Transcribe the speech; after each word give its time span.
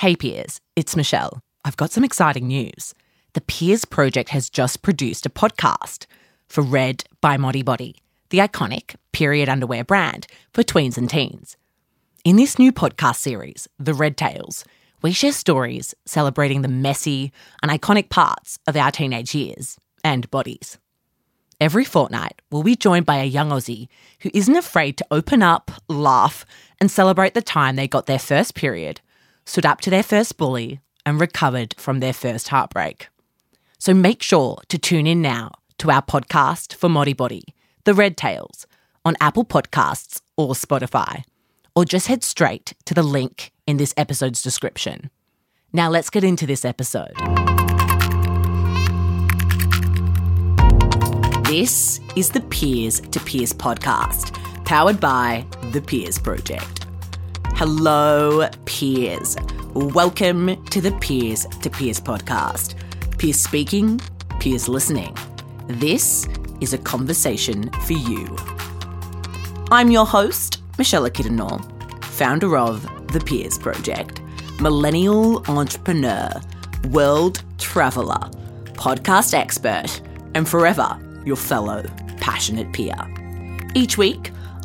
Hey, 0.00 0.14
Peers, 0.14 0.60
it's 0.76 0.94
Michelle. 0.94 1.42
I've 1.64 1.76
got 1.76 1.90
some 1.90 2.04
exciting 2.04 2.46
news. 2.46 2.94
The 3.32 3.40
Peers 3.40 3.84
Project 3.84 4.28
has 4.28 4.48
just 4.48 4.80
produced 4.80 5.26
a 5.26 5.28
podcast 5.28 6.06
for 6.48 6.62
Red 6.62 7.02
by 7.20 7.36
Modibodi, 7.36 7.96
the 8.30 8.38
iconic 8.38 8.94
period 9.10 9.48
underwear 9.48 9.82
brand 9.82 10.28
for 10.54 10.62
tweens 10.62 10.98
and 10.98 11.10
teens. 11.10 11.56
In 12.24 12.36
this 12.36 12.60
new 12.60 12.70
podcast 12.70 13.16
series, 13.16 13.66
The 13.80 13.92
Red 13.92 14.16
Tales, 14.16 14.64
we 15.02 15.10
share 15.10 15.32
stories 15.32 15.96
celebrating 16.06 16.62
the 16.62 16.68
messy 16.68 17.32
and 17.60 17.68
iconic 17.68 18.08
parts 18.08 18.60
of 18.68 18.76
our 18.76 18.92
teenage 18.92 19.34
years 19.34 19.80
and 20.04 20.30
bodies. 20.30 20.78
Every 21.60 21.84
fortnight, 21.84 22.40
we'll 22.52 22.62
be 22.62 22.76
joined 22.76 23.04
by 23.04 23.16
a 23.16 23.24
young 23.24 23.50
Aussie 23.50 23.88
who 24.20 24.30
isn't 24.32 24.54
afraid 24.54 24.96
to 24.98 25.06
open 25.10 25.42
up, 25.42 25.72
laugh, 25.88 26.46
and 26.80 26.88
celebrate 26.88 27.34
the 27.34 27.42
time 27.42 27.74
they 27.74 27.88
got 27.88 28.06
their 28.06 28.20
first 28.20 28.54
period, 28.54 29.00
stood 29.48 29.66
up 29.66 29.80
to 29.80 29.90
their 29.90 30.02
first 30.02 30.36
bully, 30.36 30.80
and 31.06 31.20
recovered 31.20 31.74
from 31.78 32.00
their 32.00 32.12
first 32.12 32.48
heartbreak. 32.48 33.08
So 33.78 33.94
make 33.94 34.22
sure 34.22 34.58
to 34.68 34.76
tune 34.76 35.06
in 35.06 35.22
now 35.22 35.52
to 35.78 35.90
our 35.90 36.02
podcast 36.02 36.74
for 36.74 36.90
Modibodi, 36.90 37.44
The 37.84 37.94
Red 37.94 38.18
Tales, 38.18 38.66
on 39.06 39.16
Apple 39.22 39.46
Podcasts 39.46 40.20
or 40.36 40.48
Spotify, 40.50 41.22
or 41.74 41.86
just 41.86 42.08
head 42.08 42.22
straight 42.22 42.74
to 42.84 42.92
the 42.92 43.02
link 43.02 43.52
in 43.66 43.78
this 43.78 43.94
episode's 43.96 44.42
description. 44.42 45.08
Now 45.72 45.88
let's 45.88 46.10
get 46.10 46.24
into 46.24 46.44
this 46.44 46.66
episode. 46.66 47.14
This 51.46 52.00
is 52.16 52.30
the 52.30 52.44
Peers 52.50 53.00
to 53.00 53.20
Peers 53.20 53.54
podcast, 53.54 54.34
powered 54.66 55.00
by 55.00 55.46
the 55.72 55.80
Peers 55.80 56.18
Project. 56.18 56.87
Hello, 57.58 58.48
peers. 58.66 59.36
Welcome 59.74 60.64
to 60.66 60.80
the 60.80 60.92
Peers 61.00 61.44
to 61.60 61.68
Peers 61.68 61.98
podcast. 61.98 62.76
Peers 63.18 63.40
speaking, 63.40 64.00
peers 64.38 64.68
listening. 64.68 65.12
This 65.66 66.28
is 66.60 66.72
a 66.72 66.78
conversation 66.78 67.68
for 67.84 67.94
you. 67.94 68.36
I'm 69.72 69.90
your 69.90 70.06
host, 70.06 70.62
Michelle 70.78 71.10
Kiddenall, 71.10 71.60
founder 72.04 72.56
of 72.56 72.82
the 73.12 73.18
Peers 73.18 73.58
Project, 73.58 74.22
millennial 74.60 75.42
entrepreneur, 75.50 76.30
world 76.90 77.42
traveler, 77.58 78.30
podcast 78.74 79.34
expert, 79.34 80.00
and 80.36 80.48
forever 80.48 80.96
your 81.26 81.34
fellow 81.34 81.82
passionate 82.20 82.72
peer. 82.72 82.94
Each 83.74 83.98
week, 83.98 84.30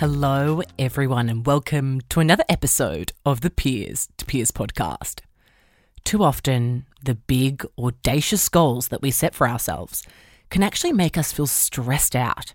Hello, 0.00 0.62
everyone, 0.78 1.28
and 1.28 1.44
welcome 1.44 2.00
to 2.08 2.20
another 2.20 2.44
episode 2.48 3.12
of 3.26 3.42
the 3.42 3.50
Peers 3.50 4.08
to 4.16 4.24
Peers 4.24 4.50
podcast. 4.50 5.20
Too 6.04 6.24
often, 6.24 6.86
the 7.04 7.16
big, 7.16 7.66
audacious 7.78 8.48
goals 8.48 8.88
that 8.88 9.02
we 9.02 9.10
set 9.10 9.34
for 9.34 9.46
ourselves 9.46 10.02
can 10.48 10.62
actually 10.62 10.94
make 10.94 11.18
us 11.18 11.32
feel 11.32 11.46
stressed 11.46 12.16
out. 12.16 12.54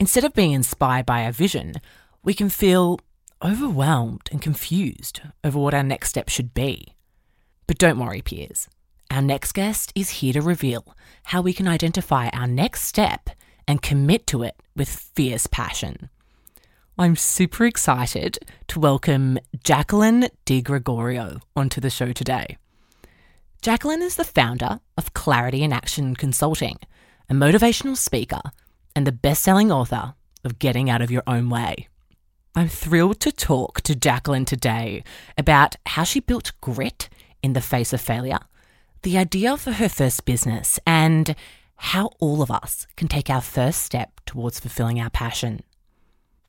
Instead 0.00 0.24
of 0.24 0.32
being 0.32 0.52
inspired 0.52 1.04
by 1.04 1.26
our 1.26 1.32
vision, 1.32 1.74
we 2.22 2.32
can 2.32 2.48
feel 2.48 2.98
overwhelmed 3.44 4.30
and 4.32 4.40
confused 4.40 5.20
over 5.44 5.58
what 5.58 5.74
our 5.74 5.82
next 5.82 6.08
step 6.08 6.30
should 6.30 6.54
be. 6.54 6.94
But 7.66 7.76
don't 7.76 7.98
worry, 7.98 8.22
peers. 8.22 8.70
Our 9.10 9.20
next 9.20 9.52
guest 9.52 9.92
is 9.94 10.08
here 10.08 10.32
to 10.32 10.40
reveal 10.40 10.96
how 11.24 11.42
we 11.42 11.52
can 11.52 11.68
identify 11.68 12.30
our 12.30 12.46
next 12.46 12.84
step 12.84 13.28
and 13.68 13.82
commit 13.82 14.26
to 14.28 14.42
it 14.42 14.56
with 14.74 14.88
fierce 14.88 15.46
passion. 15.46 16.08
I'm 16.96 17.16
super 17.16 17.64
excited 17.64 18.38
to 18.68 18.78
welcome 18.78 19.40
Jacqueline 19.64 20.28
Di 20.44 20.62
Gregorio 20.62 21.40
onto 21.56 21.80
the 21.80 21.90
show 21.90 22.12
today. 22.12 22.56
Jacqueline 23.60 24.00
is 24.00 24.14
the 24.14 24.22
founder 24.22 24.78
of 24.96 25.12
Clarity 25.12 25.64
in 25.64 25.72
Action 25.72 26.14
Consulting, 26.14 26.78
a 27.28 27.34
motivational 27.34 27.96
speaker, 27.96 28.40
and 28.94 29.04
the 29.04 29.10
best 29.10 29.42
selling 29.42 29.72
author 29.72 30.14
of 30.44 30.60
Getting 30.60 30.88
Out 30.88 31.02
of 31.02 31.10
Your 31.10 31.24
Own 31.26 31.50
Way. 31.50 31.88
I'm 32.54 32.68
thrilled 32.68 33.18
to 33.20 33.32
talk 33.32 33.80
to 33.80 33.96
Jacqueline 33.96 34.44
today 34.44 35.02
about 35.36 35.74
how 35.86 36.04
she 36.04 36.20
built 36.20 36.52
grit 36.60 37.08
in 37.42 37.54
the 37.54 37.60
face 37.60 37.92
of 37.92 38.00
failure, 38.00 38.38
the 39.02 39.18
idea 39.18 39.56
for 39.56 39.72
her 39.72 39.88
first 39.88 40.24
business, 40.24 40.78
and 40.86 41.34
how 41.74 42.10
all 42.20 42.40
of 42.40 42.52
us 42.52 42.86
can 42.94 43.08
take 43.08 43.28
our 43.28 43.40
first 43.40 43.82
step 43.82 44.20
towards 44.26 44.60
fulfilling 44.60 45.00
our 45.00 45.10
passion. 45.10 45.60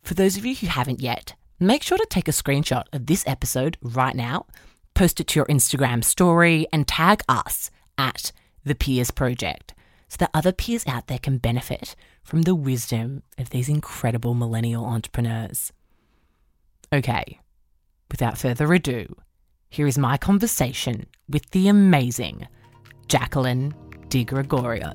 For 0.06 0.14
those 0.14 0.38
of 0.38 0.46
you 0.46 0.54
who 0.54 0.68
haven't 0.68 1.02
yet, 1.02 1.34
make 1.60 1.82
sure 1.82 1.98
to 1.98 2.06
take 2.08 2.28
a 2.28 2.32
screenshot 2.32 2.84
of 2.94 3.08
this 3.08 3.24
episode 3.26 3.76
right 3.82 4.16
now, 4.16 4.46
post 4.94 5.20
it 5.20 5.28
to 5.30 5.40
your 5.40 5.48
Instagram 5.48 6.04
story, 6.04 6.68
and 6.72 6.88
tag 6.88 7.24
us 7.28 7.72
at 7.98 8.32
the 8.64 8.76
Peers 8.76 9.10
Project 9.10 9.74
so 10.08 10.18
that 10.20 10.30
other 10.32 10.52
peers 10.52 10.86
out 10.86 11.08
there 11.08 11.18
can 11.18 11.40
benefit 11.40 11.96
from 12.24 12.44
the 12.44 12.54
wisdom 12.54 13.24
of 13.40 13.50
these 13.50 13.68
incredible 13.68 14.36
millennial 14.36 14.86
entrepreneurs. 14.86 15.74
Okay, 16.94 17.40
without 18.12 18.38
further 18.38 18.72
ado, 18.72 19.08
here 19.72 19.88
is 19.88 19.98
my 19.98 20.18
conversation 20.18 21.08
with 21.28 21.50
the 21.50 21.68
amazing 21.68 22.48
Jacqueline 23.08 23.74
Di 24.10 24.24
Gregorio. 24.24 24.94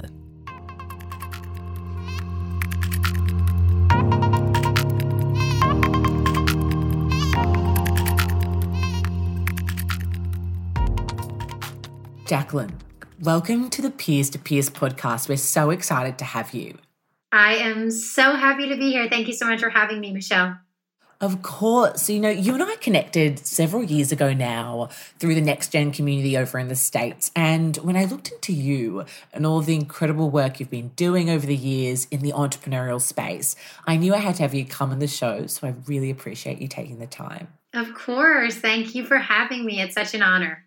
Jacqueline, 12.30 12.78
welcome 13.22 13.68
to 13.70 13.82
the 13.82 13.90
Peers 13.90 14.30
to 14.30 14.38
Peers 14.38 14.70
podcast. 14.70 15.28
We're 15.28 15.36
so 15.36 15.70
excited 15.70 16.16
to 16.18 16.24
have 16.24 16.54
you. 16.54 16.78
I 17.32 17.56
am 17.56 17.90
so 17.90 18.36
happy 18.36 18.68
to 18.68 18.76
be 18.76 18.92
here. 18.92 19.08
Thank 19.08 19.26
you 19.26 19.34
so 19.34 19.46
much 19.46 19.58
for 19.58 19.68
having 19.68 19.98
me, 19.98 20.12
Michelle. 20.12 20.56
Of 21.20 21.42
course. 21.42 22.08
You 22.08 22.20
know, 22.20 22.30
you 22.30 22.54
and 22.54 22.62
I 22.62 22.76
connected 22.76 23.40
several 23.40 23.82
years 23.82 24.12
ago 24.12 24.32
now 24.32 24.90
through 25.18 25.34
the 25.34 25.40
Next 25.40 25.72
Gen 25.72 25.90
community 25.90 26.36
over 26.36 26.56
in 26.60 26.68
the 26.68 26.76
States. 26.76 27.32
And 27.34 27.76
when 27.78 27.96
I 27.96 28.04
looked 28.04 28.30
into 28.30 28.52
you 28.52 29.06
and 29.32 29.44
all 29.44 29.58
of 29.58 29.66
the 29.66 29.74
incredible 29.74 30.30
work 30.30 30.60
you've 30.60 30.70
been 30.70 30.90
doing 30.90 31.30
over 31.30 31.44
the 31.44 31.56
years 31.56 32.06
in 32.12 32.20
the 32.20 32.30
entrepreneurial 32.30 33.00
space, 33.00 33.56
I 33.88 33.96
knew 33.96 34.14
I 34.14 34.18
had 34.18 34.36
to 34.36 34.42
have 34.42 34.54
you 34.54 34.64
come 34.64 34.92
on 34.92 35.00
the 35.00 35.08
show. 35.08 35.48
So 35.48 35.66
I 35.66 35.74
really 35.88 36.10
appreciate 36.10 36.60
you 36.60 36.68
taking 36.68 37.00
the 37.00 37.08
time. 37.08 37.48
Of 37.74 37.92
course. 37.92 38.54
Thank 38.54 38.94
you 38.94 39.04
for 39.04 39.18
having 39.18 39.64
me. 39.64 39.80
It's 39.80 39.94
such 39.94 40.14
an 40.14 40.22
honor. 40.22 40.64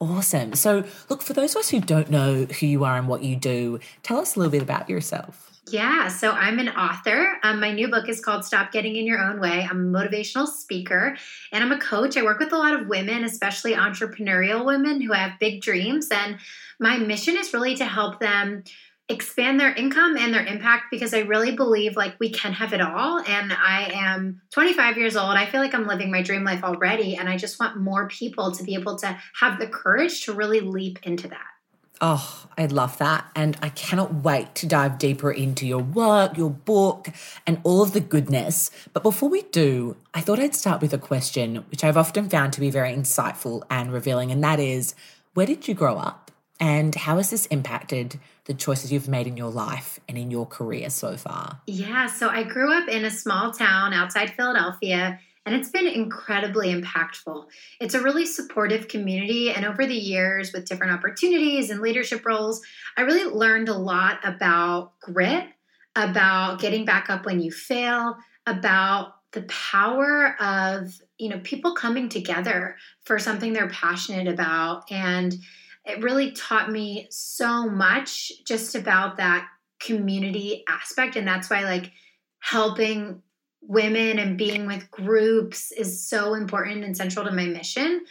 Awesome. 0.00 0.54
So, 0.54 0.84
look, 1.08 1.22
for 1.22 1.32
those 1.32 1.56
of 1.56 1.60
us 1.60 1.70
who 1.70 1.80
don't 1.80 2.08
know 2.08 2.44
who 2.44 2.66
you 2.66 2.84
are 2.84 2.96
and 2.96 3.08
what 3.08 3.24
you 3.24 3.34
do, 3.34 3.80
tell 4.02 4.18
us 4.18 4.36
a 4.36 4.38
little 4.38 4.52
bit 4.52 4.62
about 4.62 4.88
yourself. 4.88 5.48
Yeah, 5.70 6.08
so 6.08 6.30
I'm 6.30 6.58
an 6.60 6.70
author. 6.70 7.38
Um, 7.42 7.60
my 7.60 7.72
new 7.72 7.88
book 7.88 8.08
is 8.08 8.20
called 8.20 8.44
Stop 8.44 8.72
Getting 8.72 8.96
in 8.96 9.04
Your 9.04 9.18
Own 9.18 9.38
Way. 9.40 9.66
I'm 9.68 9.94
a 9.94 9.98
motivational 9.98 10.46
speaker 10.46 11.16
and 11.52 11.62
I'm 11.62 11.72
a 11.72 11.78
coach. 11.78 12.16
I 12.16 12.22
work 12.22 12.38
with 12.38 12.52
a 12.52 12.56
lot 12.56 12.80
of 12.80 12.86
women, 12.86 13.24
especially 13.24 13.74
entrepreneurial 13.74 14.64
women 14.64 15.00
who 15.00 15.12
have 15.12 15.38
big 15.38 15.60
dreams. 15.60 16.08
And 16.10 16.38
my 16.78 16.96
mission 16.96 17.36
is 17.36 17.52
really 17.52 17.74
to 17.76 17.84
help 17.84 18.18
them 18.18 18.64
expand 19.08 19.58
their 19.58 19.72
income 19.72 20.16
and 20.16 20.34
their 20.34 20.44
impact 20.44 20.86
because 20.90 21.14
I 21.14 21.20
really 21.20 21.56
believe 21.56 21.96
like 21.96 22.16
we 22.20 22.30
can 22.30 22.52
have 22.52 22.72
it 22.72 22.80
all. 22.80 23.20
And 23.20 23.52
I 23.52 23.90
am 23.94 24.42
25 24.50 24.98
years 24.98 25.16
old. 25.16 25.30
I 25.30 25.46
feel 25.46 25.60
like 25.60 25.74
I'm 25.74 25.86
living 25.86 26.10
my 26.10 26.22
dream 26.22 26.44
life 26.44 26.62
already. 26.62 27.16
And 27.16 27.28
I 27.28 27.36
just 27.38 27.58
want 27.58 27.78
more 27.78 28.08
people 28.08 28.52
to 28.52 28.62
be 28.62 28.74
able 28.74 28.98
to 28.98 29.18
have 29.40 29.58
the 29.58 29.66
courage 29.66 30.24
to 30.26 30.32
really 30.32 30.60
leap 30.60 30.98
into 31.04 31.28
that. 31.28 31.46
Oh, 32.00 32.46
I 32.56 32.66
love 32.66 32.98
that. 32.98 33.28
And 33.34 33.56
I 33.60 33.70
cannot 33.70 34.14
wait 34.14 34.54
to 34.56 34.66
dive 34.66 34.98
deeper 34.98 35.32
into 35.32 35.66
your 35.66 35.82
work, 35.82 36.36
your 36.36 36.50
book, 36.50 37.08
and 37.46 37.60
all 37.64 37.82
of 37.82 37.92
the 37.92 38.00
goodness. 38.00 38.70
But 38.92 39.02
before 39.02 39.28
we 39.28 39.42
do, 39.42 39.96
I 40.14 40.20
thought 40.20 40.38
I'd 40.38 40.54
start 40.54 40.80
with 40.80 40.92
a 40.92 40.98
question, 40.98 41.64
which 41.70 41.82
I've 41.82 41.96
often 41.96 42.28
found 42.28 42.52
to 42.52 42.60
be 42.60 42.70
very 42.70 42.94
insightful 42.94 43.62
and 43.68 43.92
revealing. 43.92 44.30
And 44.30 44.44
that 44.44 44.60
is 44.60 44.94
where 45.34 45.46
did 45.46 45.66
you 45.66 45.74
grow 45.74 45.96
up? 45.96 46.27
And 46.60 46.94
how 46.94 47.16
has 47.18 47.30
this 47.30 47.46
impacted 47.46 48.18
the 48.44 48.54
choices 48.54 48.90
you've 48.90 49.08
made 49.08 49.26
in 49.26 49.36
your 49.36 49.50
life 49.50 50.00
and 50.08 50.18
in 50.18 50.30
your 50.30 50.46
career 50.46 50.90
so 50.90 51.16
far? 51.16 51.60
Yeah, 51.66 52.06
so 52.06 52.28
I 52.28 52.42
grew 52.42 52.72
up 52.72 52.88
in 52.88 53.04
a 53.04 53.10
small 53.10 53.52
town 53.52 53.92
outside 53.92 54.30
Philadelphia 54.34 55.20
and 55.48 55.56
it's 55.56 55.70
been 55.70 55.86
incredibly 55.86 56.74
impactful. 56.74 57.46
It's 57.80 57.94
a 57.94 58.02
really 58.02 58.26
supportive 58.26 58.86
community, 58.86 59.50
and 59.50 59.64
over 59.64 59.86
the 59.86 59.96
years, 59.96 60.52
with 60.52 60.66
different 60.66 60.92
opportunities 60.92 61.70
and 61.70 61.80
leadership 61.80 62.26
roles, 62.26 62.60
I 62.98 63.00
really 63.02 63.32
learned 63.32 63.70
a 63.70 63.74
lot 63.74 64.18
about 64.24 65.00
grit, 65.00 65.46
about 65.96 66.60
getting 66.60 66.84
back 66.84 67.08
up 67.08 67.24
when 67.24 67.40
you 67.40 67.50
fail, 67.50 68.18
about 68.46 69.14
the 69.32 69.42
power 69.42 70.36
of 70.38 71.00
you 71.16 71.30
know 71.30 71.40
people 71.42 71.74
coming 71.74 72.10
together 72.10 72.76
for 73.04 73.18
something 73.18 73.54
they're 73.54 73.70
passionate 73.70 74.28
about 74.28 74.84
and 74.90 75.34
it 75.88 76.02
really 76.02 76.32
taught 76.32 76.70
me 76.70 77.06
so 77.10 77.68
much 77.68 78.30
just 78.44 78.74
about 78.74 79.16
that 79.16 79.48
community 79.80 80.64
aspect. 80.68 81.16
And 81.16 81.26
that's 81.26 81.48
why 81.48 81.62
like 81.62 81.92
helping 82.40 83.22
women 83.60 84.18
and 84.18 84.38
being 84.38 84.66
with 84.66 84.90
groups 84.90 85.72
is 85.72 86.06
so 86.06 86.34
important 86.34 86.84
and 86.84 86.96
central 86.96 87.24
to 87.24 87.32
my 87.32 87.46
mission. 87.46 88.04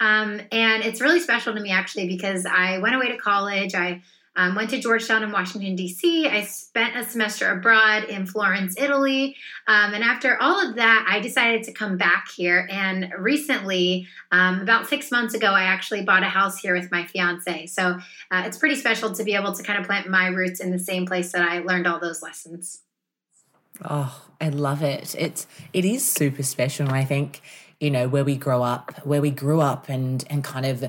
Um, 0.00 0.40
and 0.50 0.84
it's 0.84 1.00
really 1.00 1.20
special 1.20 1.54
to 1.54 1.60
me 1.60 1.70
actually 1.70 2.08
because 2.08 2.46
i 2.46 2.78
went 2.78 2.94
away 2.94 3.08
to 3.08 3.18
college. 3.18 3.74
I 3.74 4.02
um, 4.36 4.54
went 4.54 4.70
to 4.70 4.80
Georgetown 4.80 5.22
in 5.22 5.30
Washington, 5.30 5.76
D.C. 5.76 6.28
I 6.28 6.42
spent 6.42 6.96
a 6.96 7.04
semester 7.04 7.50
abroad 7.50 8.04
in 8.04 8.26
Florence, 8.26 8.74
Italy. 8.76 9.36
Um, 9.68 9.94
and 9.94 10.02
after 10.02 10.40
all 10.40 10.68
of 10.68 10.74
that, 10.76 11.06
I 11.08 11.20
decided 11.20 11.62
to 11.64 11.72
come 11.72 11.96
back 11.96 12.28
here. 12.36 12.66
And 12.70 13.12
recently, 13.16 14.08
um, 14.32 14.60
about 14.60 14.88
six 14.88 15.10
months 15.10 15.34
ago, 15.34 15.48
I 15.48 15.64
actually 15.64 16.02
bought 16.02 16.22
a 16.22 16.28
house 16.28 16.58
here 16.58 16.74
with 16.74 16.90
my 16.90 17.06
fiance. 17.06 17.66
So 17.66 17.98
uh, 18.30 18.42
it's 18.44 18.58
pretty 18.58 18.76
special 18.76 19.12
to 19.12 19.24
be 19.24 19.34
able 19.34 19.52
to 19.52 19.62
kind 19.62 19.78
of 19.78 19.86
plant 19.86 20.08
my 20.08 20.26
roots 20.26 20.60
in 20.60 20.70
the 20.70 20.78
same 20.78 21.06
place 21.06 21.32
that 21.32 21.42
I 21.42 21.60
learned 21.60 21.86
all 21.86 22.00
those 22.00 22.22
lessons. 22.22 22.80
Oh, 23.82 24.22
I 24.40 24.48
love 24.50 24.82
it. 24.82 25.14
It's 25.18 25.46
it 25.72 25.84
is 25.84 26.06
super 26.06 26.42
special. 26.42 26.90
I 26.90 27.04
think 27.04 27.40
you 27.80 27.90
know 27.90 28.08
where 28.08 28.24
we 28.24 28.36
grow 28.36 28.62
up, 28.62 29.04
where 29.04 29.20
we 29.20 29.30
grew 29.30 29.60
up, 29.60 29.88
and 29.88 30.24
and 30.30 30.44
kind 30.44 30.64
of 30.64 30.84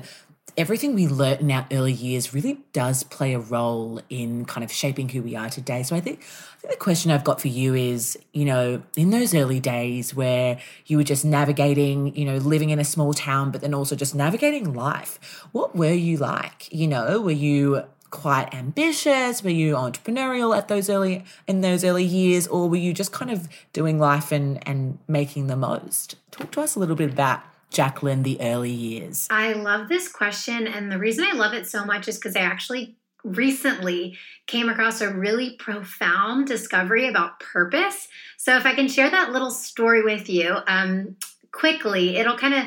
everything 0.56 0.94
we 0.94 1.06
learnt 1.06 1.40
in 1.40 1.50
our 1.50 1.66
early 1.70 1.92
years 1.92 2.32
really 2.32 2.58
does 2.72 3.02
play 3.02 3.34
a 3.34 3.38
role 3.38 4.00
in 4.08 4.44
kind 4.44 4.64
of 4.64 4.72
shaping 4.72 5.08
who 5.08 5.22
we 5.22 5.36
are 5.36 5.50
today. 5.50 5.82
So 5.82 5.94
I 5.94 6.00
think, 6.00 6.20
I 6.20 6.58
think 6.60 6.72
the 6.72 6.78
question 6.78 7.10
I've 7.10 7.24
got 7.24 7.40
for 7.40 7.48
you 7.48 7.74
is, 7.74 8.18
you 8.32 8.44
know, 8.44 8.82
in 8.96 9.10
those 9.10 9.34
early 9.34 9.60
days 9.60 10.14
where 10.14 10.58
you 10.86 10.96
were 10.96 11.04
just 11.04 11.24
navigating, 11.24 12.16
you 12.16 12.24
know, 12.24 12.36
living 12.38 12.70
in 12.70 12.78
a 12.78 12.84
small 12.84 13.12
town, 13.12 13.50
but 13.50 13.60
then 13.60 13.74
also 13.74 13.96
just 13.96 14.14
navigating 14.14 14.72
life, 14.72 15.46
what 15.52 15.76
were 15.76 15.92
you 15.92 16.16
like? 16.16 16.72
You 16.72 16.88
know, 16.88 17.20
were 17.20 17.30
you 17.30 17.84
quite 18.10 18.54
ambitious? 18.54 19.42
Were 19.42 19.50
you 19.50 19.74
entrepreneurial 19.74 20.56
at 20.56 20.68
those 20.68 20.88
early 20.88 21.24
in 21.46 21.60
those 21.60 21.84
early 21.84 22.04
years, 22.04 22.46
or 22.46 22.68
were 22.68 22.76
you 22.76 22.94
just 22.94 23.12
kind 23.12 23.30
of 23.30 23.48
doing 23.72 23.98
life 23.98 24.32
and 24.32 24.66
and 24.66 24.98
making 25.06 25.48
the 25.48 25.56
most? 25.56 26.14
Talk 26.30 26.52
to 26.52 26.62
us 26.62 26.76
a 26.76 26.78
little 26.78 26.96
bit 26.96 27.10
about 27.12 27.42
Jacqueline 27.76 28.22
the 28.22 28.40
early 28.40 28.70
years? 28.70 29.28
I 29.28 29.52
love 29.52 29.90
this 29.90 30.08
question. 30.08 30.66
And 30.66 30.90
the 30.90 30.96
reason 30.96 31.26
I 31.30 31.36
love 31.36 31.52
it 31.52 31.66
so 31.66 31.84
much 31.84 32.08
is 32.08 32.16
because 32.16 32.34
I 32.34 32.40
actually 32.40 32.96
recently 33.22 34.16
came 34.46 34.70
across 34.70 35.02
a 35.02 35.12
really 35.12 35.56
profound 35.56 36.46
discovery 36.46 37.06
about 37.06 37.38
purpose. 37.38 38.08
So, 38.38 38.56
if 38.56 38.64
I 38.64 38.74
can 38.74 38.88
share 38.88 39.10
that 39.10 39.30
little 39.30 39.50
story 39.50 40.02
with 40.02 40.30
you 40.30 40.56
um, 40.66 41.16
quickly, 41.52 42.16
it'll 42.16 42.38
kind 42.38 42.54
of 42.54 42.64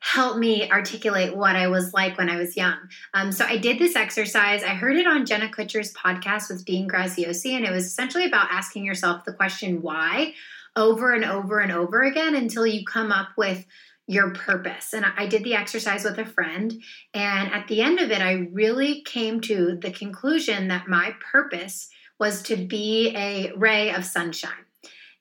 help 0.00 0.38
me 0.38 0.68
articulate 0.72 1.36
what 1.36 1.54
I 1.54 1.68
was 1.68 1.94
like 1.94 2.18
when 2.18 2.28
I 2.28 2.36
was 2.36 2.56
young. 2.56 2.78
Um, 3.14 3.30
so, 3.30 3.44
I 3.44 3.58
did 3.58 3.78
this 3.78 3.94
exercise. 3.94 4.64
I 4.64 4.74
heard 4.74 4.96
it 4.96 5.06
on 5.06 5.24
Jenna 5.24 5.50
Kutcher's 5.50 5.94
podcast 5.94 6.50
with 6.50 6.64
Dean 6.64 6.88
Graziosi, 6.88 7.52
and 7.52 7.64
it 7.64 7.70
was 7.70 7.86
essentially 7.86 8.24
about 8.24 8.48
asking 8.50 8.84
yourself 8.84 9.24
the 9.24 9.34
question 9.34 9.82
why 9.82 10.34
over 10.78 11.12
and 11.12 11.24
over 11.24 11.58
and 11.58 11.72
over 11.72 12.02
again 12.02 12.34
until 12.34 12.66
you 12.66 12.84
come 12.84 13.10
up 13.12 13.30
with 13.36 13.66
your 14.08 14.30
purpose. 14.30 14.94
And 14.94 15.04
I 15.16 15.26
did 15.26 15.44
the 15.44 15.54
exercise 15.54 16.02
with 16.02 16.18
a 16.18 16.24
friend. 16.24 16.82
And 17.14 17.52
at 17.52 17.68
the 17.68 17.82
end 17.82 18.00
of 18.00 18.10
it, 18.10 18.22
I 18.22 18.48
really 18.52 19.02
came 19.02 19.40
to 19.42 19.78
the 19.80 19.90
conclusion 19.90 20.68
that 20.68 20.88
my 20.88 21.14
purpose 21.30 21.90
was 22.18 22.42
to 22.44 22.56
be 22.56 23.14
a 23.14 23.52
ray 23.54 23.92
of 23.92 24.04
sunshine 24.04 24.64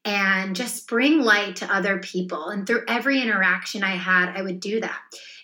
and 0.05 0.55
just 0.55 0.87
bring 0.87 1.21
light 1.21 1.57
to 1.57 1.73
other 1.73 1.99
people. 1.99 2.47
And 2.47 2.65
through 2.65 2.85
every 2.87 3.21
interaction 3.21 3.83
I 3.83 3.97
had, 3.97 4.29
I 4.35 4.41
would 4.41 4.61
do 4.61 4.79
that. 4.79 4.99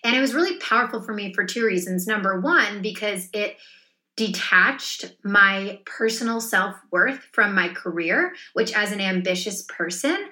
And 0.06 0.16
it 0.16 0.22
was 0.22 0.34
really 0.34 0.58
powerful 0.60 1.02
for 1.02 1.14
me 1.14 1.34
for 1.34 1.44
two 1.44 1.66
reasons. 1.66 2.08
Number 2.08 2.40
one, 2.40 2.82
because 2.82 3.28
it 3.34 3.58
detached 4.16 5.16
my 5.24 5.82
personal 5.86 6.40
self 6.40 6.76
worth 6.92 7.20
from 7.34 7.56
my 7.56 7.70
career, 7.70 8.34
which, 8.54 8.74
as 8.74 8.92
an 8.92 9.02
ambitious 9.02 9.64
person, 9.64 10.30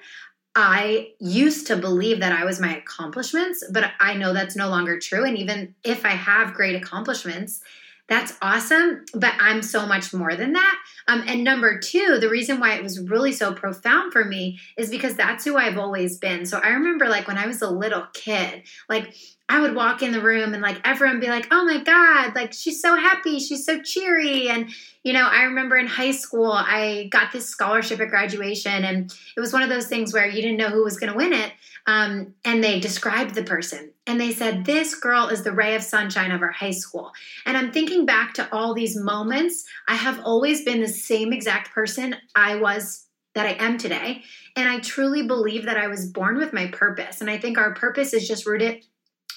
I 0.54 1.12
used 1.18 1.66
to 1.68 1.76
believe 1.76 2.20
that 2.20 2.32
I 2.32 2.44
was 2.44 2.60
my 2.60 2.76
accomplishments, 2.76 3.64
but 3.70 3.90
I 4.00 4.14
know 4.14 4.32
that's 4.32 4.56
no 4.56 4.68
longer 4.68 4.98
true. 4.98 5.24
And 5.24 5.38
even 5.38 5.74
if 5.82 6.04
I 6.04 6.10
have 6.10 6.54
great 6.54 6.74
accomplishments, 6.74 7.62
that's 8.08 8.36
awesome, 8.42 9.06
but 9.14 9.32
I'm 9.40 9.62
so 9.62 9.86
much 9.86 10.12
more 10.12 10.34
than 10.36 10.52
that. 10.52 10.78
Um, 11.08 11.24
and 11.26 11.42
number 11.42 11.78
two, 11.78 12.18
the 12.20 12.28
reason 12.28 12.60
why 12.60 12.74
it 12.74 12.82
was 12.82 13.00
really 13.00 13.32
so 13.32 13.54
profound 13.54 14.12
for 14.12 14.24
me 14.24 14.58
is 14.76 14.90
because 14.90 15.14
that's 15.14 15.44
who 15.44 15.56
I've 15.56 15.78
always 15.78 16.18
been. 16.18 16.44
So 16.44 16.60
I 16.62 16.70
remember, 16.70 17.08
like, 17.08 17.26
when 17.26 17.38
I 17.38 17.46
was 17.46 17.62
a 17.62 17.70
little 17.70 18.06
kid, 18.12 18.64
like, 18.88 19.14
I 19.52 19.60
would 19.60 19.74
walk 19.74 20.02
in 20.02 20.12
the 20.12 20.22
room 20.22 20.54
and 20.54 20.62
like 20.62 20.80
everyone 20.82 21.20
be 21.20 21.26
like, 21.26 21.46
oh 21.50 21.62
my 21.66 21.76
God, 21.84 22.34
like 22.34 22.54
she's 22.54 22.80
so 22.80 22.96
happy, 22.96 23.38
she's 23.38 23.66
so 23.66 23.82
cheery. 23.82 24.48
And, 24.48 24.70
you 25.02 25.12
know, 25.12 25.28
I 25.28 25.42
remember 25.42 25.76
in 25.76 25.86
high 25.86 26.12
school, 26.12 26.50
I 26.50 27.08
got 27.12 27.32
this 27.32 27.50
scholarship 27.50 28.00
at 28.00 28.08
graduation, 28.08 28.82
and 28.82 29.14
it 29.36 29.40
was 29.40 29.52
one 29.52 29.60
of 29.60 29.68
those 29.68 29.88
things 29.88 30.14
where 30.14 30.26
you 30.26 30.40
didn't 30.40 30.56
know 30.56 30.70
who 30.70 30.82
was 30.82 30.98
going 30.98 31.12
to 31.12 31.18
win 31.18 31.34
it. 31.34 31.52
Um, 31.86 32.32
and 32.46 32.64
they 32.64 32.80
described 32.80 33.34
the 33.34 33.42
person 33.42 33.90
and 34.06 34.18
they 34.18 34.32
said, 34.32 34.64
This 34.64 34.94
girl 34.94 35.28
is 35.28 35.42
the 35.42 35.52
ray 35.52 35.74
of 35.74 35.82
sunshine 35.82 36.30
of 36.30 36.40
our 36.40 36.52
high 36.52 36.70
school. 36.70 37.12
And 37.44 37.54
I'm 37.54 37.72
thinking 37.72 38.06
back 38.06 38.32
to 38.34 38.48
all 38.54 38.72
these 38.72 38.96
moments. 38.96 39.66
I 39.86 39.96
have 39.96 40.18
always 40.24 40.64
been 40.64 40.80
the 40.80 40.88
same 40.88 41.30
exact 41.30 41.74
person 41.74 42.16
I 42.34 42.56
was 42.56 43.04
that 43.34 43.44
I 43.44 43.62
am 43.62 43.76
today. 43.76 44.22
And 44.56 44.66
I 44.66 44.78
truly 44.80 45.26
believe 45.26 45.66
that 45.66 45.76
I 45.76 45.88
was 45.88 46.06
born 46.06 46.38
with 46.38 46.54
my 46.54 46.68
purpose. 46.68 47.20
And 47.20 47.28
I 47.28 47.36
think 47.36 47.58
our 47.58 47.74
purpose 47.74 48.14
is 48.14 48.26
just 48.26 48.46
rooted 48.46 48.84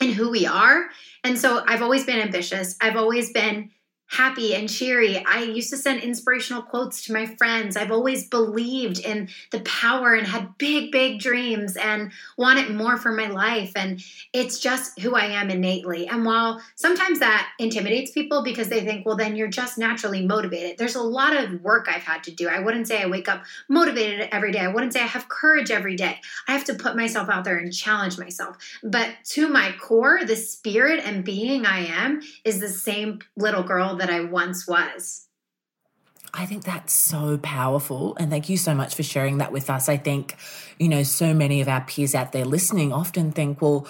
in 0.01 0.11
who 0.11 0.29
we 0.29 0.45
are. 0.45 0.89
And 1.23 1.37
so 1.39 1.63
I've 1.67 1.81
always 1.81 2.05
been 2.05 2.19
ambitious. 2.19 2.75
I've 2.81 2.97
always 2.97 3.31
been 3.31 3.71
happy 4.07 4.53
and 4.53 4.69
cheery. 4.69 5.23
I 5.25 5.43
used 5.43 5.69
to 5.71 5.77
send 5.77 6.03
inspirational 6.03 6.61
quotes 6.61 7.05
to 7.05 7.13
my 7.13 7.25
friends. 7.25 7.75
I've 7.75 7.91
always 7.91 8.27
believed 8.29 8.99
in 8.99 9.29
the 9.51 9.61
power 9.61 10.13
and 10.13 10.27
had 10.27 10.57
big, 10.57 10.91
big 10.91 11.19
dreams 11.19 11.75
and 11.75 12.11
wanted 12.37 12.75
more 12.75 12.97
for 12.97 13.11
my 13.11 13.27
life. 13.27 13.71
And 13.75 14.01
it's 14.31 14.59
just 14.59 14.99
who 14.99 15.15
I 15.15 15.25
am 15.25 15.49
innately. 15.49 16.07
And 16.07 16.23
while 16.23 16.61
sometimes 16.75 17.19
that 17.19 17.49
intimidates 17.59 18.11
people 18.11 18.43
because 18.43 18.69
they 18.69 18.85
think, 18.85 19.05
well, 19.05 19.15
then 19.15 19.35
you're 19.35 19.47
just 19.47 19.77
naturally 19.77 20.25
motivated, 20.25 20.77
there's 20.77 20.95
a 20.95 21.01
lot 21.01 21.35
of 21.35 21.61
work 21.61 21.87
I've 21.89 22.03
had 22.03 22.23
to 22.25 22.31
do. 22.31 22.47
I 22.47 22.59
wouldn't 22.59 22.87
say 22.87 23.01
I 23.01 23.07
wake 23.07 23.27
up 23.27 23.43
motivated 23.69 24.29
every 24.31 24.51
day. 24.51 24.59
I 24.59 24.67
wouldn't 24.67 24.93
say 24.93 25.01
I 25.01 25.07
have 25.07 25.29
courage 25.29 25.71
every 25.71 25.95
day. 25.95 26.19
I 26.47 26.51
have 26.51 26.65
to 26.65 26.75
put 26.75 26.95
myself 26.95 27.29
out 27.29 27.43
there 27.43 27.57
and 27.57 27.73
challenge 27.73 28.17
myself. 28.19 28.57
But 28.83 29.09
to 29.31 29.49
my 29.49 29.73
core, 29.81 30.21
the 30.23 30.35
spirit 30.35 31.01
and 31.03 31.23
being 31.23 31.65
I 31.65 31.85
am 31.85 32.21
is 32.43 32.59
the 32.59 32.69
same 32.69 33.19
little 33.35 33.63
girl 33.63 33.94
that 33.95 34.09
I 34.09 34.21
once 34.21 34.67
was. 34.67 35.27
I 36.33 36.45
think 36.45 36.65
that's 36.65 36.93
so 36.93 37.37
powerful. 37.37 38.15
And 38.17 38.29
thank 38.29 38.49
you 38.49 38.57
so 38.57 38.75
much 38.75 38.95
for 38.95 39.03
sharing 39.03 39.37
that 39.37 39.51
with 39.51 39.69
us. 39.69 39.87
I 39.87 39.97
think, 39.97 40.35
you 40.77 40.89
know, 40.89 41.03
so 41.03 41.33
many 41.33 41.61
of 41.61 41.67
our 41.67 41.81
peers 41.81 42.13
out 42.13 42.33
there 42.33 42.45
listening 42.45 42.91
often 42.91 43.31
think, 43.31 43.61
well, 43.61 43.87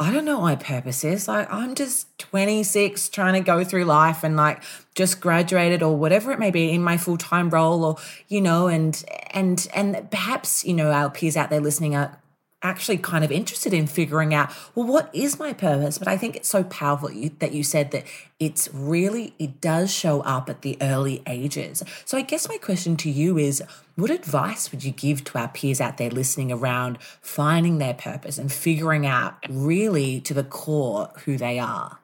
I 0.00 0.12
don't 0.12 0.24
know 0.24 0.38
what 0.38 0.44
my 0.44 0.56
purpose 0.56 1.02
is. 1.02 1.26
Like, 1.26 1.52
I'm 1.52 1.74
just 1.74 2.16
26 2.18 3.08
trying 3.08 3.34
to 3.34 3.40
go 3.40 3.64
through 3.64 3.84
life 3.84 4.22
and 4.22 4.36
like 4.36 4.62
just 4.94 5.20
graduated 5.20 5.82
or 5.82 5.96
whatever 5.96 6.30
it 6.30 6.38
may 6.38 6.52
be 6.52 6.70
in 6.70 6.82
my 6.82 6.96
full-time 6.96 7.50
role 7.50 7.84
or, 7.84 7.96
you 8.28 8.40
know, 8.40 8.68
and, 8.68 9.02
and, 9.32 9.66
and 9.74 10.08
perhaps, 10.10 10.64
you 10.64 10.74
know, 10.74 10.92
our 10.92 11.10
peers 11.10 11.36
out 11.36 11.50
there 11.50 11.60
listening 11.60 11.96
are 11.96 12.16
actually 12.62 12.98
kind 12.98 13.24
of 13.24 13.30
interested 13.30 13.72
in 13.72 13.86
figuring 13.86 14.34
out 14.34 14.50
well 14.74 14.86
what 14.86 15.08
is 15.14 15.38
my 15.38 15.52
purpose? 15.52 15.98
But 15.98 16.08
i 16.08 16.16
think 16.16 16.36
it's 16.36 16.48
so 16.48 16.64
powerful 16.64 17.10
that 17.38 17.52
you 17.52 17.62
said 17.62 17.90
that 17.92 18.04
it's 18.40 18.68
really 18.72 19.34
it 19.38 19.60
does 19.60 19.92
show 19.92 20.20
up 20.22 20.48
at 20.48 20.62
the 20.62 20.76
early 20.80 21.22
ages. 21.26 21.82
So 22.04 22.18
i 22.18 22.22
guess 22.22 22.48
my 22.48 22.58
question 22.58 22.96
to 22.98 23.10
you 23.10 23.38
is 23.38 23.62
what 23.94 24.10
advice 24.10 24.70
would 24.70 24.84
you 24.84 24.92
give 24.92 25.24
to 25.24 25.38
our 25.38 25.48
peers 25.48 25.80
out 25.80 25.96
there 25.96 26.10
listening 26.10 26.52
around 26.52 26.98
finding 27.20 27.78
their 27.78 27.94
purpose 27.94 28.38
and 28.38 28.52
figuring 28.52 29.06
out 29.06 29.36
really 29.48 30.20
to 30.20 30.34
the 30.34 30.44
core 30.44 31.10
who 31.24 31.36
they 31.36 31.58
are? 31.58 31.98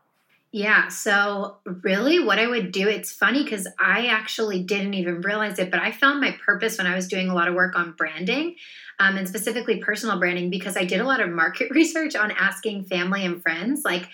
Yeah. 0.51 0.87
So, 0.87 1.57
really, 1.65 2.21
what 2.21 2.39
I 2.39 2.47
would 2.47 2.71
do, 2.71 2.89
it's 2.89 3.11
funny 3.11 3.43
because 3.43 3.67
I 3.77 4.07
actually 4.07 4.63
didn't 4.63 4.95
even 4.95 5.21
realize 5.21 5.59
it, 5.59 5.69
but 5.69 5.81
I 5.81 5.91
found 5.91 6.21
my 6.21 6.37
purpose 6.47 6.79
when 6.79 6.87
I 6.87 6.95
was 6.95 7.09
doing 7.09 7.29
a 7.29 7.35
lot 7.35 7.49
of 7.49 7.55
work 7.55 7.77
on 7.77 7.91
branding 7.91 8.55
um, 8.99 9.17
and 9.17 9.29
specifically 9.29 9.79
personal 9.79 10.19
branding 10.19 10.51
because 10.51 10.77
I 10.77 10.85
did 10.85 11.01
a 11.01 11.05
lot 11.05 11.21
of 11.21 11.31
market 11.31 11.71
research 11.75 12.15
on 12.17 12.31
asking 12.33 12.85
family 12.85 13.25
and 13.25 13.43
friends, 13.43 13.83
like, 13.85 14.09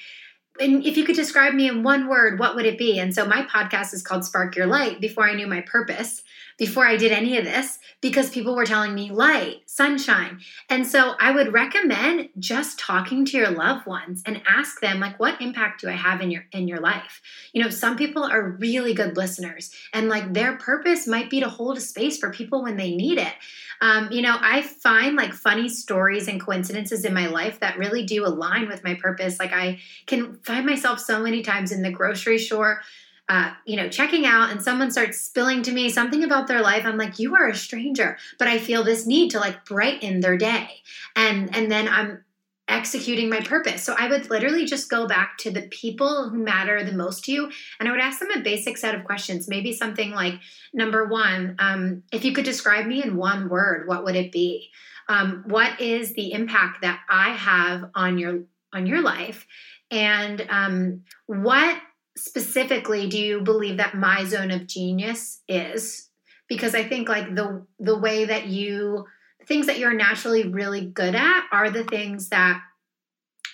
and 0.58 0.84
if 0.84 0.96
you 0.96 1.04
could 1.04 1.16
describe 1.16 1.54
me 1.54 1.68
in 1.68 1.82
one 1.82 2.08
word, 2.08 2.38
what 2.38 2.54
would 2.54 2.66
it 2.66 2.76
be? 2.76 2.98
And 2.98 3.14
so 3.14 3.24
my 3.24 3.42
podcast 3.42 3.94
is 3.94 4.02
called 4.02 4.24
Spark 4.24 4.56
Your 4.56 4.66
Light 4.66 5.00
before 5.00 5.24
I 5.24 5.34
knew 5.34 5.46
my 5.46 5.62
purpose, 5.62 6.22
before 6.60 6.86
I 6.86 6.98
did 6.98 7.10
any 7.10 7.38
of 7.38 7.44
this, 7.46 7.78
because 8.02 8.28
people 8.28 8.54
were 8.54 8.66
telling 8.66 8.94
me 8.94 9.10
light, 9.10 9.62
sunshine. 9.64 10.40
And 10.68 10.86
so 10.86 11.14
I 11.18 11.30
would 11.30 11.54
recommend 11.54 12.28
just 12.38 12.78
talking 12.78 13.24
to 13.24 13.38
your 13.38 13.50
loved 13.50 13.86
ones 13.86 14.22
and 14.26 14.42
ask 14.46 14.78
them 14.78 15.00
like 15.00 15.18
what 15.18 15.40
impact 15.40 15.80
do 15.80 15.88
I 15.88 15.92
have 15.92 16.20
in 16.20 16.30
your 16.30 16.44
in 16.52 16.68
your 16.68 16.78
life? 16.78 17.22
You 17.54 17.62
know, 17.64 17.70
some 17.70 17.96
people 17.96 18.24
are 18.24 18.50
really 18.60 18.92
good 18.92 19.16
listeners 19.16 19.74
and 19.94 20.10
like 20.10 20.34
their 20.34 20.58
purpose 20.58 21.06
might 21.06 21.30
be 21.30 21.40
to 21.40 21.48
hold 21.48 21.78
a 21.78 21.80
space 21.80 22.18
for 22.18 22.30
people 22.30 22.62
when 22.62 22.76
they 22.76 22.94
need 22.94 23.16
it. 23.16 23.32
Um, 23.80 24.12
you 24.12 24.20
know, 24.20 24.36
I 24.38 24.60
find 24.60 25.16
like 25.16 25.32
funny 25.32 25.70
stories 25.70 26.28
and 26.28 26.38
coincidences 26.38 27.06
in 27.06 27.14
my 27.14 27.28
life 27.28 27.60
that 27.60 27.78
really 27.78 28.04
do 28.04 28.26
align 28.26 28.68
with 28.68 28.84
my 28.84 28.96
purpose. 28.96 29.40
Like 29.40 29.54
I 29.54 29.80
can 30.06 30.34
find 30.42 30.66
myself 30.66 31.00
so 31.00 31.22
many 31.22 31.40
times 31.40 31.72
in 31.72 31.80
the 31.80 31.90
grocery 31.90 32.38
store. 32.38 32.82
Uh, 33.30 33.54
you 33.64 33.76
know, 33.76 33.88
checking 33.88 34.26
out 34.26 34.50
and 34.50 34.60
someone 34.60 34.90
starts 34.90 35.20
spilling 35.20 35.62
to 35.62 35.70
me 35.70 35.88
something 35.88 36.24
about 36.24 36.48
their 36.48 36.60
life, 36.60 36.84
I'm 36.84 36.98
like, 36.98 37.20
you 37.20 37.36
are 37.36 37.46
a 37.46 37.54
stranger, 37.54 38.18
but 38.40 38.48
I 38.48 38.58
feel 38.58 38.82
this 38.82 39.06
need 39.06 39.30
to 39.30 39.38
like 39.38 39.64
brighten 39.64 40.18
their 40.18 40.36
day. 40.36 40.68
And 41.14 41.54
and 41.54 41.70
then 41.70 41.86
I'm 41.86 42.24
executing 42.66 43.30
my 43.30 43.38
purpose. 43.38 43.84
So 43.84 43.94
I 43.96 44.08
would 44.08 44.30
literally 44.30 44.64
just 44.64 44.90
go 44.90 45.06
back 45.06 45.38
to 45.38 45.52
the 45.52 45.62
people 45.62 46.28
who 46.28 46.42
matter 46.42 46.82
the 46.82 46.92
most 46.92 47.24
to 47.24 47.32
you 47.32 47.50
and 47.78 47.88
I 47.88 47.92
would 47.92 48.00
ask 48.00 48.18
them 48.18 48.32
a 48.32 48.40
basic 48.40 48.76
set 48.76 48.96
of 48.96 49.04
questions. 49.04 49.46
Maybe 49.46 49.72
something 49.74 50.10
like 50.10 50.34
number 50.74 51.04
one, 51.06 51.54
um, 51.60 52.02
if 52.12 52.24
you 52.24 52.32
could 52.32 52.44
describe 52.44 52.86
me 52.86 53.00
in 53.00 53.16
one 53.16 53.48
word, 53.48 53.86
what 53.86 54.02
would 54.04 54.16
it 54.16 54.32
be? 54.32 54.70
Um, 55.08 55.44
what 55.46 55.80
is 55.80 56.14
the 56.14 56.32
impact 56.32 56.82
that 56.82 56.98
I 57.08 57.30
have 57.30 57.90
on 57.94 58.18
your 58.18 58.40
on 58.72 58.86
your 58.86 59.02
life? 59.02 59.46
And 59.92 60.44
um, 60.48 61.02
what 61.26 61.76
specifically 62.16 63.08
do 63.08 63.18
you 63.18 63.40
believe 63.40 63.76
that 63.78 63.94
my 63.94 64.24
zone 64.24 64.50
of 64.50 64.66
genius 64.66 65.40
is? 65.48 66.08
Because 66.48 66.74
I 66.74 66.84
think 66.84 67.08
like 67.08 67.34
the 67.34 67.64
the 67.78 67.98
way 67.98 68.24
that 68.24 68.46
you 68.46 69.06
things 69.46 69.66
that 69.66 69.78
you're 69.78 69.94
naturally 69.94 70.48
really 70.48 70.84
good 70.84 71.14
at 71.14 71.46
are 71.52 71.70
the 71.70 71.84
things 71.84 72.28
that 72.28 72.60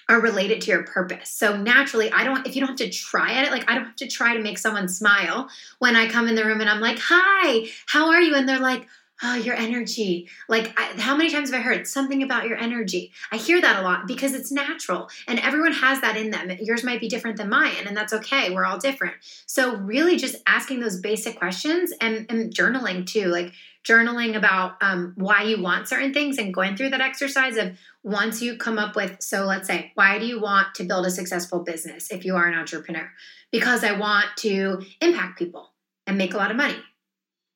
are 0.09 0.21
related 0.21 0.61
to 0.63 0.71
your 0.71 0.85
purpose. 0.85 1.31
So 1.31 1.57
naturally, 1.57 2.11
I 2.11 2.25
don't 2.25 2.47
if 2.47 2.55
you 2.55 2.61
don't 2.61 2.79
have 2.79 2.91
to 2.91 2.91
try 2.91 3.33
at 3.33 3.45
it, 3.45 3.51
like 3.51 3.69
I 3.71 3.75
don't 3.75 3.87
have 3.87 3.97
to 3.97 4.09
try 4.09 4.35
to 4.35 4.43
make 4.43 4.59
someone 4.59 4.89
smile 4.89 5.49
when 5.79 5.97
I 5.97 6.09
come 6.09 6.29
in 6.29 6.35
the 6.35 6.45
room 6.45 6.61
and 6.61 6.71
I'm 6.71 6.81
like, 6.81 6.99
"Hi, 7.01 7.69
how 7.87 8.11
are 8.11 8.21
you?" 8.21 8.35
and 8.35 8.49
they're 8.49 8.59
like, 8.59 8.87
"Oh, 9.23 9.35
your 9.35 9.55
energy." 9.55 10.29
Like 10.49 10.73
I, 10.79 11.01
how 11.01 11.17
many 11.17 11.31
times 11.31 11.51
have 11.51 11.61
I 11.61 11.63
heard 11.63 11.87
something 11.87 12.23
about 12.23 12.49
your 12.49 12.59
energy? 12.59 13.13
I 13.33 13.37
hear 13.37 13.61
that 13.61 13.81
a 13.81 13.83
lot 13.83 14.07
because 14.07 14.35
it's 14.35 14.53
natural 14.53 15.09
and 15.27 15.39
everyone 15.41 15.73
has 15.73 16.01
that 16.01 16.17
in 16.17 16.31
them. 16.31 16.51
Yours 16.61 16.85
might 16.85 17.01
be 17.01 17.09
different 17.09 17.37
than 17.37 17.49
mine 17.49 17.87
and 17.87 17.97
that's 17.97 18.13
okay. 18.13 18.51
We're 18.51 18.67
all 18.67 18.79
different. 18.79 19.15
So 19.47 19.77
really 19.77 20.17
just 20.17 20.37
asking 20.47 20.81
those 20.81 21.01
basic 21.01 21.37
questions 21.37 21.93
and, 22.01 22.27
and 22.29 22.55
journaling 22.55 23.07
too. 23.07 23.27
Like 23.27 23.53
journaling 23.87 24.37
about 24.37 24.77
um, 24.81 25.13
why 25.17 25.43
you 25.43 25.63
want 25.63 25.89
certain 25.89 26.13
things 26.13 26.39
and 26.39 26.53
going 26.53 26.77
through 26.77 26.91
that 26.91 27.01
exercise 27.01 27.57
of 27.57 27.79
once 28.03 28.43
you 28.43 28.57
come 28.57 28.79
up 28.79 28.97
with 28.97 29.23
so 29.23 29.45
let's 29.45 29.69
say 29.69 29.93
why 29.95 30.19
do 30.19 30.27
you 30.27 30.41
want 30.41 30.75
to 30.75 30.83
build 30.83 31.07
a 31.07 31.11
successful 31.11 31.61
business 31.61 32.11
if 32.11 32.25
you 32.25 32.35
are 32.35 32.47
an 32.47 32.59
entrepreneur 32.59 33.09
because 33.53 33.85
i 33.85 33.93
want 33.93 34.27
to 34.37 34.83
impact 35.01 35.39
people 35.39 35.73
and 36.07 36.19
make 36.19 36.35
a 36.35 36.37
lot 36.37 36.51
of 36.51 36.57
money 36.57 36.79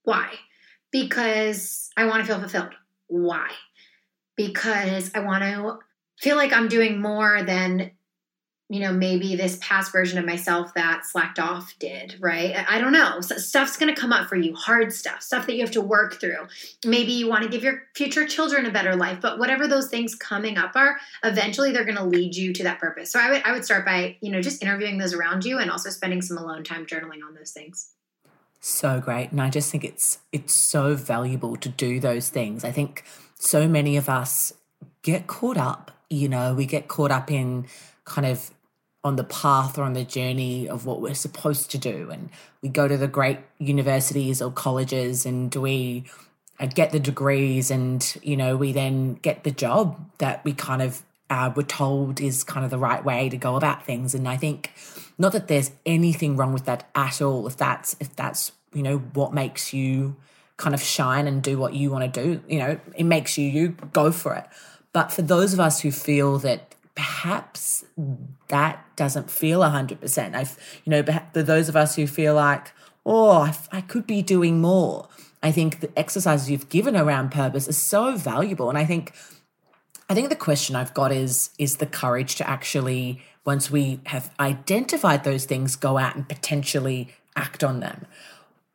why 0.04 0.32
because 0.90 1.90
i 1.96 2.04
want 2.04 2.20
to 2.20 2.26
feel 2.26 2.40
fulfilled 2.40 2.74
why 3.08 3.48
because 4.36 5.10
i 5.14 5.20
want 5.20 5.42
to 5.42 5.78
feel 6.20 6.36
like 6.36 6.52
i'm 6.52 6.68
doing 6.68 7.00
more 7.00 7.42
than 7.42 7.90
you 8.70 8.78
know, 8.78 8.92
maybe 8.92 9.34
this 9.34 9.58
past 9.60 9.90
version 9.90 10.16
of 10.16 10.24
myself 10.24 10.72
that 10.74 11.04
slacked 11.04 11.40
off 11.40 11.74
did, 11.80 12.16
right? 12.20 12.54
I 12.68 12.80
don't 12.80 12.92
know. 12.92 13.20
So 13.20 13.36
stuff's 13.36 13.76
going 13.76 13.92
to 13.92 14.00
come 14.00 14.12
up 14.12 14.28
for 14.28 14.36
you, 14.36 14.54
hard 14.54 14.92
stuff, 14.92 15.22
stuff 15.22 15.48
that 15.48 15.56
you 15.56 15.62
have 15.62 15.72
to 15.72 15.80
work 15.80 16.20
through. 16.20 16.46
Maybe 16.86 17.10
you 17.10 17.28
want 17.28 17.42
to 17.42 17.48
give 17.48 17.64
your 17.64 17.82
future 17.96 18.24
children 18.28 18.66
a 18.66 18.70
better 18.70 18.94
life, 18.94 19.18
but 19.20 19.40
whatever 19.40 19.66
those 19.66 19.88
things 19.88 20.14
coming 20.14 20.56
up 20.56 20.76
are, 20.76 20.98
eventually 21.24 21.72
they're 21.72 21.84
going 21.84 21.96
to 21.96 22.04
lead 22.04 22.36
you 22.36 22.52
to 22.52 22.62
that 22.62 22.78
purpose. 22.78 23.10
So 23.10 23.18
I 23.18 23.30
would 23.30 23.42
I 23.44 23.50
would 23.50 23.64
start 23.64 23.84
by, 23.84 24.16
you 24.20 24.30
know, 24.30 24.40
just 24.40 24.62
interviewing 24.62 24.98
those 24.98 25.14
around 25.14 25.44
you 25.44 25.58
and 25.58 25.68
also 25.68 25.90
spending 25.90 26.22
some 26.22 26.38
alone 26.38 26.62
time 26.62 26.86
journaling 26.86 27.26
on 27.26 27.34
those 27.34 27.50
things. 27.50 27.90
So 28.60 29.00
great. 29.00 29.32
And 29.32 29.40
I 29.40 29.48
just 29.48 29.70
think 29.70 29.84
it's 29.84 30.18
it's 30.32 30.52
so 30.52 30.94
valuable 30.94 31.56
to 31.56 31.68
do 31.68 31.98
those 31.98 32.28
things. 32.28 32.62
I 32.62 32.70
think 32.70 33.04
so 33.38 33.66
many 33.66 33.96
of 33.96 34.08
us 34.08 34.52
get 35.02 35.26
caught 35.26 35.56
up, 35.56 35.90
you 36.10 36.28
know, 36.28 36.54
we 36.54 36.66
get 36.66 36.86
caught 36.86 37.10
up 37.10 37.30
in 37.30 37.66
kind 38.04 38.26
of 38.26 38.50
on 39.02 39.16
the 39.16 39.24
path 39.24 39.78
or 39.78 39.82
on 39.82 39.94
the 39.94 40.04
journey 40.04 40.68
of 40.68 40.84
what 40.84 41.00
we're 41.00 41.14
supposed 41.14 41.70
to 41.70 41.78
do. 41.78 42.10
And 42.10 42.28
we 42.60 42.68
go 42.68 42.86
to 42.86 42.98
the 42.98 43.08
great 43.08 43.38
universities 43.58 44.42
or 44.42 44.52
colleges 44.52 45.24
and 45.24 45.54
we 45.54 46.04
uh, 46.58 46.66
get 46.66 46.90
the 46.90 47.00
degrees 47.00 47.70
and, 47.70 48.14
you 48.22 48.36
know, 48.36 48.56
we 48.56 48.72
then 48.72 49.14
get 49.14 49.44
the 49.44 49.50
job 49.50 49.98
that 50.18 50.44
we 50.44 50.52
kind 50.52 50.82
of 50.82 51.02
uh, 51.30 51.50
were 51.56 51.62
told 51.62 52.20
is 52.20 52.44
kind 52.44 52.64
of 52.64 52.70
the 52.70 52.78
right 52.78 53.02
way 53.02 53.30
to 53.30 53.38
go 53.38 53.56
about 53.56 53.86
things. 53.86 54.14
And 54.14 54.28
I 54.28 54.36
think 54.36 54.72
not 55.20 55.32
that 55.32 55.48
there's 55.48 55.70
anything 55.84 56.34
wrong 56.34 56.54
with 56.54 56.64
that 56.64 56.88
at 56.94 57.20
all. 57.20 57.46
If 57.46 57.58
that's, 57.58 57.94
if 58.00 58.16
that's, 58.16 58.52
you 58.72 58.82
know, 58.82 58.98
what 58.98 59.34
makes 59.34 59.74
you 59.74 60.16
kind 60.56 60.74
of 60.74 60.82
shine 60.82 61.26
and 61.26 61.42
do 61.42 61.58
what 61.58 61.74
you 61.74 61.90
want 61.90 62.12
to 62.12 62.22
do, 62.22 62.42
you 62.48 62.58
know, 62.58 62.80
it 62.96 63.04
makes 63.04 63.36
you, 63.36 63.46
you 63.46 63.68
go 63.92 64.12
for 64.12 64.34
it. 64.34 64.46
But 64.94 65.12
for 65.12 65.20
those 65.20 65.52
of 65.52 65.60
us 65.60 65.80
who 65.80 65.90
feel 65.90 66.38
that 66.38 66.74
perhaps 66.94 67.84
that 68.48 68.84
doesn't 68.96 69.30
feel 69.30 69.60
100%. 69.60 70.34
I, 70.34 70.40
you 70.84 70.90
know, 70.90 71.02
for 71.34 71.42
those 71.42 71.68
of 71.68 71.76
us 71.76 71.96
who 71.96 72.06
feel 72.06 72.34
like, 72.34 72.72
oh, 73.04 73.30
I, 73.30 73.56
I 73.70 73.80
could 73.82 74.06
be 74.06 74.22
doing 74.22 74.60
more, 74.62 75.06
I 75.42 75.52
think 75.52 75.80
the 75.80 75.98
exercises 75.98 76.50
you've 76.50 76.70
given 76.70 76.96
around 76.96 77.30
purpose 77.30 77.68
are 77.68 77.74
so 77.74 78.16
valuable. 78.16 78.70
And 78.70 78.78
I 78.78 78.86
think, 78.86 79.12
I 80.08 80.14
think 80.14 80.30
the 80.30 80.36
question 80.36 80.76
I've 80.76 80.94
got 80.94 81.12
is, 81.12 81.50
is 81.58 81.76
the 81.76 81.86
courage 81.86 82.36
to 82.36 82.48
actually, 82.48 83.22
once 83.44 83.70
we 83.70 84.00
have 84.06 84.32
identified 84.38 85.24
those 85.24 85.44
things, 85.44 85.76
go 85.76 85.98
out 85.98 86.14
and 86.16 86.28
potentially 86.28 87.14
act 87.36 87.64
on 87.64 87.80
them 87.80 88.06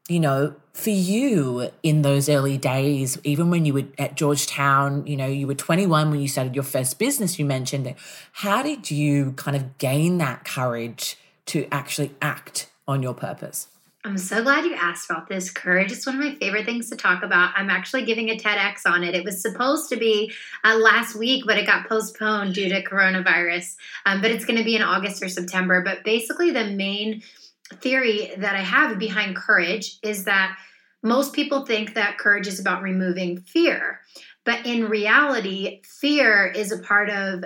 you 0.08 0.20
know, 0.20 0.56
for 0.74 0.92
you 0.92 1.72
in 1.82 2.04
those 2.04 2.30
early 2.30 2.58
days, 2.58 3.18
even 3.24 3.50
when 3.50 3.66
you 3.66 3.74
were 3.74 3.86
at 3.98 4.16
Georgetown, 4.16 5.06
you 5.08 5.18
know, 5.18 5.26
you 5.26 5.48
were 5.48 5.56
21 5.56 6.12
when 6.12 6.20
you 6.20 6.28
started 6.28 6.54
your 6.54 6.64
first 6.64 7.00
business, 7.00 7.40
you 7.40 7.46
mentioned 7.46 7.88
it. 7.88 7.96
How 8.34 8.62
did 8.62 8.92
you 8.92 9.32
kind 9.34 9.58
of 9.58 9.78
gain 9.78 10.20
that 10.20 10.44
courage 10.44 11.18
to 11.48 11.68
actually 11.72 12.14
act 12.22 12.70
on 12.88 13.02
your 13.02 13.16
purpose? 13.16 13.68
I'm 14.06 14.20
so 14.20 14.44
glad 14.44 14.66
you 14.66 14.76
asked 14.76 15.10
about 15.10 15.28
this. 15.28 15.50
Courage 15.50 15.92
is 15.92 16.06
one 16.06 16.14
of 16.14 16.22
my 16.24 16.36
favorite 16.36 16.66
things 16.66 16.92
to 16.92 16.96
talk 16.96 17.24
about. 17.24 17.54
I'm 17.56 17.72
actually 17.72 18.06
giving 18.06 18.30
a 18.30 18.38
TEDx 18.38 18.82
on 18.86 19.04
it. 19.04 19.16
It 19.16 19.26
was 19.26 19.42
supposed 19.42 19.90
to 19.90 19.98
be 19.98 20.32
uh, 20.64 20.78
last 20.78 21.16
week, 21.16 21.46
but 21.48 21.58
it 21.58 21.66
got 21.66 21.90
postponed 21.90 22.54
due 22.54 22.70
to 22.70 22.84
coronavirus. 22.84 23.76
Um, 24.06 24.22
but 24.22 24.30
it's 24.30 24.46
going 24.46 24.60
to 24.60 24.64
be 24.64 24.76
in 24.76 24.84
August 24.84 25.24
or 25.24 25.28
September. 25.28 25.82
But 25.84 26.04
basically, 26.04 26.52
the 26.52 26.66
main 26.66 27.24
theory 27.82 28.32
that 28.38 28.56
I 28.56 28.62
have 28.62 29.00
behind 29.00 29.36
courage 29.36 29.98
is 30.04 30.26
that 30.26 30.56
most 31.02 31.34
people 31.34 31.66
think 31.66 31.96
that 31.96 32.20
courage 32.20 32.46
is 32.46 32.60
about 32.60 32.84
removing 32.84 33.40
fear. 33.40 34.02
But 34.44 34.68
in 34.68 34.88
reality, 34.88 35.82
fear 35.84 36.46
is 36.46 36.72
a 36.72 36.78
part 36.78 37.10
of 37.10 37.44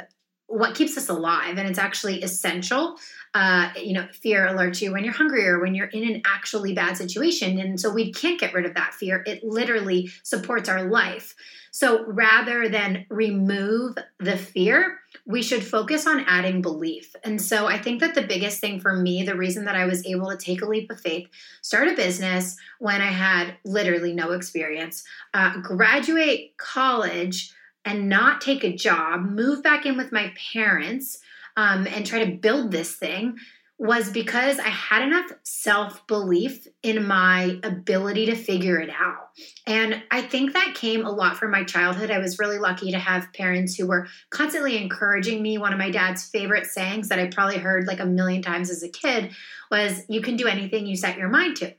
what 0.48 0.76
keeps 0.76 0.98
us 0.98 1.08
alive, 1.08 1.58
and 1.58 1.70
it's 1.70 1.80
actually 1.80 2.22
essential. 2.24 2.98
Uh, 3.36 3.72
you 3.76 3.94
know, 3.94 4.08
fear 4.12 4.48
alerts 4.48 4.82
you 4.82 4.92
when 4.92 5.04
you're 5.04 5.14
hungry 5.14 5.48
or 5.48 5.60
when 5.60 5.76
you're 5.76 5.88
in 5.88 6.04
an 6.04 6.22
actually 6.26 6.74
bad 6.74 6.98
situation. 6.98 7.60
And 7.60 7.80
so 7.80 7.92
we 7.92 8.12
can't 8.12 8.40
get 8.40 8.56
rid 8.56 8.66
of 8.66 8.74
that 8.74 8.96
fear. 8.96 9.24
It 9.28 9.44
literally 9.44 10.10
supports 10.24 10.68
our 10.68 10.90
life. 10.90 11.36
So 11.72 12.06
rather 12.06 12.70
than 12.70 13.06
remove 13.10 13.96
the 14.20 14.38
fear, 14.38 15.00
we 15.26 15.42
should 15.42 15.64
focus 15.64 16.08
on 16.08 16.26
adding 16.28 16.62
belief. 16.62 17.16
And 17.24 17.42
so 17.42 17.68
I 17.68 17.78
think 17.78 18.00
that 18.00 18.16
the 18.16 18.24
biggest 18.24 18.60
thing 18.60 18.80
for 18.80 18.96
me, 18.96 19.24
the 19.24 19.36
reason 19.36 19.66
that 19.66 19.76
I 19.76 19.86
was 19.86 20.06
able 20.06 20.30
to 20.30 20.38
take 20.38 20.62
a 20.62 20.68
leap 20.68 20.92
of 20.92 21.00
faith, 21.00 21.28
start 21.62 21.88
a 21.88 21.96
business 21.96 22.58
when 22.80 23.02
I 23.02 23.12
had 23.12 23.56
literally 23.64 24.14
no 24.14 24.32
experience, 24.32 25.04
uh, 25.34 25.58
graduate 25.62 26.58
college 26.58 27.52
and 27.86 28.10
not 28.10 28.42
take 28.42 28.64
a 28.64 28.76
job, 28.76 29.22
move 29.22 29.64
back 29.64 29.86
in 29.86 29.98
with 29.98 30.12
my 30.12 30.34
parents, 30.54 31.20
um, 31.60 31.88
and 31.88 32.06
try 32.06 32.24
to 32.24 32.32
build 32.38 32.72
this 32.72 32.96
thing 32.96 33.36
was 33.78 34.10
because 34.12 34.60
I 34.60 34.70
had 34.70 35.02
enough 35.02 35.30
self 35.44 36.08
belief 36.08 36.66
in 36.84 37.06
my 37.06 37.60
ability 37.64 38.28
to 38.28 38.36
figure 38.36 38.80
it 38.80 38.90
out. 38.90 39.30
And 39.68 40.02
I 40.10 40.22
think 40.22 40.54
that 40.54 40.74
came 40.76 41.06
a 41.06 41.12
lot 41.12 41.36
from 41.36 41.52
my 41.52 41.66
childhood. 41.66 42.12
I 42.12 42.20
was 42.20 42.40
really 42.40 42.60
lucky 42.60 42.92
to 42.92 43.00
have 43.00 43.34
parents 43.34 43.76
who 43.76 43.88
were 43.88 44.08
constantly 44.30 44.78
encouraging 44.78 45.42
me. 45.42 45.58
One 45.58 45.74
of 45.74 45.80
my 45.80 45.92
dad's 45.92 46.30
favorite 46.30 46.66
sayings 46.66 47.10
that 47.10 47.20
I 47.20 47.28
probably 47.28 47.58
heard 47.58 47.88
like 47.88 48.00
a 48.00 48.06
million 48.06 48.42
times 48.42 48.70
as 48.70 48.82
a 48.82 48.90
kid 48.90 49.34
was, 49.70 50.04
You 50.08 50.22
can 50.22 50.38
do 50.38 50.48
anything 50.48 50.86
you 50.86 50.96
set 50.96 51.18
your 51.18 51.30
mind 51.30 51.58
to. 51.58 51.74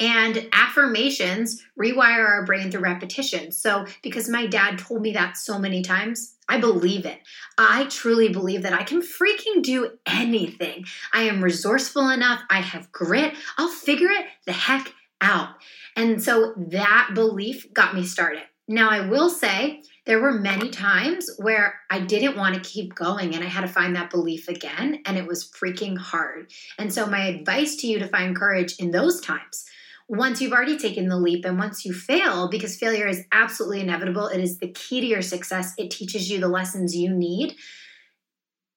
And 0.00 0.48
affirmations 0.52 1.62
rewire 1.78 2.26
our 2.26 2.44
brain 2.44 2.70
through 2.70 2.80
repetition. 2.80 3.52
So, 3.52 3.86
because 4.02 4.28
my 4.28 4.46
dad 4.46 4.78
told 4.78 5.02
me 5.02 5.12
that 5.12 5.36
so 5.36 5.58
many 5.58 5.82
times, 5.82 6.34
I 6.48 6.58
believe 6.58 7.06
it. 7.06 7.20
I 7.56 7.84
truly 7.84 8.28
believe 8.28 8.62
that 8.62 8.72
I 8.72 8.82
can 8.82 9.00
freaking 9.00 9.62
do 9.62 9.92
anything. 10.06 10.84
I 11.12 11.22
am 11.22 11.42
resourceful 11.42 12.08
enough. 12.08 12.42
I 12.50 12.60
have 12.60 12.92
grit. 12.92 13.34
I'll 13.56 13.68
figure 13.68 14.10
it 14.10 14.26
the 14.46 14.52
heck 14.52 14.92
out. 15.20 15.50
And 15.96 16.22
so 16.22 16.54
that 16.56 17.10
belief 17.14 17.72
got 17.72 17.94
me 17.94 18.04
started. 18.04 18.42
Now, 18.66 18.88
I 18.88 19.06
will 19.06 19.28
say 19.28 19.82
there 20.06 20.20
were 20.20 20.32
many 20.32 20.70
times 20.70 21.30
where 21.36 21.80
I 21.90 22.00
didn't 22.00 22.36
want 22.36 22.54
to 22.54 22.68
keep 22.68 22.94
going 22.94 23.34
and 23.34 23.44
I 23.44 23.46
had 23.46 23.60
to 23.60 23.68
find 23.68 23.94
that 23.94 24.10
belief 24.10 24.48
again, 24.48 25.02
and 25.04 25.18
it 25.18 25.26
was 25.26 25.50
freaking 25.50 25.98
hard. 25.98 26.50
And 26.78 26.92
so, 26.92 27.06
my 27.06 27.26
advice 27.26 27.76
to 27.76 27.86
you 27.86 27.98
to 27.98 28.08
find 28.08 28.34
courage 28.34 28.76
in 28.78 28.90
those 28.90 29.20
times 29.20 29.66
once 30.08 30.40
you've 30.40 30.52
already 30.52 30.76
taken 30.76 31.08
the 31.08 31.18
leap 31.18 31.44
and 31.44 31.58
once 31.58 31.84
you 31.84 31.92
fail, 31.92 32.48
because 32.48 32.76
failure 32.76 33.06
is 33.06 33.24
absolutely 33.32 33.80
inevitable, 33.80 34.26
it 34.26 34.40
is 34.40 34.58
the 34.58 34.72
key 34.72 35.00
to 35.00 35.06
your 35.06 35.22
success. 35.22 35.72
It 35.78 35.90
teaches 35.90 36.30
you 36.30 36.40
the 36.40 36.48
lessons 36.48 36.94
you 36.94 37.10
need. 37.10 37.56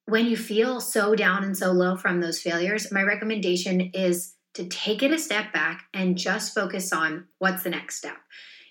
When 0.05 0.25
you 0.25 0.37
feel 0.37 0.79
so 0.79 1.15
down 1.15 1.43
and 1.43 1.57
so 1.57 1.71
low 1.71 1.97
from 1.97 2.21
those 2.21 2.39
failures, 2.39 2.91
my 2.91 3.03
recommendation 3.03 3.91
is 3.93 4.35
to 4.53 4.65
take 4.67 5.03
it 5.03 5.11
a 5.11 5.19
step 5.19 5.51
back 5.51 5.83
and 5.93 6.17
just 6.17 6.55
focus 6.55 6.93
on 6.93 7.25
what's 7.39 7.63
the 7.63 7.69
next 7.69 7.97
step 7.97 8.17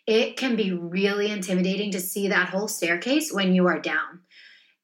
it 0.06 0.36
can 0.36 0.54
be 0.54 0.72
really 0.72 1.30
intimidating 1.30 1.90
to 1.90 2.00
see 2.00 2.28
that 2.28 2.48
whole 2.48 2.68
staircase 2.68 3.32
when 3.32 3.54
you 3.54 3.66
are 3.66 3.80
down. 3.80 4.20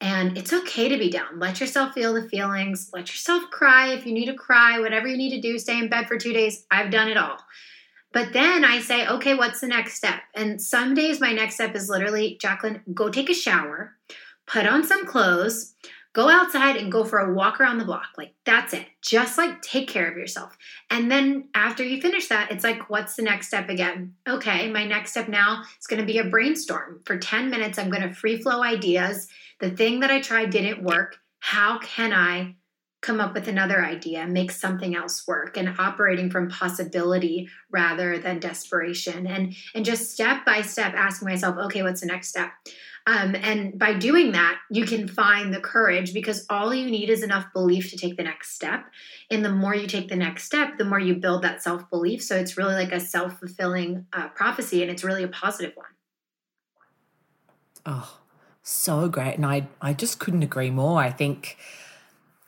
And 0.02 0.36
it's 0.36 0.52
okay 0.52 0.88
to 0.88 0.98
be 0.98 1.10
down. 1.10 1.38
Let 1.38 1.60
yourself 1.60 1.94
feel 1.94 2.12
the 2.12 2.28
feelings. 2.28 2.90
Let 2.92 3.08
yourself 3.08 3.44
cry 3.52 3.92
if 3.92 4.04
you 4.04 4.12
need 4.12 4.26
to 4.26 4.34
cry, 4.34 4.80
whatever 4.80 5.06
you 5.06 5.16
need 5.16 5.30
to 5.30 5.40
do. 5.40 5.60
Stay 5.60 5.78
in 5.78 5.88
bed 5.88 6.08
for 6.08 6.18
two 6.18 6.32
days. 6.32 6.66
I've 6.72 6.90
done 6.90 7.08
it 7.08 7.16
all. 7.16 7.38
But 8.12 8.32
then 8.32 8.64
I 8.64 8.80
say, 8.80 9.06
okay, 9.06 9.34
what's 9.34 9.60
the 9.60 9.68
next 9.68 9.94
step? 9.94 10.20
And 10.34 10.60
some 10.60 10.94
days 10.94 11.20
my 11.20 11.32
next 11.32 11.54
step 11.54 11.76
is 11.76 11.88
literally, 11.88 12.36
Jacqueline, 12.40 12.82
go 12.92 13.10
take 13.10 13.30
a 13.30 13.34
shower, 13.34 13.94
put 14.44 14.66
on 14.66 14.82
some 14.82 15.06
clothes, 15.06 15.74
go 16.12 16.28
outside 16.28 16.76
and 16.76 16.90
go 16.90 17.04
for 17.04 17.20
a 17.20 17.32
walk 17.32 17.60
around 17.60 17.78
the 17.78 17.84
block. 17.84 18.08
Like 18.18 18.34
that's 18.44 18.74
it. 18.74 18.86
Just 19.02 19.38
like 19.38 19.62
take 19.62 19.88
care 19.88 20.10
of 20.10 20.18
yourself. 20.18 20.58
And 20.90 21.12
then 21.12 21.48
after 21.54 21.84
you 21.84 22.00
finish 22.02 22.26
that, 22.26 22.50
it's 22.50 22.64
like, 22.64 22.90
what's 22.90 23.14
the 23.14 23.22
next 23.22 23.46
step 23.46 23.68
again? 23.68 24.14
Okay, 24.28 24.68
my 24.70 24.84
next 24.84 25.12
step 25.12 25.28
now 25.28 25.62
is 25.80 25.86
going 25.86 26.00
to 26.00 26.12
be 26.12 26.18
a 26.18 26.24
brainstorm. 26.24 27.00
For 27.06 27.18
10 27.18 27.50
minutes, 27.50 27.78
I'm 27.78 27.88
going 27.88 28.06
to 28.06 28.12
free 28.12 28.42
flow 28.42 28.64
ideas. 28.64 29.28
The 29.62 29.70
thing 29.70 30.00
that 30.00 30.10
I 30.10 30.20
tried 30.20 30.50
didn't 30.50 30.82
work. 30.82 31.18
How 31.38 31.78
can 31.78 32.12
I 32.12 32.56
come 33.00 33.20
up 33.20 33.32
with 33.32 33.46
another 33.46 33.84
idea, 33.84 34.26
make 34.26 34.50
something 34.50 34.96
else 34.96 35.26
work 35.26 35.56
and 35.56 35.76
operating 35.78 36.30
from 36.30 36.48
possibility 36.48 37.48
rather 37.70 38.18
than 38.18 38.40
desperation 38.40 39.26
and 39.26 39.54
and 39.74 39.84
just 39.84 40.12
step 40.12 40.44
by 40.44 40.62
step 40.62 40.94
asking 40.94 41.28
myself, 41.28 41.56
okay, 41.58 41.84
what's 41.84 42.00
the 42.00 42.06
next 42.08 42.28
step? 42.28 42.50
Um, 43.06 43.36
and 43.36 43.78
by 43.78 43.94
doing 43.94 44.32
that, 44.32 44.58
you 44.68 44.84
can 44.84 45.06
find 45.06 45.54
the 45.54 45.60
courage 45.60 46.12
because 46.12 46.44
all 46.50 46.74
you 46.74 46.90
need 46.90 47.08
is 47.08 47.22
enough 47.22 47.46
belief 47.52 47.88
to 47.90 47.96
take 47.96 48.16
the 48.16 48.22
next 48.24 48.54
step. 48.54 48.84
And 49.30 49.44
the 49.44 49.50
more 49.50 49.76
you 49.76 49.86
take 49.86 50.08
the 50.08 50.16
next 50.16 50.44
step, 50.44 50.76
the 50.76 50.84
more 50.84 51.00
you 51.00 51.14
build 51.14 51.42
that 51.42 51.62
self 51.62 51.88
belief. 51.88 52.20
So 52.20 52.36
it's 52.36 52.56
really 52.56 52.74
like 52.74 52.92
a 52.92 53.00
self 53.00 53.38
fulfilling 53.38 54.06
uh, 54.12 54.28
prophecy, 54.30 54.82
and 54.82 54.90
it's 54.90 55.04
really 55.04 55.22
a 55.22 55.28
positive 55.28 55.72
one. 55.76 55.86
Oh, 57.86 58.21
so 58.62 59.08
great, 59.08 59.36
and 59.36 59.46
I 59.46 59.68
I 59.80 59.92
just 59.92 60.18
couldn't 60.18 60.42
agree 60.42 60.70
more. 60.70 61.00
I 61.00 61.10
think. 61.10 61.56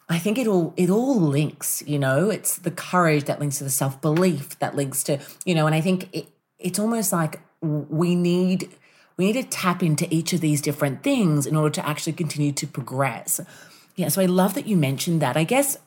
I 0.06 0.18
think 0.18 0.36
it 0.36 0.46
all 0.46 0.74
it 0.76 0.90
all 0.90 1.18
links, 1.18 1.82
you 1.86 1.98
know. 1.98 2.28
It's 2.28 2.58
the 2.58 2.70
courage 2.70 3.24
that 3.24 3.40
links 3.40 3.56
to 3.58 3.64
the 3.64 3.70
self 3.70 4.02
belief 4.02 4.58
that 4.58 4.76
links 4.76 5.02
to, 5.04 5.18
you 5.46 5.54
know, 5.54 5.64
and 5.64 5.74
I 5.74 5.80
think 5.80 6.10
it, 6.12 6.28
it's 6.58 6.78
almost 6.78 7.10
like 7.10 7.40
we 7.62 8.14
need 8.14 8.68
we 9.16 9.26
need 9.26 9.42
to 9.42 9.48
tap 9.48 9.82
into 9.82 10.06
each 10.14 10.32
of 10.32 10.40
these 10.40 10.60
different 10.60 11.02
things 11.02 11.46
in 11.46 11.56
order 11.56 11.70
to 11.70 11.88
actually 11.88 12.12
continue 12.12 12.52
to 12.52 12.66
progress. 12.66 13.40
Yeah, 13.96 14.08
so 14.08 14.20
I 14.20 14.26
love 14.26 14.54
that 14.54 14.66
you 14.66 14.76
mentioned 14.76 15.22
that. 15.22 15.36
I 15.36 15.44
guess 15.44 15.78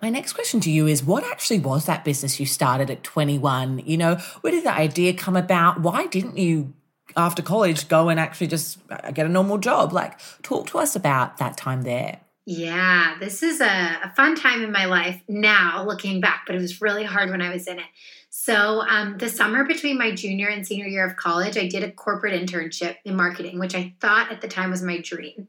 my 0.00 0.08
next 0.08 0.32
question 0.32 0.60
to 0.60 0.70
you 0.70 0.86
is 0.86 1.02
what 1.02 1.24
actually 1.24 1.60
was 1.60 1.86
that 1.86 2.04
business 2.04 2.38
you 2.38 2.46
started 2.46 2.90
at 2.90 3.02
21? 3.02 3.82
You 3.84 3.96
know, 3.96 4.14
where 4.40 4.52
did 4.52 4.64
the 4.64 4.72
idea 4.72 5.14
come 5.14 5.36
about? 5.36 5.80
Why 5.80 6.06
didn't 6.06 6.38
you, 6.38 6.74
after 7.16 7.42
college, 7.42 7.88
go 7.88 8.08
and 8.08 8.18
actually 8.18 8.46
just 8.46 8.78
uh, 8.90 9.10
get 9.10 9.26
a 9.26 9.28
normal 9.28 9.58
job? 9.58 9.92
Like, 9.92 10.18
talk 10.42 10.66
to 10.68 10.78
us 10.78 10.96
about 10.96 11.38
that 11.38 11.56
time 11.56 11.82
there. 11.82 12.20
Yeah, 12.44 13.16
this 13.20 13.42
is 13.42 13.60
a, 13.60 14.00
a 14.04 14.12
fun 14.16 14.34
time 14.34 14.62
in 14.62 14.72
my 14.72 14.86
life 14.86 15.20
now 15.28 15.84
looking 15.86 16.20
back, 16.20 16.42
but 16.46 16.56
it 16.56 16.60
was 16.60 16.82
really 16.82 17.04
hard 17.04 17.30
when 17.30 17.40
I 17.40 17.52
was 17.52 17.68
in 17.68 17.78
it. 17.78 17.86
So, 18.30 18.80
um, 18.80 19.18
the 19.18 19.28
summer 19.28 19.64
between 19.64 19.98
my 19.98 20.10
junior 20.12 20.48
and 20.48 20.66
senior 20.66 20.86
year 20.86 21.06
of 21.06 21.16
college, 21.16 21.56
I 21.56 21.68
did 21.68 21.84
a 21.84 21.92
corporate 21.92 22.34
internship 22.34 22.96
in 23.04 23.14
marketing, 23.14 23.60
which 23.60 23.74
I 23.74 23.94
thought 24.00 24.32
at 24.32 24.40
the 24.40 24.48
time 24.48 24.70
was 24.70 24.82
my 24.82 24.98
dream. 24.98 25.48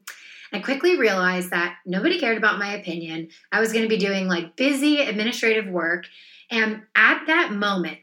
I 0.52 0.60
quickly 0.60 0.96
realized 0.96 1.50
that 1.50 1.78
nobody 1.84 2.20
cared 2.20 2.38
about 2.38 2.60
my 2.60 2.74
opinion. 2.74 3.28
I 3.50 3.58
was 3.58 3.72
going 3.72 3.82
to 3.82 3.88
be 3.88 3.96
doing 3.96 4.28
like 4.28 4.54
busy 4.54 5.00
administrative 5.00 5.66
work. 5.66 6.06
And 6.48 6.82
at 6.94 7.24
that 7.26 7.50
moment, 7.50 7.98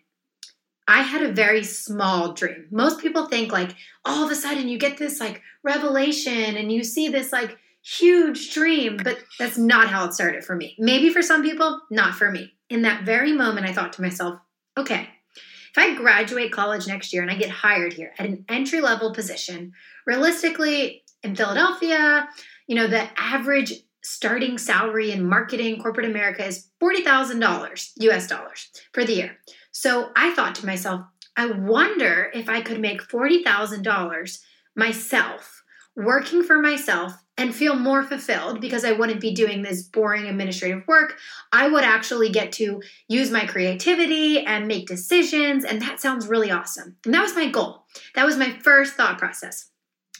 I 0.87 1.01
had 1.01 1.21
a 1.21 1.31
very 1.31 1.63
small 1.63 2.33
dream. 2.33 2.67
Most 2.71 2.99
people 2.99 3.27
think 3.27 3.51
like 3.51 3.75
all 4.03 4.25
of 4.25 4.31
a 4.31 4.35
sudden 4.35 4.67
you 4.67 4.77
get 4.77 4.97
this 4.97 5.19
like 5.19 5.41
revelation 5.63 6.55
and 6.57 6.71
you 6.71 6.83
see 6.83 7.07
this 7.07 7.31
like 7.31 7.57
huge 7.83 8.53
dream, 8.53 8.97
but 9.03 9.19
that's 9.39 9.57
not 9.57 9.89
how 9.89 10.05
it 10.05 10.13
started 10.13 10.43
for 10.43 10.55
me. 10.55 10.75
Maybe 10.77 11.09
for 11.09 11.21
some 11.21 11.43
people, 11.43 11.81
not 11.89 12.15
for 12.15 12.31
me. 12.31 12.53
In 12.69 12.83
that 12.83 13.03
very 13.03 13.33
moment, 13.33 13.67
I 13.67 13.73
thought 13.73 13.93
to 13.93 14.01
myself, 14.01 14.39
okay, 14.77 15.09
if 15.35 15.77
I 15.77 15.95
graduate 15.95 16.51
college 16.51 16.87
next 16.87 17.13
year 17.13 17.21
and 17.21 17.31
I 17.31 17.35
get 17.35 17.49
hired 17.49 17.93
here 17.93 18.13
at 18.19 18.25
an 18.25 18.45
entry 18.49 18.81
level 18.81 19.13
position, 19.13 19.73
realistically 20.05 21.03
in 21.23 21.35
Philadelphia, 21.35 22.27
you 22.67 22.75
know, 22.75 22.87
the 22.87 23.07
average 23.17 23.73
starting 24.03 24.57
salary 24.57 25.11
in 25.11 25.27
marketing 25.27 25.81
corporate 25.81 26.07
America 26.09 26.45
is 26.45 26.67
$40,000 26.81 27.91
US 27.99 28.27
dollars 28.27 28.71
for 28.93 29.05
the 29.05 29.13
year. 29.13 29.37
So 29.71 30.11
I 30.15 30.33
thought 30.33 30.55
to 30.55 30.65
myself, 30.65 31.01
I 31.35 31.47
wonder 31.47 32.29
if 32.33 32.49
I 32.49 32.61
could 32.61 32.79
make 32.79 33.01
$40,000 33.01 34.39
myself, 34.75 35.63
working 35.95 36.43
for 36.43 36.61
myself 36.61 37.13
and 37.37 37.55
feel 37.55 37.75
more 37.75 38.03
fulfilled 38.03 38.61
because 38.61 38.85
I 38.85 38.91
wouldn't 38.91 39.21
be 39.21 39.33
doing 39.33 39.61
this 39.61 39.81
boring 39.81 40.27
administrative 40.27 40.87
work. 40.87 41.17
I 41.51 41.67
would 41.67 41.83
actually 41.83 42.29
get 42.29 42.51
to 42.53 42.81
use 43.07 43.31
my 43.31 43.45
creativity 43.45 44.45
and 44.45 44.67
make 44.67 44.87
decisions, 44.87 45.63
and 45.63 45.81
that 45.81 45.99
sounds 45.99 46.27
really 46.27 46.51
awesome. 46.51 46.97
And 47.05 47.13
that 47.13 47.23
was 47.23 47.35
my 47.35 47.49
goal. 47.49 47.85
That 48.15 48.25
was 48.25 48.37
my 48.37 48.51
first 48.59 48.93
thought 48.93 49.17
process. 49.17 49.69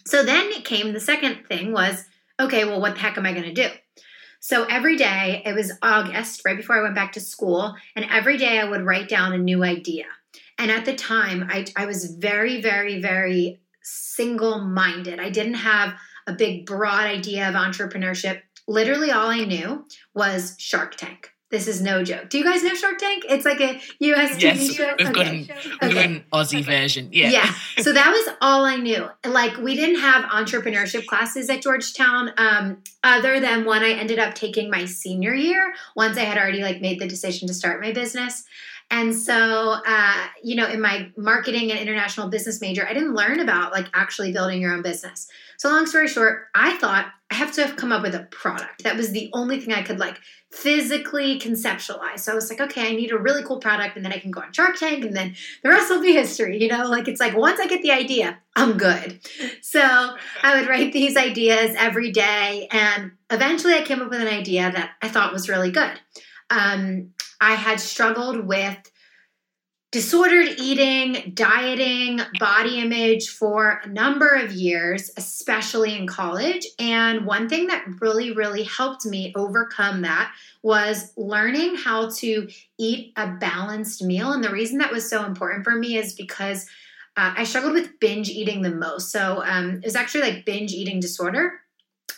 So 0.08 0.24
then 0.24 0.50
it 0.50 0.66
came 0.66 0.94
the 0.94 1.00
second 1.00 1.46
thing 1.48 1.74
was, 1.74 2.06
okay, 2.40 2.66
well, 2.66 2.82
what 2.82 2.96
the 2.96 3.02
heck 3.02 3.18
am 3.18 3.26
I 3.26 3.34
going 3.34 3.44
to 3.44 3.54
do? 3.54 3.70
So 4.44 4.66
every 4.66 4.98
day, 4.98 5.44
it 5.46 5.54
was 5.54 5.72
August, 5.84 6.42
right 6.44 6.58
before 6.58 6.76
I 6.76 6.82
went 6.82 6.96
back 6.96 7.12
to 7.12 7.20
school, 7.20 7.76
and 7.96 8.08
every 8.10 8.38
day 8.38 8.60
I 8.60 8.68
would 8.68 8.82
write 8.82 9.08
down 9.08 9.34
a 9.34 9.38
new 9.38 9.64
idea. 9.64 10.06
And 10.58 10.72
at 10.72 10.84
the 10.84 10.96
time, 10.96 11.48
I, 11.48 11.68
I 11.78 11.86
was 11.86 12.16
very, 12.16 12.60
very, 12.60 13.00
very 13.00 13.62
single 13.84 14.58
minded. 14.58 15.20
I 15.20 15.30
didn't 15.30 15.54
have 15.54 15.94
a 16.26 16.34
big 16.34 16.66
broad 16.66 17.04
idea 17.04 17.48
of 17.48 17.54
entrepreneurship. 17.54 18.42
Literally, 18.68 19.12
all 19.12 19.30
I 19.30 19.46
knew 19.46 19.86
was 20.16 20.56
Shark 20.58 20.96
Tank. 20.98 21.30
This 21.52 21.68
is 21.68 21.82
no 21.82 22.02
joke. 22.02 22.30
Do 22.30 22.38
you 22.38 22.46
guys 22.46 22.64
know 22.64 22.74
Shark 22.74 22.98
Tank? 22.98 23.26
It's 23.30 23.44
like 23.44 23.60
a 23.60 23.80
US 24.00 24.42
yes, 24.42 24.58
TV 24.58 24.76
show. 24.76 24.96
We've, 24.98 25.08
okay. 25.10 25.14
got 25.14 25.28
an, 25.28 25.38
we've 25.82 25.94
got 25.94 26.06
an 26.06 26.24
Aussie 26.32 26.64
version. 26.64 27.10
Yeah. 27.12 27.30
Yeah. 27.30 27.54
So 27.80 27.92
that 27.92 28.10
was 28.10 28.36
all 28.40 28.64
I 28.64 28.78
knew. 28.78 29.10
Like 29.26 29.58
we 29.58 29.76
didn't 29.76 30.00
have 30.00 30.24
entrepreneurship 30.26 31.06
classes 31.08 31.50
at 31.50 31.62
Georgetown, 31.62 32.32
um, 32.38 32.82
other 33.04 33.40
than 33.40 33.66
one 33.66 33.84
I 33.84 33.92
ended 33.92 34.18
up 34.18 34.34
taking 34.34 34.70
my 34.70 34.86
senior 34.86 35.34
year 35.34 35.74
once 35.96 36.18
I 36.18 36.22
had 36.22 36.38
already 36.38 36.62
like 36.62 36.82
made 36.82 37.00
the 37.00 37.08
decision 37.08 37.48
to 37.50 37.54
start 37.54 37.82
my 37.82 37.92
business. 37.92 38.46
And 38.92 39.16
so, 39.16 39.78
uh, 39.88 40.28
you 40.44 40.56
know, 40.58 40.68
in 40.68 40.82
my 40.82 41.12
marketing 41.16 41.72
and 41.72 41.80
international 41.80 42.28
business 42.28 42.60
major, 42.60 42.86
I 42.86 42.94
didn't 42.94 43.14
learn 43.14 43.40
about 43.40 43.72
like 43.72 43.88
actually 43.94 44.34
building 44.34 44.62
your 44.62 44.74
own 44.74 44.82
business. 44.82 45.28
So, 45.62 45.70
long 45.70 45.86
story 45.86 46.08
short, 46.08 46.48
I 46.56 46.76
thought 46.78 47.06
I 47.30 47.36
have 47.36 47.52
to 47.52 47.62
have 47.64 47.76
come 47.76 47.92
up 47.92 48.02
with 48.02 48.16
a 48.16 48.24
product. 48.32 48.82
That 48.84 48.98
was 48.98 49.12
the 49.12 49.30
only 49.32 49.60
thing 49.60 49.76
I 49.76 49.84
could 49.84 50.00
like 50.00 50.18
physically 50.52 51.40
conceptualize. 51.40 52.22
So 52.22 52.32
I 52.32 52.36
was 52.36 52.50
like, 52.50 52.60
okay, 52.60 52.90
I 52.90 52.96
need 52.96 53.12
a 53.12 53.18
really 53.20 53.44
cool 53.44 53.60
product, 53.60 53.96
and 53.96 54.04
then 54.04 54.12
I 54.12 54.18
can 54.18 54.32
go 54.32 54.42
on 54.42 54.52
Shark 54.54 54.80
Tank, 54.80 55.06
and 55.06 55.16
then 55.16 55.36
the 55.62 55.70
rest 55.70 55.92
will 55.92 56.02
be 56.02 56.14
history. 56.14 56.60
You 56.60 56.68
know, 56.68 56.88
like 56.88 57.08
it's 57.08 57.20
like 57.20 57.38
once 57.38 57.60
I 57.60 57.68
get 57.68 57.84
the 57.84 57.92
idea, 57.92 58.40
I'm 58.56 58.76
good. 58.76 59.20
So 59.62 59.82
I 59.82 60.60
would 60.60 60.68
write 60.68 60.94
these 60.94 61.16
ideas 61.16 61.76
every 61.78 62.12
day, 62.12 62.68
and 62.72 63.12
eventually 63.30 63.76
I 63.76 63.84
came 63.84 64.02
up 64.02 64.10
with 64.10 64.20
an 64.20 64.28
idea 64.28 64.72
that 64.72 64.94
I 65.00 65.10
thought 65.10 65.32
was 65.32 65.48
really 65.48 65.70
good. 65.70 66.00
Um, 66.50 67.12
I 67.40 67.54
had 67.54 67.80
struggled 67.80 68.48
with 68.48 68.91
disordered 69.92 70.48
eating, 70.58 71.34
dieting, 71.34 72.22
body 72.40 72.80
image 72.80 73.28
for 73.30 73.82
a 73.84 73.90
number 73.90 74.30
of 74.30 74.54
years, 74.54 75.12
especially 75.18 75.98
in 75.98 76.08
college. 76.08 76.66
And 76.80 77.26
one 77.26 77.50
thing 77.50 77.68
that 77.68 77.86
really, 78.00 78.32
really 78.32 78.64
helped 78.64 79.06
me 79.06 79.34
overcome 79.36 80.04
that 80.04 80.34
was 80.64 81.12
learning 81.18 81.76
how 81.76 82.10
to 82.10 82.48
eat 82.80 83.12
a 83.18 83.28
balanced 83.28 84.02
meal. 84.02 84.32
And 84.32 84.44
the 84.44 84.52
reason 84.52 84.78
that 84.78 84.94
was 84.94 85.10
so 85.10 85.26
important 85.26 85.66
for 85.66 85.76
me 85.76 85.98
is 85.98 86.14
because 86.14 86.66
uh, 87.18 87.34
I 87.36 87.44
struggled 87.44 87.74
with 87.74 88.00
binge 88.00 88.30
eating 88.30 88.62
the 88.62 88.72
most. 88.72 89.12
So 89.12 89.44
um, 89.46 89.80
it 89.84 89.86
was 89.86 89.98
actually 89.98 90.22
like 90.22 90.46
binge 90.46 90.72
eating 90.72 91.02
disorder. 91.02 91.60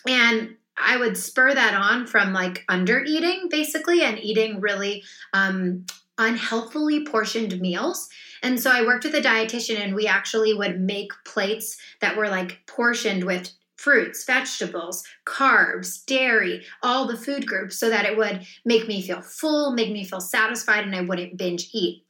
And 0.08 0.58
I 0.78 0.98
would 0.98 1.18
spur 1.18 1.54
that 1.54 1.74
on 1.74 2.06
from 2.06 2.34
like 2.34 2.64
under 2.70 3.04
eating 3.04 3.48
basically 3.50 4.04
and 4.04 4.20
eating 4.20 4.60
really 4.60 5.04
um, 5.34 5.86
unhealthily 6.26 7.06
portioned 7.06 7.60
meals. 7.60 8.10
And 8.42 8.60
so 8.60 8.72
I 8.72 8.86
worked 8.86 9.06
with 9.06 9.16
a 9.16 9.22
dietitian 9.22 9.80
and 9.80 9.96
we 9.96 10.08
actually 10.08 10.54
would 10.54 10.80
make 10.80 11.12
plates 11.26 11.78
that 12.02 12.18
were 12.18 12.30
like 12.30 12.62
portioned 12.66 13.24
with 13.24 13.52
fruits, 13.78 14.24
vegetables, 14.24 15.04
carbs, 15.26 16.06
dairy, 16.06 16.64
all 16.82 17.06
the 17.06 17.18
food 17.18 17.46
groups 17.46 17.78
so 17.78 17.90
that 17.90 18.06
it 18.06 18.18
would 18.18 18.46
make 18.64 18.88
me 18.88 19.02
feel 19.02 19.22
full, 19.22 19.74
make 19.74 19.92
me 19.92 20.06
feel 20.06 20.22
satisfied, 20.22 20.86
and 20.86 20.96
I 20.96 21.02
wouldn't 21.02 21.38
binge 21.38 21.70
eat. 21.74 22.04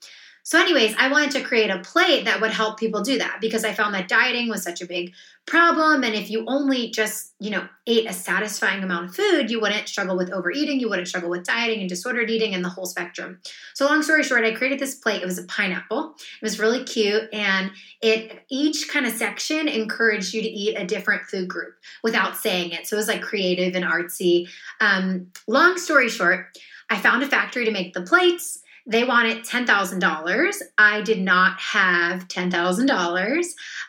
So, 0.46 0.60
anyways, 0.60 0.94
I 0.98 1.10
wanted 1.10 1.32
to 1.32 1.42
create 1.42 1.70
a 1.70 1.80
plate 1.80 2.26
that 2.26 2.42
would 2.42 2.52
help 2.52 2.78
people 2.78 3.02
do 3.02 3.18
that 3.18 3.38
because 3.40 3.64
I 3.64 3.72
found 3.72 3.96
that 3.96 4.10
dieting 4.10 4.50
was 4.50 4.62
such 4.62 4.82
a 4.82 4.86
big 4.86 5.14
problem. 5.46 6.04
And 6.04 6.14
if 6.14 6.30
you 6.30 6.44
only 6.48 6.92
just, 6.92 7.34
you 7.40 7.50
know, 7.50 7.66
ate 7.88 8.10
a 8.10 8.14
satisfying 8.14 8.84
amount 8.84 9.06
of 9.06 9.16
food, 9.16 9.50
you 9.50 9.62
wouldn't 9.62 9.88
struggle 9.88 10.18
with 10.18 10.32
overeating, 10.34 10.82
you 10.82 10.90
wouldn't 10.90 11.08
struggle 11.08 11.30
with 11.30 11.46
dieting 11.46 11.80
and 11.80 11.88
disordered 11.88 12.30
eating 12.30 12.54
and 12.54 12.64
the 12.64 12.70
whole 12.70 12.86
spectrum. 12.86 13.40
So, 13.74 13.86
long 13.86 14.04
story 14.04 14.22
short, 14.24 14.44
I 14.44 14.52
created 14.52 14.80
this 14.80 14.96
plate. 14.96 15.22
It 15.22 15.26
was 15.26 15.38
a 15.38 15.44
pineapple. 15.44 16.16
It 16.20 16.44
was 16.44 16.60
really 16.60 16.84
cute. 16.84 17.34
And 17.34 17.72
it 18.02 18.44
each 18.50 18.90
kind 18.90 19.06
of 19.06 19.14
section 19.14 19.70
encouraged 19.70 20.34
you 20.34 20.42
to 20.42 20.50
eat 20.50 20.76
a 20.76 20.86
different 20.86 21.24
food 21.24 21.48
group 21.48 21.76
without 22.04 22.36
saying 22.36 22.72
it. 22.72 22.86
So, 22.86 22.98
it 22.98 23.00
was 23.00 23.08
like 23.08 23.22
creative 23.22 23.76
and 23.76 23.86
artsy. 23.86 24.50
Um, 24.82 25.28
long 25.48 25.78
story 25.78 26.10
short, 26.10 26.48
I 26.90 26.98
found 26.98 27.24
a 27.24 27.28
factory 27.28 27.64
to 27.64 27.72
make 27.72 27.94
the 27.94 28.02
plates. 28.02 28.60
They 28.86 29.04
wanted 29.04 29.46
$10,000. 29.46 30.62
I 30.78 31.02
did 31.02 31.20
not 31.20 31.60
have 31.60 32.28
$10,000. 32.28 33.46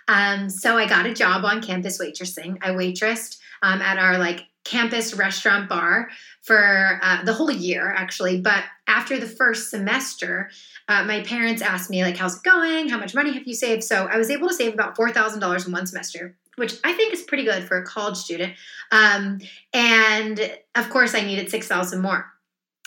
Um, 0.07 0.49
so 0.49 0.77
I 0.77 0.87
got 0.87 1.07
a 1.07 1.15
job 1.15 1.45
on 1.45 1.61
campus 1.61 2.01
waitressing. 2.01 2.59
I 2.63 2.71
waitressed 2.71 3.39
um, 3.63 3.81
at 3.81 3.99
our 3.99 4.19
like 4.19 4.47
campus 4.65 5.15
restaurant 5.15 5.69
bar 5.69 6.09
for 6.43 6.99
uh, 7.03 7.23
the 7.25 7.33
whole 7.33 7.51
year 7.51 7.93
actually 7.95 8.41
but 8.41 8.65
after 8.89 9.19
the 9.19 9.27
first 9.27 9.71
semester 9.71 10.51
uh, 10.89 11.05
my 11.05 11.23
parents 11.23 11.61
asked 11.61 11.91
me 11.91 12.03
like 12.03 12.17
how's 12.17 12.37
it 12.37 12.43
going 12.43 12.89
how 12.89 12.99
much 12.99 13.15
money 13.15 13.33
have 13.33 13.47
you 13.47 13.55
saved 13.55 13.85
so 13.85 14.07
i 14.07 14.17
was 14.17 14.31
able 14.31 14.49
to 14.49 14.55
save 14.55 14.73
about 14.73 14.97
$4000 14.97 15.67
in 15.67 15.73
one 15.73 15.87
semester 15.87 16.35
which 16.57 16.77
i 16.83 16.95
think 16.95 17.13
is 17.13 17.23
pretty 17.23 17.45
good 17.45 17.65
for 17.65 17.77
a 17.77 17.85
college 17.85 18.17
student 18.17 18.55
um, 18.91 19.39
and 19.75 20.41
of 20.75 20.89
course 20.89 21.15
i 21.15 21.21
needed 21.21 21.51
6000 21.51 22.01
more 22.01 22.33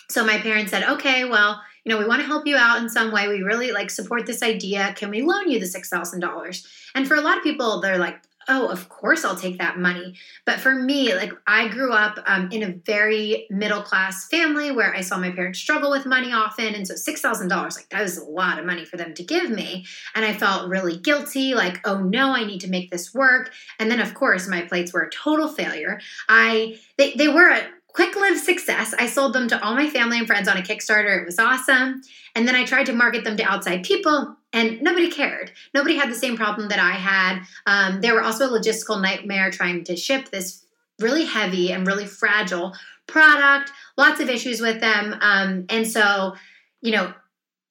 so 0.09 0.25
my 0.25 0.39
parents 0.39 0.71
said 0.71 0.83
okay 0.83 1.25
well 1.25 1.61
you 1.87 1.93
know, 1.93 1.99
we 1.99 2.05
want 2.05 2.19
to 2.19 2.27
help 2.27 2.45
you 2.45 2.57
out 2.57 2.81
in 2.81 2.89
some 2.89 3.13
way. 3.13 3.29
We 3.29 3.43
really 3.43 3.71
like 3.71 3.89
support 3.89 4.25
this 4.25 4.43
idea. 4.43 4.93
Can 4.97 5.09
we 5.09 5.21
loan 5.21 5.49
you 5.49 5.57
the 5.57 5.65
$6,000? 5.65 6.67
And 6.93 7.07
for 7.07 7.15
a 7.15 7.21
lot 7.21 7.37
of 7.37 7.43
people, 7.43 7.79
they're 7.79 7.97
like, 7.97 8.19
oh, 8.49 8.67
of 8.67 8.89
course 8.89 9.23
I'll 9.23 9.37
take 9.37 9.57
that 9.59 9.79
money. 9.79 10.15
But 10.45 10.59
for 10.59 10.75
me, 10.75 11.15
like 11.15 11.31
I 11.47 11.69
grew 11.69 11.93
up 11.93 12.19
um, 12.25 12.49
in 12.51 12.63
a 12.63 12.73
very 12.85 13.47
middle 13.49 13.81
class 13.81 14.27
family 14.27 14.69
where 14.69 14.93
I 14.93 14.99
saw 14.99 15.17
my 15.17 15.31
parents 15.31 15.59
struggle 15.59 15.89
with 15.89 16.05
money 16.05 16.33
often. 16.33 16.75
And 16.75 16.85
so 16.85 16.93
$6,000, 16.93 17.49
like 17.49 17.87
that 17.89 18.01
was 18.01 18.17
a 18.17 18.25
lot 18.25 18.59
of 18.59 18.65
money 18.65 18.83
for 18.83 18.97
them 18.97 19.13
to 19.13 19.23
give 19.23 19.49
me. 19.49 19.85
And 20.13 20.25
I 20.25 20.33
felt 20.33 20.67
really 20.67 20.97
guilty, 20.97 21.53
like, 21.53 21.79
oh 21.87 22.01
no, 22.01 22.35
I 22.35 22.43
need 22.43 22.59
to 22.61 22.69
make 22.69 22.91
this 22.91 23.13
work. 23.13 23.53
And 23.79 23.89
then, 23.89 24.01
of 24.01 24.13
course, 24.13 24.45
my 24.49 24.63
plates 24.63 24.91
were 24.91 25.03
a 25.03 25.09
total 25.09 25.47
failure. 25.47 26.01
I, 26.27 26.79
they, 26.97 27.13
they 27.13 27.29
were 27.29 27.49
a 27.49 27.61
quick 27.97 28.15
Live 28.15 28.37
success. 28.37 28.93
I 28.99 29.07
sold 29.07 29.33
them 29.33 29.47
to 29.47 29.59
all 29.63 29.73
my 29.73 29.89
family 29.89 30.19
and 30.19 30.27
friends 30.27 30.47
on 30.47 30.55
a 30.55 30.61
Kickstarter. 30.61 31.19
It 31.19 31.25
was 31.25 31.39
awesome. 31.39 32.03
And 32.35 32.47
then 32.47 32.53
I 32.53 32.63
tried 32.63 32.85
to 32.85 32.93
market 32.93 33.23
them 33.23 33.35
to 33.37 33.43
outside 33.43 33.81
people, 33.81 34.35
and 34.53 34.79
nobody 34.83 35.09
cared. 35.09 35.51
Nobody 35.73 35.95
had 35.95 36.11
the 36.11 36.15
same 36.15 36.37
problem 36.37 36.69
that 36.69 36.77
I 36.77 36.91
had. 36.91 37.41
Um, 37.65 37.99
they 38.01 38.11
were 38.11 38.21
also 38.21 38.45
a 38.45 38.59
logistical 38.59 39.01
nightmare 39.01 39.49
trying 39.49 39.83
to 39.85 39.95
ship 39.95 40.29
this 40.29 40.63
really 40.99 41.25
heavy 41.25 41.71
and 41.71 41.87
really 41.87 42.05
fragile 42.05 42.75
product, 43.07 43.71
lots 43.97 44.19
of 44.19 44.29
issues 44.29 44.61
with 44.61 44.79
them. 44.79 45.15
Um, 45.19 45.65
and 45.69 45.87
so, 45.87 46.35
you 46.81 46.91
know, 46.91 47.11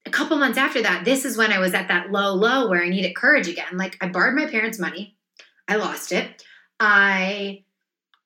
a 0.06 0.10
couple 0.10 0.36
months 0.38 0.58
after 0.58 0.82
that, 0.82 1.04
this 1.04 1.24
is 1.24 1.36
when 1.36 1.52
I 1.52 1.60
was 1.60 1.72
at 1.72 1.86
that 1.86 2.10
low, 2.10 2.34
low 2.34 2.68
where 2.68 2.82
I 2.82 2.88
needed 2.88 3.14
courage 3.14 3.46
again. 3.46 3.76
Like, 3.76 3.96
I 4.00 4.08
borrowed 4.08 4.34
my 4.34 4.46
parents' 4.46 4.80
money, 4.80 5.14
I 5.68 5.76
lost 5.76 6.10
it. 6.10 6.44
I 6.80 7.62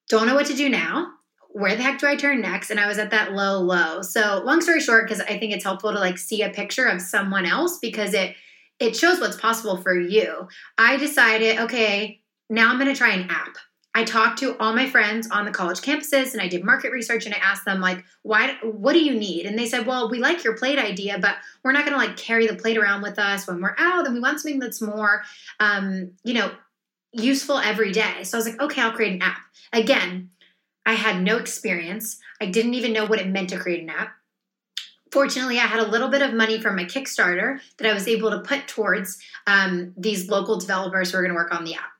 don't 0.08 0.26
know 0.26 0.34
what 0.34 0.46
to 0.46 0.56
do 0.56 0.70
now 0.70 1.12
where 1.52 1.74
the 1.76 1.82
heck 1.82 1.98
do 1.98 2.06
I 2.06 2.16
turn 2.16 2.40
next? 2.40 2.70
And 2.70 2.78
I 2.78 2.86
was 2.86 2.98
at 2.98 3.10
that 3.10 3.32
low, 3.32 3.58
low. 3.60 4.02
So 4.02 4.42
long 4.44 4.60
story 4.60 4.80
short, 4.80 5.08
because 5.08 5.20
I 5.20 5.38
think 5.38 5.52
it's 5.52 5.64
helpful 5.64 5.92
to 5.92 5.98
like 5.98 6.18
see 6.18 6.42
a 6.42 6.50
picture 6.50 6.86
of 6.86 7.00
someone 7.00 7.46
else 7.46 7.78
because 7.78 8.14
it 8.14 8.36
it 8.78 8.96
shows 8.96 9.20
what's 9.20 9.36
possible 9.36 9.76
for 9.76 9.94
you. 9.94 10.48
I 10.78 10.96
decided, 10.96 11.58
okay, 11.58 12.22
now 12.48 12.70
I'm 12.70 12.78
gonna 12.78 12.94
try 12.94 13.10
an 13.10 13.28
app. 13.28 13.56
I 13.92 14.04
talked 14.04 14.38
to 14.38 14.56
all 14.58 14.72
my 14.72 14.88
friends 14.88 15.28
on 15.30 15.44
the 15.44 15.50
college 15.50 15.80
campuses 15.80 16.32
and 16.32 16.40
I 16.40 16.46
did 16.46 16.64
market 16.64 16.92
research 16.92 17.26
and 17.26 17.34
I 17.34 17.38
asked 17.38 17.64
them 17.64 17.80
like, 17.80 18.04
why 18.22 18.56
what 18.62 18.92
do 18.92 19.00
you 19.00 19.14
need? 19.14 19.46
And 19.46 19.58
they 19.58 19.66
said, 19.66 19.86
well, 19.86 20.08
we 20.08 20.20
like 20.20 20.44
your 20.44 20.56
plate 20.56 20.78
idea, 20.78 21.18
but 21.18 21.34
we're 21.64 21.72
not 21.72 21.84
gonna 21.84 21.96
like 21.96 22.16
carry 22.16 22.46
the 22.46 22.54
plate 22.54 22.78
around 22.78 23.02
with 23.02 23.18
us 23.18 23.48
when 23.48 23.60
we're 23.60 23.74
out 23.78 24.06
and 24.06 24.14
we 24.14 24.20
want 24.20 24.40
something 24.40 24.60
that's 24.60 24.80
more 24.80 25.22
um, 25.58 26.12
you 26.22 26.34
know, 26.34 26.52
useful 27.12 27.58
every 27.58 27.90
day. 27.90 28.22
So 28.22 28.36
I 28.36 28.38
was 28.38 28.48
like, 28.48 28.60
okay, 28.60 28.80
I'll 28.80 28.92
create 28.92 29.14
an 29.14 29.22
app. 29.22 29.40
Again, 29.72 30.30
I 30.86 30.94
had 30.94 31.22
no 31.22 31.36
experience. 31.36 32.18
I 32.40 32.46
didn't 32.46 32.74
even 32.74 32.92
know 32.92 33.06
what 33.06 33.20
it 33.20 33.28
meant 33.28 33.50
to 33.50 33.58
create 33.58 33.82
an 33.82 33.90
app. 33.90 34.12
Fortunately, 35.12 35.58
I 35.58 35.66
had 35.66 35.80
a 35.80 35.90
little 35.90 36.08
bit 36.08 36.22
of 36.22 36.34
money 36.34 36.60
from 36.60 36.76
my 36.76 36.84
Kickstarter 36.84 37.60
that 37.78 37.90
I 37.90 37.92
was 37.92 38.06
able 38.06 38.30
to 38.30 38.40
put 38.40 38.68
towards 38.68 39.18
um, 39.46 39.92
these 39.96 40.28
local 40.28 40.58
developers 40.58 41.10
who 41.10 41.18
are 41.18 41.22
going 41.22 41.32
to 41.32 41.36
work 41.36 41.52
on 41.52 41.64
the 41.64 41.74
app. 41.74 41.90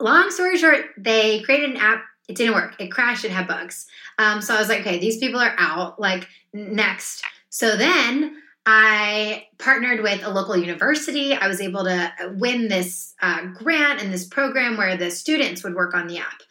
Long 0.00 0.30
story 0.30 0.58
short, 0.58 0.86
they 0.96 1.40
created 1.40 1.70
an 1.70 1.76
app. 1.76 2.02
It 2.28 2.36
didn't 2.36 2.54
work. 2.54 2.74
It 2.78 2.88
crashed. 2.88 3.24
It 3.24 3.30
had 3.30 3.46
bugs. 3.46 3.86
Um, 4.18 4.42
so 4.42 4.54
I 4.54 4.58
was 4.58 4.68
like, 4.68 4.80
okay, 4.80 4.98
these 4.98 5.18
people 5.18 5.40
are 5.40 5.54
out. 5.58 6.00
Like, 6.00 6.28
next. 6.52 7.24
So 7.50 7.76
then 7.76 8.42
I 8.66 9.46
partnered 9.58 10.02
with 10.02 10.22
a 10.24 10.30
local 10.30 10.56
university. 10.56 11.34
I 11.34 11.48
was 11.48 11.60
able 11.60 11.84
to 11.84 12.12
win 12.36 12.68
this 12.68 13.14
uh, 13.22 13.46
grant 13.46 14.02
and 14.02 14.12
this 14.12 14.26
program 14.26 14.76
where 14.76 14.96
the 14.96 15.10
students 15.10 15.64
would 15.64 15.74
work 15.74 15.94
on 15.94 16.06
the 16.06 16.18
app 16.18 16.42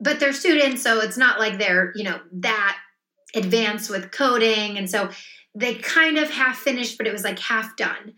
but 0.00 0.20
they're 0.20 0.32
students, 0.32 0.82
so 0.82 1.00
it's 1.00 1.16
not 1.16 1.38
like 1.38 1.58
they're, 1.58 1.92
you 1.94 2.04
know, 2.04 2.20
that 2.32 2.78
advanced 3.34 3.90
with 3.90 4.10
coding. 4.10 4.78
And 4.78 4.88
so 4.88 5.10
they 5.54 5.74
kind 5.76 6.18
of 6.18 6.30
half 6.30 6.58
finished, 6.58 6.98
but 6.98 7.06
it 7.06 7.12
was 7.12 7.24
like 7.24 7.38
half 7.38 7.76
done. 7.76 8.14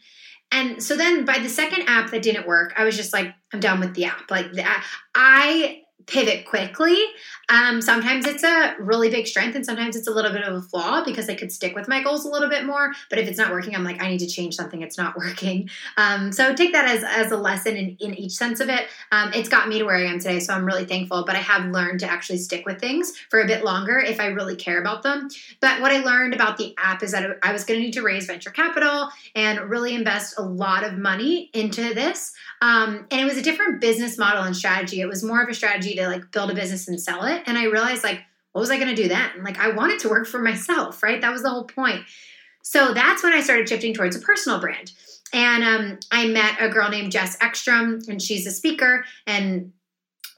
And 0.53 0.83
so 0.83 0.97
then 0.97 1.25
by 1.25 1.39
the 1.39 1.49
second 1.49 1.85
app 1.89 2.11
that 2.11 2.23
didn't 2.23 2.47
work, 2.47 2.73
I 2.77 2.85
was 2.85 2.97
just 2.97 3.12
like, 3.12 3.35
I'm 3.53 3.61
done 3.61 3.81
with 3.81 3.95
the 3.95 4.05
app. 4.05 4.31
Like 4.31 4.53
that, 4.53 4.87
I 5.15 5.83
pivot 6.07 6.45
quickly. 6.45 6.97
Um, 7.49 7.81
sometimes 7.81 8.27
it's 8.27 8.42
a 8.42 8.75
really 8.79 9.09
big 9.09 9.27
strength, 9.27 9.55
and 9.55 9.64
sometimes 9.64 9.95
it's 9.95 10.09
a 10.09 10.11
little 10.11 10.33
bit 10.33 10.42
of 10.42 10.55
a 10.55 10.62
flaw 10.62 11.05
because 11.05 11.29
I 11.29 11.35
could 11.35 11.53
stick 11.53 11.77
with 11.77 11.87
my 11.88 12.03
goals 12.03 12.25
a 12.25 12.29
little 12.29 12.49
bit 12.49 12.64
more. 12.64 12.92
But 13.09 13.19
if 13.19 13.29
it's 13.29 13.38
not 13.38 13.53
working, 13.53 13.75
I'm 13.75 13.85
like, 13.85 14.03
I 14.03 14.09
need 14.09 14.19
to 14.19 14.27
change 14.27 14.55
something. 14.55 14.83
It's 14.83 14.99
not 14.99 15.16
working. 15.19 15.71
Um, 15.97 16.33
so 16.33 16.55
take 16.55 16.73
that 16.73 16.88
as, 16.88 17.05
as 17.05 17.31
a 17.31 17.37
lesson 17.37 17.77
in, 17.77 17.97
in 18.01 18.14
each 18.14 18.33
sense 18.33 18.61
of 18.61 18.69
it. 18.69 18.87
Um, 19.12 19.33
it's 19.35 19.49
got 19.49 19.69
me 19.69 19.79
to 19.79 19.85
where 19.85 19.97
I 19.97 20.05
am 20.05 20.19
today, 20.19 20.40
so 20.40 20.55
I'm 20.55 20.64
really 20.64 20.85
thankful. 20.85 21.25
But 21.25 21.37
I 21.37 21.40
have 21.40 21.66
learned 21.71 22.01
to 22.01 22.11
actually 22.11 22.38
stick 22.38 22.66
with 22.66 22.81
things 22.81 23.12
for 23.31 23.40
a 23.40 23.47
bit 23.47 23.64
longer 23.64 23.99
if 23.99 24.21
I 24.21 24.27
really 24.27 24.57
care 24.57 24.81
about 24.81 25.03
them. 25.03 25.29
But 25.61 25.81
what 25.81 25.92
I 25.92 26.03
learned 26.03 26.35
about 26.35 26.57
the 26.57 26.75
app 26.79 27.03
is 27.03 27.12
that 27.12 27.38
I 27.42 27.53
was 27.53 27.64
going 27.64 27.81
to 27.81 27.85
need 27.85 27.92
to 27.95 28.03
raise 28.03 28.27
venture 28.27 28.51
capital 28.51 29.09
and 29.35 29.59
really 29.71 29.95
invest 29.95 30.35
a 30.38 30.42
lot 30.42 30.85
of 30.85 30.99
money 30.99 31.51
into 31.53 31.95
this. 31.95 32.33
Um, 32.61 33.07
and 33.11 33.21
it 33.21 33.25
was 33.25 33.37
a 33.37 33.42
different 33.42 33.81
business 33.81 34.19
model 34.19 34.42
and 34.42 34.57
strategy. 34.57 35.01
It 35.01 35.09
was 35.09 35.23
more 35.23 35.42
of 35.42 35.49
a 35.49 35.55
strategy 35.55 35.95
to 35.96 36.09
like 36.09 36.30
build 36.32 36.50
a 36.50 36.54
business 36.54 36.88
and 36.88 37.00
sell 37.00 37.24
it. 37.24 37.42
And 37.46 37.59
I 37.59 37.64
realized 37.64 38.04
like, 38.04 38.20
what 38.52 38.61
was 38.61 38.70
I 38.70 38.76
going 38.76 38.94
to 38.94 39.02
do 39.02 39.09
then? 39.09 39.30
Like 39.42 39.59
I 39.59 39.70
wanted 39.70 39.98
to 40.00 40.09
work 40.09 40.26
for 40.26 40.38
myself, 40.38 41.02
right? 41.02 41.20
That 41.20 41.32
was 41.32 41.42
the 41.42 41.50
whole 41.50 41.64
point. 41.64 42.04
So 42.62 42.94
that's 42.94 43.22
when 43.22 43.32
I 43.32 43.42
started 43.42 43.68
shifting 43.68 43.94
towards 43.94 44.16
a 44.16 44.20
personal 44.20 44.59
brand. 44.59 44.92
And 45.32 45.62
um, 45.62 45.98
I 46.11 46.26
met 46.26 46.56
a 46.61 46.68
girl 46.68 46.88
named 46.88 47.12
Jess 47.12 47.37
Ekstrom, 47.40 48.00
and 48.09 48.20
she's 48.22 48.46
a 48.46 48.50
speaker. 48.50 49.04
And 49.26 49.72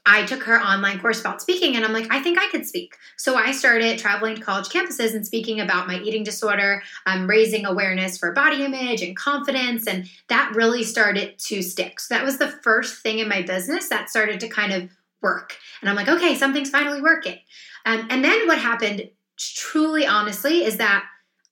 I 0.05 0.25
took 0.25 0.43
her 0.43 0.59
online 0.59 0.99
course 0.99 1.21
about 1.21 1.41
speaking, 1.41 1.75
and 1.75 1.85
I'm 1.85 1.93
like, 1.93 2.07
I 2.11 2.21
think 2.21 2.39
I 2.39 2.49
could 2.49 2.65
speak. 2.65 2.95
So 3.17 3.35
I 3.35 3.51
started 3.51 3.99
traveling 3.99 4.35
to 4.35 4.41
college 4.41 4.67
campuses 4.69 5.13
and 5.13 5.25
speaking 5.25 5.59
about 5.59 5.87
my 5.87 5.99
eating 5.99 6.23
disorder, 6.23 6.81
um, 7.05 7.27
raising 7.27 7.65
awareness 7.65 8.17
for 8.17 8.31
body 8.31 8.63
image 8.63 9.01
and 9.01 9.15
confidence, 9.15 9.87
and 9.87 10.09
that 10.27 10.53
really 10.55 10.83
started 10.83 11.37
to 11.39 11.61
stick. 11.61 11.99
So 11.99 12.15
that 12.15 12.23
was 12.23 12.37
the 12.37 12.47
first 12.47 13.03
thing 13.03 13.19
in 13.19 13.29
my 13.29 13.43
business 13.43 13.89
that 13.89 14.09
started 14.09 14.39
to 14.39 14.49
kind 14.49 14.73
of 14.73 14.89
work. 15.21 15.57
And 15.81 15.89
I'm 15.89 15.95
like, 15.95 16.07
okay, 16.07 16.35
something's 16.35 16.69
finally 16.69 17.01
working. 17.01 17.37
Um, 17.85 18.07
and 18.09 18.23
then 18.23 18.47
what 18.47 18.57
happened, 18.57 19.09
truly 19.37 20.05
honestly, 20.05 20.63
is 20.63 20.77
that 20.77 21.05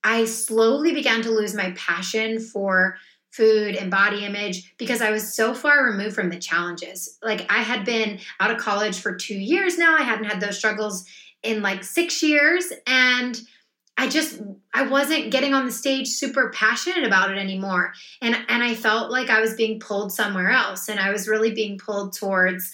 I 0.03 0.25
slowly 0.25 0.93
began 0.93 1.21
to 1.23 1.31
lose 1.31 1.53
my 1.53 1.71
passion 1.71 2.39
for 2.39 2.97
food 3.31 3.75
and 3.75 3.91
body 3.91 4.25
image 4.25 4.73
because 4.77 5.01
I 5.01 5.11
was 5.11 5.35
so 5.35 5.53
far 5.53 5.85
removed 5.85 6.15
from 6.15 6.29
the 6.29 6.39
challenges. 6.39 7.17
Like 7.21 7.45
I 7.51 7.59
had 7.59 7.85
been 7.85 8.19
out 8.39 8.51
of 8.51 8.57
college 8.57 8.99
for 8.99 9.15
2 9.15 9.33
years 9.35 9.77
now. 9.77 9.95
I 9.95 10.03
hadn't 10.03 10.25
had 10.25 10.41
those 10.41 10.57
struggles 10.57 11.05
in 11.43 11.61
like 11.61 11.83
6 11.83 12.23
years 12.23 12.71
and 12.87 13.39
I 13.97 14.07
just 14.07 14.41
I 14.73 14.83
wasn't 14.83 15.31
getting 15.31 15.53
on 15.53 15.65
the 15.65 15.71
stage 15.71 16.07
super 16.07 16.51
passionate 16.51 17.03
about 17.03 17.31
it 17.31 17.37
anymore. 17.37 17.93
And 18.21 18.35
and 18.47 18.63
I 18.63 18.75
felt 18.75 19.11
like 19.11 19.29
I 19.29 19.41
was 19.41 19.55
being 19.55 19.79
pulled 19.79 20.11
somewhere 20.11 20.51
else 20.51 20.87
and 20.87 20.99
I 20.99 21.11
was 21.11 21.27
really 21.27 21.51
being 21.51 21.77
pulled 21.77 22.13
towards 22.13 22.71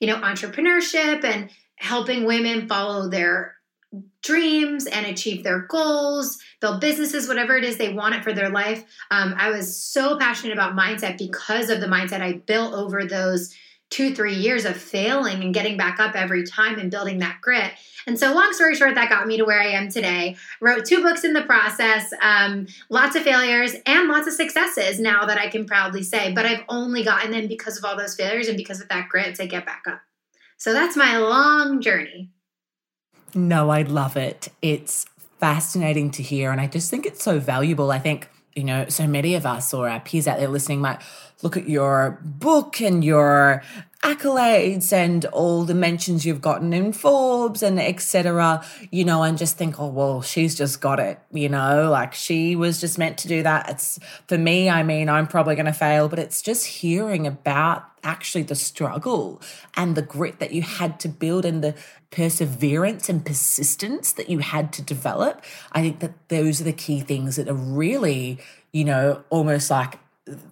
you 0.00 0.06
know 0.06 0.16
entrepreneurship 0.16 1.24
and 1.24 1.50
helping 1.76 2.24
women 2.24 2.68
follow 2.68 3.08
their 3.08 3.56
dreams 4.22 4.86
and 4.86 5.06
achieve 5.06 5.44
their 5.44 5.60
goals, 5.60 6.38
build 6.60 6.80
businesses, 6.80 7.28
whatever 7.28 7.56
it 7.56 7.64
is 7.64 7.76
they 7.76 7.92
want 7.92 8.14
it 8.14 8.24
for 8.24 8.32
their 8.32 8.50
life. 8.50 8.84
Um, 9.10 9.34
I 9.38 9.50
was 9.50 9.76
so 9.76 10.18
passionate 10.18 10.52
about 10.52 10.76
mindset 10.76 11.16
because 11.16 11.70
of 11.70 11.80
the 11.80 11.86
mindset 11.86 12.20
I 12.20 12.32
built 12.32 12.74
over 12.74 13.04
those 13.04 13.54
two, 13.90 14.14
three 14.14 14.34
years 14.34 14.64
of 14.64 14.76
failing 14.76 15.42
and 15.42 15.54
getting 15.54 15.76
back 15.76 16.00
up 16.00 16.14
every 16.14 16.44
time 16.44 16.78
and 16.78 16.90
building 16.90 17.18
that 17.18 17.40
grit. 17.40 17.72
And 18.06 18.18
so, 18.18 18.32
long 18.34 18.52
story 18.52 18.74
short, 18.76 18.94
that 18.94 19.08
got 19.08 19.26
me 19.26 19.36
to 19.36 19.44
where 19.44 19.60
I 19.60 19.68
am 19.68 19.88
today. 19.88 20.36
Wrote 20.60 20.84
two 20.84 21.02
books 21.02 21.24
in 21.24 21.32
the 21.32 21.42
process, 21.42 22.12
um, 22.22 22.66
lots 22.88 23.16
of 23.16 23.22
failures 23.22 23.74
and 23.84 24.08
lots 24.08 24.28
of 24.28 24.34
successes 24.34 25.00
now 25.00 25.26
that 25.26 25.38
I 25.38 25.48
can 25.48 25.66
proudly 25.66 26.02
say. 26.02 26.32
But 26.32 26.46
I've 26.46 26.64
only 26.68 27.02
gotten 27.02 27.32
them 27.32 27.48
because 27.48 27.78
of 27.78 27.84
all 27.84 27.96
those 27.96 28.14
failures 28.14 28.48
and 28.48 28.56
because 28.56 28.80
of 28.80 28.88
that 28.88 29.08
grit 29.08 29.34
to 29.36 29.46
get 29.46 29.66
back 29.66 29.82
up. 29.88 30.00
So, 30.56 30.72
that's 30.72 30.96
my 30.96 31.16
long 31.18 31.80
journey. 31.80 32.30
No, 33.34 33.70
I 33.70 33.82
love 33.82 34.16
it. 34.16 34.48
It's 34.62 35.06
fascinating 35.40 36.10
to 36.12 36.22
hear. 36.22 36.50
And 36.50 36.60
I 36.60 36.66
just 36.66 36.90
think 36.90 37.06
it's 37.06 37.22
so 37.22 37.38
valuable. 37.38 37.90
I 37.90 37.98
think, 37.98 38.28
you 38.56 38.64
know, 38.64 38.86
so 38.88 39.06
many 39.06 39.34
of 39.34 39.46
us 39.46 39.72
or 39.74 39.88
our 39.88 40.00
peers 40.00 40.26
out 40.26 40.38
there 40.38 40.48
listening 40.48 40.80
might 40.80 41.00
look 41.42 41.56
at 41.56 41.68
your 41.68 42.18
book 42.24 42.80
and 42.80 43.04
your 43.04 43.62
accolades 44.06 44.92
and 44.92 45.24
all 45.26 45.64
the 45.64 45.74
mentions 45.74 46.24
you've 46.24 46.40
gotten 46.40 46.72
in 46.72 46.92
Forbes 46.92 47.60
and 47.62 47.80
etc. 47.80 48.64
You 48.92 49.04
know, 49.04 49.24
and 49.24 49.36
just 49.36 49.58
think, 49.58 49.80
oh 49.80 49.88
well, 49.88 50.22
she's 50.22 50.54
just 50.54 50.80
got 50.80 51.00
it. 51.00 51.18
You 51.32 51.48
know, 51.48 51.90
like 51.90 52.14
she 52.14 52.54
was 52.54 52.80
just 52.80 52.98
meant 52.98 53.18
to 53.18 53.28
do 53.28 53.42
that. 53.42 53.68
It's 53.68 53.98
for 54.28 54.38
me. 54.38 54.70
I 54.70 54.84
mean, 54.84 55.08
I'm 55.08 55.26
probably 55.26 55.56
going 55.56 55.66
to 55.66 55.72
fail, 55.72 56.08
but 56.08 56.20
it's 56.20 56.40
just 56.40 56.66
hearing 56.66 57.26
about 57.26 57.84
actually 58.04 58.44
the 58.44 58.54
struggle 58.54 59.42
and 59.76 59.96
the 59.96 60.02
grit 60.02 60.38
that 60.38 60.52
you 60.52 60.62
had 60.62 61.00
to 61.00 61.08
build 61.08 61.44
and 61.44 61.64
the 61.64 61.74
perseverance 62.10 63.08
and 63.08 63.26
persistence 63.26 64.12
that 64.12 64.30
you 64.30 64.38
had 64.38 64.72
to 64.72 64.82
develop. 64.82 65.42
I 65.72 65.82
think 65.82 65.98
that 65.98 66.28
those 66.28 66.60
are 66.60 66.64
the 66.64 66.72
key 66.72 67.00
things 67.00 67.34
that 67.34 67.48
are 67.48 67.54
really, 67.54 68.38
you 68.72 68.84
know, 68.84 69.24
almost 69.30 69.68
like 69.68 69.98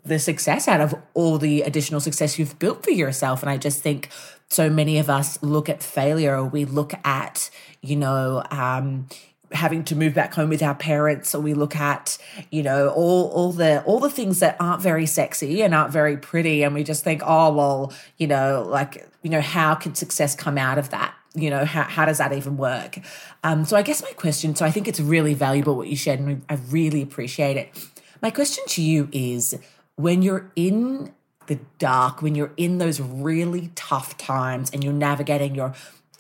the 0.05 0.19
success 0.19 0.69
out 0.69 0.81
of 0.81 0.95
all 1.15 1.39
the 1.39 1.63
additional 1.63 2.01
success 2.01 2.39
you've 2.39 2.59
built 2.59 2.85
for 2.85 2.91
yourself. 2.91 3.43
And 3.43 3.51
I 3.51 3.57
just 3.57 3.83
think 3.83 4.09
so 4.49 4.71
many 4.71 4.99
of 4.99 5.11
us 5.11 5.43
look 5.43 5.69
at 5.69 5.83
failure. 5.83 6.37
Or 6.37 6.45
we 6.45 6.65
look 6.65 6.95
at, 7.05 7.51
you 7.81 7.97
know, 7.97 8.45
um, 8.51 9.09
having 9.51 9.85
to 9.85 9.97
move 9.97 10.15
back 10.15 10.35
home 10.35 10.49
with 10.49 10.63
our 10.63 10.77
parents. 10.77 11.35
Or 11.35 11.41
we 11.41 11.55
look 11.55 11.75
at 11.75 12.19
you 12.51 12.63
know 12.63 12.91
all 12.91 13.29
all 13.31 13.53
the 13.53 13.83
all 13.83 13.99
the 13.99 14.11
things 14.11 14.39
that 14.41 14.57
aren't 14.61 14.83
very 14.83 15.07
sexy 15.07 15.63
and 15.63 15.75
aren't 15.75 15.93
very 15.93 16.17
pretty. 16.17 16.63
And 16.63 16.75
we 16.75 16.85
just 16.85 17.03
think 17.03 17.23
oh 17.25 17.53
well 17.53 17.93
you 18.17 18.29
know 18.29 18.65
like 18.69 19.09
you 19.23 19.31
know 19.31 19.41
how 19.41 19.75
can 19.75 19.95
success 19.95 20.37
come 20.37 20.57
out 20.57 20.79
of 20.79 20.91
that? 20.91 21.15
You 21.37 21.51
know 21.51 21.65
how, 21.65 21.83
how 21.83 22.05
does 22.05 22.19
that 22.19 22.33
even 22.33 22.57
work? 22.57 22.99
Um 23.43 23.65
so 23.65 23.77
i 23.77 23.83
guess 23.83 24.03
my 24.03 24.13
question 24.13 24.55
so 24.55 24.65
i 24.65 24.71
think 24.71 24.87
it's 24.87 25.01
really 25.01 25.35
valuable 25.35 25.75
what 25.75 25.89
you 25.89 25.97
shared 25.97 26.21
and 26.21 26.43
i 26.49 26.55
really 26.71 27.03
appreciate 27.03 27.57
it 27.57 27.77
my 28.23 28.31
question 28.31 28.65
to 28.69 28.83
you 28.83 29.09
is 29.13 29.59
when 29.97 30.23
you're 30.23 30.51
in 30.57 31.13
the 31.47 31.59
dark, 31.79 32.23
when 32.23 32.35
you're 32.35 32.53
in 32.57 32.79
those 32.79 33.01
really 33.01 33.71
tough 33.75 34.17
times 34.17 34.71
and 34.71 34.83
you're 34.83 34.93
navigating 34.93 35.55
your 35.55 35.75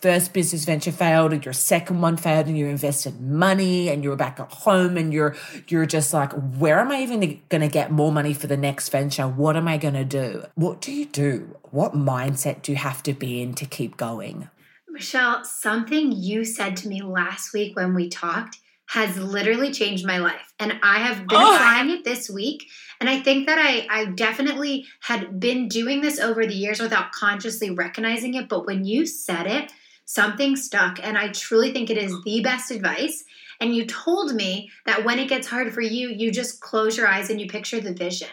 first 0.04 0.34
business 0.34 0.66
venture 0.66 0.92
failed 0.92 1.32
and 1.32 1.46
your 1.46 1.54
second 1.54 2.02
one 2.02 2.14
failed 2.14 2.46
and 2.46 2.58
you 2.58 2.66
invested 2.66 3.18
money 3.22 3.88
and 3.88 4.04
you're 4.04 4.16
back 4.16 4.38
at 4.38 4.52
home 4.52 4.98
and 4.98 5.14
you're 5.14 5.34
you're 5.68 5.86
just 5.86 6.12
like 6.12 6.30
where 6.58 6.78
am 6.78 6.90
i 6.90 7.00
even 7.00 7.40
going 7.48 7.62
to 7.62 7.68
get 7.68 7.90
more 7.90 8.12
money 8.12 8.34
for 8.34 8.46
the 8.46 8.56
next 8.56 8.90
venture? 8.90 9.26
What 9.26 9.56
am 9.56 9.66
i 9.66 9.78
going 9.78 9.94
to 9.94 10.04
do? 10.04 10.44
What 10.56 10.82
do 10.82 10.92
you 10.92 11.06
do? 11.06 11.56
What 11.70 11.92
mindset 11.94 12.60
do 12.60 12.72
you 12.72 12.76
have 12.76 13.02
to 13.04 13.14
be 13.14 13.40
in 13.40 13.54
to 13.54 13.64
keep 13.64 13.96
going? 13.96 14.50
Michelle 14.90 15.42
something 15.42 16.12
you 16.12 16.44
said 16.44 16.76
to 16.78 16.88
me 16.88 17.00
last 17.00 17.54
week 17.54 17.74
when 17.74 17.94
we 17.94 18.10
talked 18.10 18.58
has 18.86 19.16
literally 19.18 19.72
changed 19.72 20.06
my 20.06 20.18
life. 20.18 20.52
And 20.58 20.78
I 20.82 20.98
have 20.98 21.26
been 21.26 21.40
oh. 21.40 21.56
trying 21.56 21.90
it 21.90 22.04
this 22.04 22.28
week. 22.28 22.66
And 23.00 23.08
I 23.08 23.20
think 23.20 23.46
that 23.46 23.58
I, 23.58 23.86
I 23.90 24.04
definitely 24.06 24.86
had 25.00 25.40
been 25.40 25.68
doing 25.68 26.00
this 26.00 26.20
over 26.20 26.46
the 26.46 26.54
years 26.54 26.80
without 26.80 27.12
consciously 27.12 27.70
recognizing 27.70 28.34
it. 28.34 28.48
But 28.48 28.66
when 28.66 28.84
you 28.84 29.06
said 29.06 29.46
it, 29.46 29.72
something 30.04 30.54
stuck. 30.56 30.98
And 31.02 31.16
I 31.16 31.28
truly 31.28 31.72
think 31.72 31.90
it 31.90 31.98
is 31.98 32.12
hmm. 32.12 32.20
the 32.24 32.42
best 32.42 32.70
advice. 32.70 33.24
And 33.60 33.74
you 33.74 33.86
told 33.86 34.34
me 34.34 34.70
that 34.84 35.04
when 35.04 35.18
it 35.18 35.28
gets 35.28 35.46
hard 35.46 35.72
for 35.72 35.80
you, 35.80 36.08
you 36.08 36.30
just 36.30 36.60
close 36.60 36.96
your 36.96 37.06
eyes 37.06 37.30
and 37.30 37.40
you 37.40 37.48
picture 37.48 37.80
the 37.80 37.94
vision. 37.94 38.28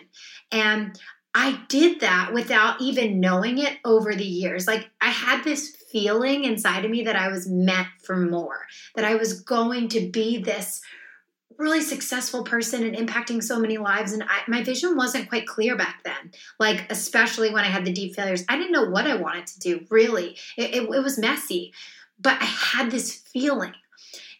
And 0.51 0.99
I 1.33 1.61
did 1.69 2.01
that 2.01 2.31
without 2.33 2.81
even 2.81 3.19
knowing 3.19 3.57
it 3.57 3.77
over 3.85 4.13
the 4.13 4.25
years. 4.25 4.67
Like 4.67 4.89
I 4.99 5.09
had 5.09 5.43
this 5.43 5.80
feeling 5.91 6.43
inside 6.43 6.85
of 6.85 6.91
me 6.91 7.03
that 7.03 7.15
I 7.15 7.27
was 7.27 7.47
meant 7.47 7.87
for 8.03 8.15
more, 8.15 8.65
that 8.95 9.05
I 9.05 9.15
was 9.15 9.41
going 9.41 9.89
to 9.89 10.09
be 10.09 10.37
this 10.37 10.81
really 11.57 11.81
successful 11.81 12.43
person 12.43 12.83
and 12.83 12.95
impacting 12.95 13.43
so 13.43 13.59
many 13.59 13.77
lives. 13.77 14.13
And 14.13 14.23
I, 14.23 14.41
my 14.47 14.63
vision 14.63 14.97
wasn't 14.97 15.29
quite 15.29 15.45
clear 15.45 15.77
back 15.77 16.01
then. 16.03 16.31
Like, 16.59 16.91
especially 16.91 17.51
when 17.51 17.63
I 17.63 17.67
had 17.67 17.85
the 17.85 17.93
deep 17.93 18.15
failures, 18.15 18.43
I 18.49 18.57
didn't 18.57 18.71
know 18.71 18.89
what 18.89 19.05
I 19.05 19.15
wanted 19.15 19.45
to 19.47 19.59
do, 19.59 19.85
really. 19.89 20.37
It, 20.57 20.73
it, 20.73 20.83
it 20.83 21.03
was 21.03 21.19
messy, 21.19 21.71
but 22.19 22.41
I 22.41 22.45
had 22.45 22.89
this 22.89 23.15
feeling. 23.15 23.73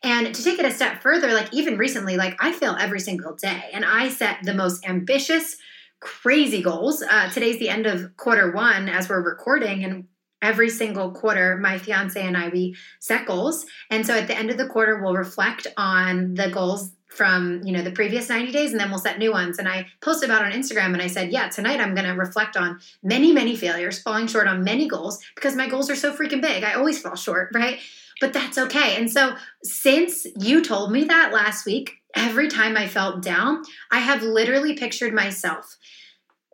And 0.04 0.34
to 0.34 0.44
take 0.44 0.58
it 0.58 0.66
a 0.66 0.72
step 0.72 1.04
further, 1.04 1.32
like 1.32 1.54
even 1.54 1.78
recently, 1.78 2.18
like 2.18 2.36
I 2.44 2.54
fail 2.54 2.76
every 2.80 3.00
single 3.00 3.36
day, 3.36 3.70
and 3.72 3.86
I 3.86 4.10
set 4.10 4.40
the 4.42 4.56
most 4.56 4.84
ambitious, 4.88 5.58
crazy 6.00 6.64
goals. 6.64 7.04
Uh, 7.04 7.30
today's 7.30 7.60
the 7.60 7.70
end 7.70 7.86
of 7.86 8.18
quarter 8.18 8.52
one 8.52 8.90
as 8.90 9.08
we're 9.08 9.22
recording, 9.22 9.84
and 9.84 10.08
every 10.42 10.70
single 10.70 11.12
quarter 11.12 11.58
my 11.58 11.78
fiance 11.78 12.22
and 12.22 12.38
i 12.38 12.50
we 12.50 12.76
set 13.00 13.26
goals. 13.26 13.66
And 13.90 14.06
so 14.06 14.14
at 14.16 14.28
the 14.28 14.38
end 14.38 14.50
of 14.50 14.58
the 14.58 14.68
quarter 14.68 15.02
we'll 15.02 15.16
reflect 15.16 15.68
on 15.78 16.34
the 16.34 16.50
goals 16.50 16.92
from 17.08 17.62
you 17.64 17.74
know 17.74 17.82
the 17.82 17.92
previous 17.92 18.30
90 18.30 18.52
days 18.52 18.72
and 18.72 18.80
then 18.80 18.90
we'll 18.90 19.00
set 19.00 19.20
new 19.20 19.32
ones. 19.32 19.60
And 19.60 19.68
i 19.68 19.88
posted 20.02 20.30
about 20.30 20.44
on 20.44 20.52
instagram 20.52 20.94
and 20.94 21.02
i 21.02 21.08
said 21.08 21.32
yeah 21.32 21.50
tonight 21.50 21.80
i'm 21.80 21.94
going 21.94 22.08
to 22.08 22.14
reflect 22.14 22.58
on 22.58 22.80
many 23.04 23.32
many 23.32 23.56
failures 23.56 24.02
falling 24.02 24.28
short 24.28 24.48
on 24.48 24.64
many 24.64 24.88
goals 24.88 25.20
because 25.36 25.56
my 25.56 25.68
goals 25.68 25.90
are 25.90 25.96
so 25.96 26.16
freaking 26.16 26.42
big. 26.42 26.64
I 26.64 26.74
always 26.74 27.02
fall 27.02 27.16
short 27.16 27.52
right? 27.54 27.80
But 28.20 28.34
that's 28.34 28.60
okay. 28.60 28.98
And 28.98 29.12
so 29.12 29.36
since 29.64 30.28
you 30.40 30.64
told 30.64 30.92
me 30.92 31.06
that 31.06 31.34
last 31.34 31.66
week 31.66 32.02
every 32.16 32.48
time 32.48 32.76
i 32.76 32.88
felt 32.88 33.22
down 33.22 33.64
i 33.92 34.00
have 34.00 34.22
literally 34.22 34.76
pictured 34.76 35.14
myself 35.14 35.78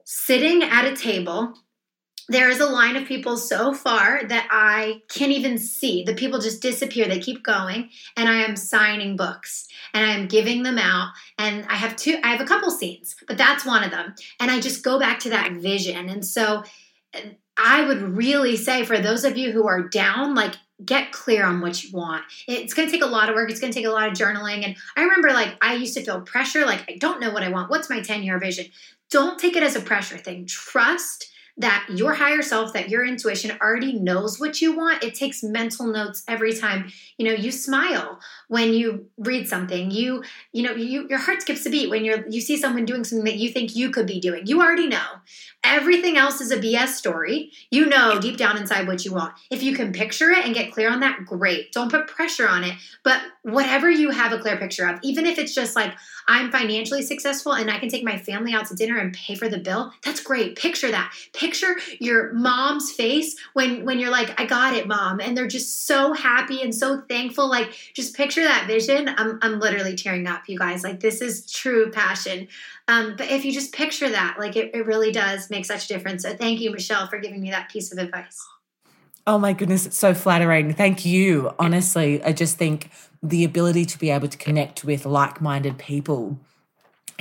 sitting 0.05 0.63
at 0.63 0.85
a 0.85 0.95
table 0.95 1.53
there 2.29 2.49
is 2.49 2.59
a 2.59 2.65
line 2.65 2.95
of 2.95 3.07
people 3.07 3.37
so 3.37 3.73
far 3.73 4.23
that 4.25 4.47
I 4.51 5.01
can't 5.09 5.31
even 5.31 5.57
see. 5.57 6.03
The 6.03 6.13
people 6.13 6.39
just 6.39 6.61
disappear. 6.61 7.07
They 7.07 7.19
keep 7.19 7.43
going. 7.43 7.89
And 8.15 8.27
I 8.27 8.43
am 8.43 8.55
signing 8.55 9.15
books 9.15 9.67
and 9.93 10.05
I 10.05 10.13
am 10.13 10.27
giving 10.27 10.63
them 10.63 10.77
out. 10.77 11.11
And 11.37 11.65
I 11.69 11.75
have 11.75 11.95
two, 11.95 12.19
I 12.23 12.31
have 12.31 12.41
a 12.41 12.45
couple 12.45 12.69
scenes, 12.69 13.15
but 13.27 13.37
that's 13.37 13.65
one 13.65 13.83
of 13.83 13.91
them. 13.91 14.13
And 14.39 14.51
I 14.51 14.59
just 14.59 14.83
go 14.83 14.99
back 14.99 15.19
to 15.19 15.29
that 15.29 15.53
vision. 15.53 16.09
And 16.09 16.25
so 16.25 16.63
uh, 17.13 17.19
I 17.57 17.87
would 17.87 18.01
really 18.01 18.57
say 18.57 18.83
for 18.83 18.99
those 18.99 19.23
of 19.23 19.37
you 19.37 19.51
who 19.51 19.67
are 19.67 19.87
down, 19.87 20.35
like 20.35 20.55
get 20.83 21.11
clear 21.11 21.45
on 21.45 21.61
what 21.61 21.83
you 21.83 21.91
want. 21.91 22.23
It's 22.47 22.73
going 22.73 22.87
to 22.87 22.91
take 22.91 23.03
a 23.03 23.07
lot 23.07 23.29
of 23.29 23.35
work. 23.35 23.49
It's 23.49 23.59
going 23.59 23.73
to 23.73 23.79
take 23.79 23.87
a 23.87 23.91
lot 23.91 24.07
of 24.07 24.13
journaling. 24.13 24.63
And 24.63 24.75
I 24.95 25.03
remember 25.03 25.29
like 25.29 25.57
I 25.61 25.75
used 25.75 25.95
to 25.95 26.03
feel 26.03 26.21
pressure, 26.21 26.65
like 26.65 26.83
I 26.89 26.97
don't 26.97 27.19
know 27.19 27.31
what 27.31 27.41
I 27.41 27.49
want. 27.49 27.69
What's 27.69 27.89
my 27.89 28.01
10 28.01 28.23
year 28.23 28.37
vision? 28.37 28.65
Don't 29.09 29.39
take 29.39 29.55
it 29.55 29.63
as 29.63 29.75
a 29.75 29.81
pressure 29.81 30.17
thing. 30.17 30.45
Trust 30.45 31.31
that 31.59 31.87
your 31.89 32.13
higher 32.13 32.43
self, 32.43 32.73
that 32.73 32.89
your 32.89 33.03
intuition 33.03 33.57
already 33.59 33.93
knows 33.93 34.39
what 34.39 34.61
you 34.61 34.75
want. 34.75 35.03
It 35.03 35.15
takes 35.15 35.41
mental 35.41 35.87
notes 35.87 36.23
every 36.27 36.53
time, 36.53 36.91
you 37.17 37.25
know, 37.25 37.33
you 37.33 37.51
smile 37.51 38.19
when 38.47 38.73
you 38.73 39.07
read 39.17 39.47
something. 39.47 39.89
You, 39.89 40.23
you 40.51 40.63
know, 40.63 40.73
you 40.73 41.07
your 41.09 41.17
heart 41.17 41.41
skips 41.41 41.65
a 41.65 41.69
beat 41.69 41.89
when 41.89 42.05
you're 42.05 42.27
you 42.27 42.41
see 42.41 42.57
someone 42.57 42.85
doing 42.85 43.03
something 43.03 43.25
that 43.25 43.37
you 43.37 43.49
think 43.49 43.75
you 43.75 43.89
could 43.89 44.05
be 44.05 44.19
doing. 44.19 44.45
You 44.45 44.61
already 44.61 44.87
know. 44.87 45.05
Everything 45.63 46.17
else 46.17 46.39
is 46.41 46.51
a 46.51 46.57
BS 46.57 46.89
story. 46.89 47.51
You 47.71 47.87
know 47.87 48.19
deep 48.19 48.37
down 48.37 48.57
inside 48.57 48.87
what 48.87 49.03
you 49.03 49.13
want. 49.13 49.33
If 49.49 49.63
you 49.63 49.75
can 49.75 49.91
picture 49.91 50.29
it 50.29 50.45
and 50.45 50.53
get 50.53 50.71
clear 50.71 50.91
on 50.91 50.99
that, 50.99 51.25
great. 51.25 51.71
Don't 51.71 51.91
put 51.91 52.07
pressure 52.07 52.47
on 52.47 52.63
it. 52.63 52.75
But 53.03 53.21
whatever 53.41 53.89
you 53.89 54.11
have 54.11 54.31
a 54.31 54.39
clear 54.39 54.57
picture 54.57 54.87
of, 54.87 54.99
even 55.01 55.25
if 55.25 55.39
it's 55.39 55.55
just 55.55 55.75
like, 55.75 55.93
I'm 56.27 56.51
financially 56.51 57.01
successful 57.01 57.53
and 57.53 57.71
I 57.71 57.79
can 57.79 57.89
take 57.89 58.03
my 58.03 58.17
family 58.17 58.53
out 58.53 58.67
to 58.67 58.75
dinner 58.75 58.97
and 58.97 59.13
pay 59.13 59.35
for 59.35 59.47
the 59.47 59.57
bill. 59.57 59.93
That's 60.03 60.19
great. 60.19 60.57
Picture 60.57 60.91
that. 60.91 61.13
Picture 61.33 61.75
your 61.99 62.33
mom's 62.33 62.91
face 62.91 63.35
when 63.53 63.85
when 63.85 63.99
you're 63.99 64.11
like, 64.11 64.39
"I 64.39 64.45
got 64.45 64.73
it, 64.73 64.87
mom." 64.87 65.19
And 65.19 65.37
they're 65.37 65.47
just 65.47 65.87
so 65.87 66.13
happy 66.13 66.61
and 66.61 66.75
so 66.75 67.01
thankful. 67.01 67.49
Like 67.49 67.71
just 67.93 68.15
picture 68.15 68.43
that 68.43 68.67
vision. 68.67 69.09
I'm 69.17 69.39
I'm 69.41 69.59
literally 69.59 69.95
tearing 69.95 70.27
up, 70.27 70.47
you 70.47 70.57
guys. 70.57 70.83
Like 70.83 70.99
this 70.99 71.21
is 71.21 71.49
true 71.51 71.91
passion. 71.91 72.47
Um, 72.87 73.15
but 73.17 73.29
if 73.29 73.43
you 73.43 73.51
just 73.51 73.73
picture 73.73 74.09
that, 74.09 74.37
like 74.39 74.55
it, 74.55 74.73
it 74.73 74.85
really 74.85 75.11
does 75.11 75.49
make 75.49 75.65
such 75.65 75.85
a 75.85 75.87
difference. 75.87 76.23
So 76.23 76.35
thank 76.35 76.59
you, 76.61 76.71
Michelle, 76.71 77.07
for 77.07 77.19
giving 77.19 77.41
me 77.41 77.51
that 77.51 77.69
piece 77.69 77.91
of 77.91 77.97
advice. 77.97 78.45
Oh 79.25 79.37
my 79.37 79.51
goodness, 79.51 79.85
it's 79.85 79.97
so 79.97 80.13
flattering. 80.13 80.73
Thank 80.73 81.05
you. 81.05 81.51
Honestly, 81.59 82.23
I 82.23 82.31
just 82.31 82.57
think 82.57 82.89
the 83.21 83.43
ability 83.43 83.85
to 83.85 83.99
be 83.99 84.09
able 84.09 84.27
to 84.27 84.37
connect 84.37 84.83
with 84.83 85.05
like 85.05 85.41
minded 85.41 85.77
people, 85.77 86.39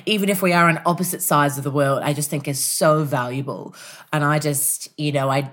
even 0.05 0.29
if 0.29 0.43
we 0.43 0.53
are 0.53 0.69
on 0.69 0.81
opposite 0.85 1.23
sides 1.23 1.57
of 1.59 1.65
the 1.65 1.71
world, 1.71 2.03
I 2.03 2.13
just 2.13 2.31
think 2.31 2.47
is 2.47 2.63
so 2.63 3.05
valuable. 3.05 3.75
And 4.13 4.25
I 4.25 4.39
just, 4.39 4.89
you 4.99 5.13
know, 5.13 5.31
I 5.31 5.51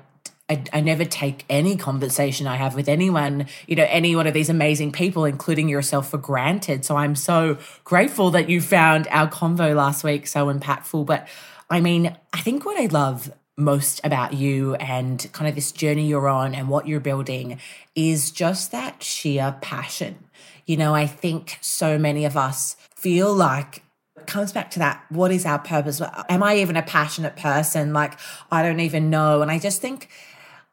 I, 0.49 0.61
I, 0.73 0.81
never 0.81 1.05
take 1.05 1.45
any 1.49 1.77
conversation 1.77 2.47
I 2.47 2.57
have 2.57 2.75
with 2.75 2.89
anyone, 2.89 3.47
you 3.65 3.77
know, 3.77 3.87
any 3.87 4.13
one 4.13 4.27
of 4.27 4.33
these 4.33 4.49
amazing 4.49 4.91
people, 4.91 5.23
including 5.23 5.69
yourself, 5.69 6.09
for 6.09 6.17
granted. 6.17 6.83
So 6.83 6.97
I'm 6.97 7.15
so 7.15 7.57
grateful 7.85 8.29
that 8.31 8.49
you 8.49 8.59
found 8.59 9.07
our 9.09 9.29
convo 9.29 9.73
last 9.73 10.03
week 10.03 10.27
so 10.27 10.53
impactful. 10.53 11.05
But 11.05 11.29
I 11.69 11.79
mean, 11.79 12.15
I 12.33 12.41
think 12.41 12.65
what 12.65 12.77
I 12.77 12.87
love 12.87 13.31
most 13.55 14.01
about 14.03 14.33
you 14.33 14.75
and 14.75 15.29
kind 15.31 15.47
of 15.47 15.55
this 15.55 15.71
journey 15.71 16.07
you're 16.07 16.27
on 16.27 16.55
and 16.55 16.67
what 16.67 16.87
you're 16.87 16.99
building 16.99 17.59
is 17.95 18.29
just 18.31 18.71
that 18.71 19.01
sheer 19.01 19.55
passion. 19.61 20.17
You 20.65 20.77
know, 20.77 20.95
I 20.95 21.07
think 21.07 21.57
so 21.61 21.97
many 21.97 22.25
of 22.25 22.37
us 22.37 22.75
feel 22.95 23.33
like 23.33 23.83
it 24.17 24.27
comes 24.27 24.51
back 24.51 24.71
to 24.71 24.79
that 24.79 25.03
what 25.09 25.31
is 25.31 25.45
our 25.45 25.59
purpose? 25.59 26.01
Am 26.29 26.43
I 26.43 26.57
even 26.57 26.77
a 26.77 26.81
passionate 26.83 27.35
person? 27.35 27.93
Like, 27.93 28.17
I 28.51 28.63
don't 28.63 28.79
even 28.79 29.09
know. 29.09 29.41
And 29.41 29.51
I 29.51 29.59
just 29.59 29.81
think, 29.81 30.09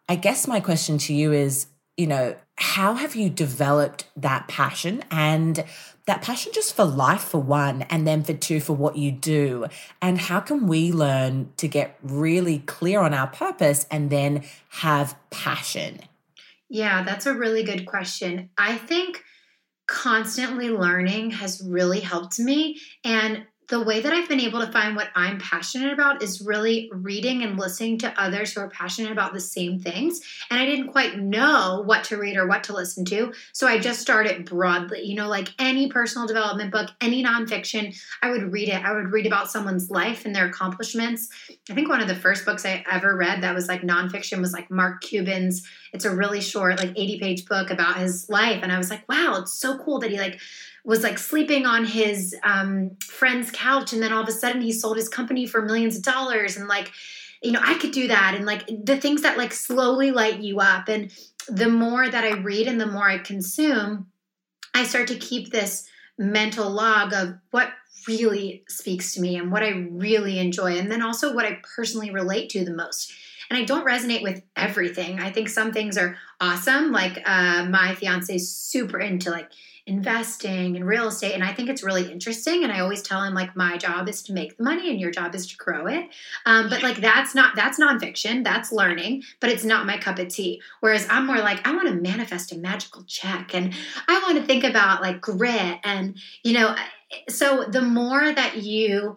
I 0.09 0.17
guess 0.17 0.47
my 0.47 0.61
question 0.61 0.99
to 0.99 1.15
you 1.15 1.33
is, 1.33 1.67
you 1.97 2.07
know, 2.07 2.37
how 2.57 2.95
have 2.95 3.17
you 3.17 3.31
developed 3.31 4.07
that 4.17 4.47
passion 4.47 5.03
and 5.11 5.65
that 6.07 6.23
passion 6.23 6.53
just 6.53 6.75
for 6.75 6.85
life 6.85 7.23
for 7.23 7.41
one 7.41 7.83
and 7.83 8.07
then 8.07 8.23
for 8.23 8.33
two 8.33 8.61
for 8.61 8.75
what 8.75 8.97
you 8.97 9.13
do 9.13 9.67
and 10.03 10.19
how 10.19 10.41
can 10.41 10.67
we 10.67 10.93
learn 10.93 11.53
to 11.57 11.69
get 11.69 11.97
really 12.03 12.59
clear 12.61 13.01
on 13.01 13.15
our 13.15 13.29
purpose 13.29 13.87
and 13.91 14.11
then 14.11 14.43
have 14.71 15.17
passion 15.31 16.01
yeah 16.69 17.03
that's 17.03 17.27
a 17.27 17.35
really 17.35 17.63
good 17.63 17.87
question 17.87 18.51
i 18.59 18.77
think 18.77 19.23
constantly 19.91 20.71
learning 20.71 21.33
has 21.33 21.61
really 21.67 21.99
helped 21.99 22.39
me. 22.39 22.79
And 23.05 23.45
the 23.71 23.81
way 23.81 24.01
that 24.01 24.13
I've 24.13 24.29
been 24.29 24.41
able 24.41 24.61
to 24.61 24.71
find 24.73 24.97
what 24.97 25.11
I'm 25.15 25.39
passionate 25.39 25.93
about 25.93 26.25
is 26.25 26.41
really 26.41 26.91
reading 26.93 27.45
and 27.45 27.57
listening 27.57 27.99
to 27.99 28.21
others 28.21 28.53
who 28.53 28.61
are 28.61 28.69
passionate 28.69 29.13
about 29.13 29.33
the 29.33 29.41
same 29.41 29.79
things. 29.79 30.21
And 30.51 30.61
I 30.61 30.67
didn't 30.67 30.89
quite 30.89 31.21
know 31.21 31.85
what 31.87 32.03
to 32.05 32.19
read 32.19 32.37
or 32.37 32.49
what 32.49 32.65
to 32.65 32.75
listen 32.75 33.05
to. 33.07 33.33
So 33.53 33.69
I 33.69 33.79
just 33.79 34.01
started 34.01 34.45
broadly, 34.45 35.03
you 35.03 35.15
know, 35.15 35.29
like 35.29 35.51
any 35.61 35.89
personal 35.89 36.27
development 36.27 36.73
book, 36.73 36.91
any 37.01 37.25
nonfiction, 37.25 37.97
I 38.21 38.31
would 38.31 38.53
read 38.53 38.69
it. 38.69 38.85
I 38.85 38.93
would 38.93 39.13
read 39.13 39.27
about 39.27 39.51
someone's 39.51 39.89
life 39.89 40.27
and 40.27 40.35
their 40.35 40.47
accomplishments. 40.47 41.29
I 41.71 41.75
think 41.75 41.89
one 41.89 42.01
of 42.01 42.09
the 42.09 42.17
first 42.17 42.45
books 42.45 42.67
I 42.67 42.85
ever 42.91 43.17
read 43.17 43.45
that 43.45 43.55
was 43.55 43.69
like 43.69 43.83
nonfiction 43.83 44.41
was 44.41 44.53
like 44.53 44.69
Mark 44.69 45.01
Cuban's. 45.01 45.65
It's 45.93 46.05
a 46.05 46.15
really 46.15 46.41
short, 46.41 46.79
like 46.79 46.93
80 46.97 47.21
page 47.21 47.47
book 47.47 47.71
about 47.71 47.99
his 47.99 48.29
life. 48.29 48.65
And 48.65 48.73
I 48.73 48.79
was 48.79 48.91
like, 48.91 49.09
wow, 49.09 49.37
it's 49.41 49.53
so 49.53 49.79
cool 49.79 50.01
that 50.01 50.11
he 50.11 50.19
like 50.19 50.41
was 50.85 51.03
like 51.03 51.19
sleeping 51.19 51.67
on 51.67 51.85
his 51.85 52.35
um, 52.43 52.97
friend's 53.05 53.51
couch 53.51 53.93
and 53.93 54.03
then 54.03 54.13
all 54.13 54.23
of 54.23 54.29
a 54.29 54.33
sudden 54.33 54.61
he 54.61 54.73
sold 54.73 54.97
his 54.97 55.09
company 55.09 55.47
for 55.47 55.63
millions 55.63 55.97
of 55.97 56.03
dollars 56.03 56.57
and 56.57 56.69
like 56.69 56.91
you 57.43 57.53
know 57.53 57.61
i 57.63 57.75
could 57.75 57.93
do 57.93 58.09
that 58.09 58.35
and 58.35 58.47
like 58.47 58.67
the 58.67 58.97
things 58.97 59.23
that 59.23 59.39
like 59.39 59.53
slowly 59.53 60.11
light 60.11 60.41
you 60.41 60.61
up 60.61 60.89
and 60.89 61.13
the 61.49 61.69
more 61.69 62.09
that 62.09 62.25
i 62.25 62.33
read 62.41 62.67
and 62.67 62.81
the 62.81 62.87
more 62.87 63.09
i 63.09 63.19
consume 63.19 64.07
i 64.75 64.85
start 64.85 65.09
to 65.09 65.17
keep 65.17 65.51
this 65.51 65.87
mental 66.19 66.71
log 66.71 67.13
of 67.13 67.35
what 67.51 67.71
really 68.09 68.63
speaks 68.69 69.15
to 69.15 69.21
me 69.21 69.37
and 69.37 69.51
what 69.51 69.63
i 69.63 69.71
really 69.91 70.39
enjoy 70.39 70.77
and 70.77 70.91
then 70.91 71.03
also 71.03 71.35
what 71.35 71.47
i 71.47 71.61
personally 71.77 72.11
relate 72.11 72.51
to 72.51 72.65
the 72.65 72.75
most 72.75 73.13
and 73.51 73.59
I 73.59 73.65
don't 73.65 73.85
resonate 73.85 74.23
with 74.23 74.43
everything. 74.55 75.19
I 75.19 75.33
think 75.33 75.49
some 75.49 75.73
things 75.73 75.99
are 75.99 76.17
awesome. 76.41 76.93
Like 76.93 77.21
uh, 77.27 77.65
my 77.65 77.97
fiance 77.97 78.33
is 78.33 78.49
super 78.49 79.01
into 79.01 79.31
like 79.31 79.51
investing 79.91 80.77
and 80.77 80.87
real 80.87 81.09
estate 81.09 81.35
and 81.35 81.43
i 81.43 81.53
think 81.53 81.69
it's 81.69 81.83
really 81.83 82.13
interesting 82.13 82.63
and 82.63 82.73
i 82.73 82.79
always 82.79 83.03
tell 83.03 83.25
him 83.25 83.35
like 83.35 83.57
my 83.57 83.77
job 83.77 84.09
is 84.09 84.23
to 84.23 84.33
make 84.33 84.57
the 84.57 84.63
money 84.63 84.89
and 84.89 85.01
your 85.01 85.11
job 85.11 85.35
is 85.35 85.49
to 85.49 85.57
grow 85.57 85.89
it. 85.89 86.09
Um, 86.47 86.71
but 86.71 86.81
like 86.85 86.99
that's 86.99 87.35
not 87.35 87.57
that's 87.57 87.79
nonfiction 87.81 88.45
that's 88.45 88.71
learning 88.71 89.25
but 89.41 89.51
it's 89.51 89.65
not 89.65 89.87
my 89.87 89.99
cup 89.99 90.21
of 90.21 90.29
tea. 90.29 90.63
Whereas 90.79 91.09
i'm 91.11 91.27
more 91.27 91.39
like 91.39 91.67
i 91.67 91.75
want 91.75 91.89
to 91.89 91.95
manifest 91.95 92.53
a 92.53 92.57
magical 92.57 93.03
check 93.03 93.53
and 93.53 93.75
i 94.07 94.21
want 94.21 94.39
to 94.39 94.45
think 94.45 94.63
about 94.63 95.03
like 95.03 95.21
grit 95.21 95.79
and 95.83 96.17
you 96.45 96.53
know 96.53 96.77
so 97.29 97.65
the 97.65 97.83
more 97.83 98.33
that 98.33 98.63
you 98.63 99.17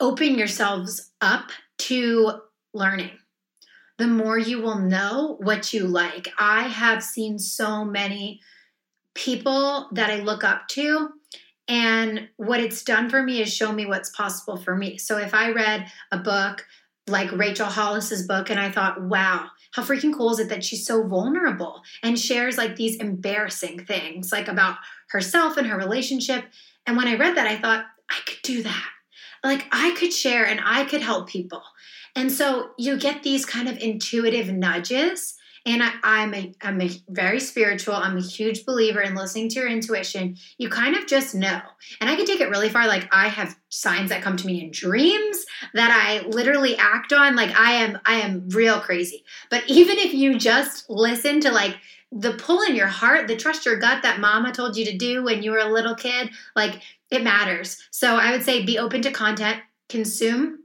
open 0.00 0.38
yourselves 0.38 1.10
up 1.20 1.50
to 1.76 2.40
learning 2.72 3.10
the 3.98 4.06
more 4.06 4.38
you 4.38 4.62
will 4.62 4.78
know 4.78 5.36
what 5.40 5.74
you 5.74 5.84
like. 5.84 6.28
I 6.38 6.68
have 6.68 7.02
seen 7.02 7.40
so 7.40 7.84
many 7.84 8.40
people 9.18 9.88
that 9.92 10.10
I 10.10 10.20
look 10.20 10.44
up 10.44 10.68
to. 10.68 11.10
And 11.66 12.28
what 12.36 12.60
it's 12.60 12.82
done 12.82 13.10
for 13.10 13.22
me 13.22 13.42
is 13.42 13.52
show 13.52 13.72
me 13.72 13.84
what's 13.84 14.10
possible 14.10 14.56
for 14.56 14.74
me. 14.74 14.96
So 14.96 15.18
if 15.18 15.34
I 15.34 15.50
read 15.50 15.90
a 16.12 16.18
book 16.18 16.64
like 17.08 17.32
Rachel 17.32 17.66
Hollis's 17.66 18.26
book 18.26 18.48
and 18.48 18.60
I 18.60 18.70
thought, 18.70 19.02
wow, 19.02 19.48
how 19.74 19.82
freaking 19.82 20.14
cool 20.14 20.30
is 20.30 20.38
it 20.38 20.48
that 20.50 20.64
she's 20.64 20.86
so 20.86 21.06
vulnerable 21.06 21.82
and 22.02 22.18
shares 22.18 22.56
like 22.56 22.76
these 22.76 22.96
embarrassing 22.96 23.84
things 23.86 24.30
like 24.32 24.48
about 24.48 24.76
herself 25.10 25.56
and 25.56 25.66
her 25.66 25.76
relationship. 25.76 26.44
And 26.86 26.96
when 26.96 27.08
I 27.08 27.16
read 27.16 27.36
that, 27.36 27.46
I 27.46 27.56
thought, 27.56 27.84
I 28.10 28.18
could 28.24 28.42
do 28.42 28.62
that. 28.62 28.88
Like 29.44 29.66
I 29.72 29.94
could 29.98 30.12
share 30.12 30.46
and 30.46 30.60
I 30.64 30.84
could 30.84 31.02
help 31.02 31.28
people. 31.28 31.62
And 32.16 32.32
so 32.32 32.70
you 32.78 32.98
get 32.98 33.22
these 33.22 33.44
kind 33.44 33.68
of 33.68 33.78
intuitive 33.78 34.48
nudges 34.48 35.34
and 35.68 35.82
I, 35.82 36.22
am 36.22 36.34
a 36.34 36.54
I'm 36.62 36.80
a 36.80 36.90
very 37.08 37.38
spiritual. 37.40 37.94
I'm 37.94 38.16
a 38.16 38.22
huge 38.22 38.64
believer 38.64 39.02
in 39.02 39.14
listening 39.14 39.50
to 39.50 39.60
your 39.60 39.68
intuition. 39.68 40.36
You 40.56 40.70
kind 40.70 40.96
of 40.96 41.06
just 41.06 41.34
know, 41.34 41.60
and 42.00 42.08
I 42.08 42.16
can 42.16 42.24
take 42.24 42.40
it 42.40 42.48
really 42.48 42.70
far. 42.70 42.86
Like 42.86 43.06
I 43.12 43.28
have 43.28 43.54
signs 43.68 44.08
that 44.08 44.22
come 44.22 44.38
to 44.38 44.46
me 44.46 44.64
in 44.64 44.70
dreams 44.70 45.44
that 45.74 45.90
I 45.90 46.26
literally 46.26 46.76
act 46.78 47.12
on. 47.12 47.36
Like 47.36 47.54
I 47.54 47.72
am 47.72 47.98
I 48.06 48.14
am 48.20 48.48
real 48.48 48.80
crazy. 48.80 49.24
But 49.50 49.64
even 49.68 49.98
if 49.98 50.14
you 50.14 50.38
just 50.38 50.88
listen 50.88 51.40
to 51.40 51.52
like 51.52 51.76
the 52.10 52.32
pull 52.32 52.62
in 52.62 52.74
your 52.74 52.86
heart, 52.86 53.28
the 53.28 53.36
trust 53.36 53.66
your 53.66 53.76
gut 53.76 54.02
that 54.02 54.20
mama 54.20 54.52
told 54.52 54.76
you 54.76 54.86
to 54.86 54.96
do 54.96 55.22
when 55.22 55.42
you 55.42 55.50
were 55.50 55.58
a 55.58 55.70
little 55.70 55.94
kid, 55.94 56.30
like 56.56 56.80
it 57.10 57.22
matters. 57.22 57.76
So 57.90 58.16
I 58.16 58.30
would 58.30 58.42
say 58.42 58.64
be 58.64 58.78
open 58.78 59.02
to 59.02 59.10
content, 59.10 59.60
consume, 59.90 60.60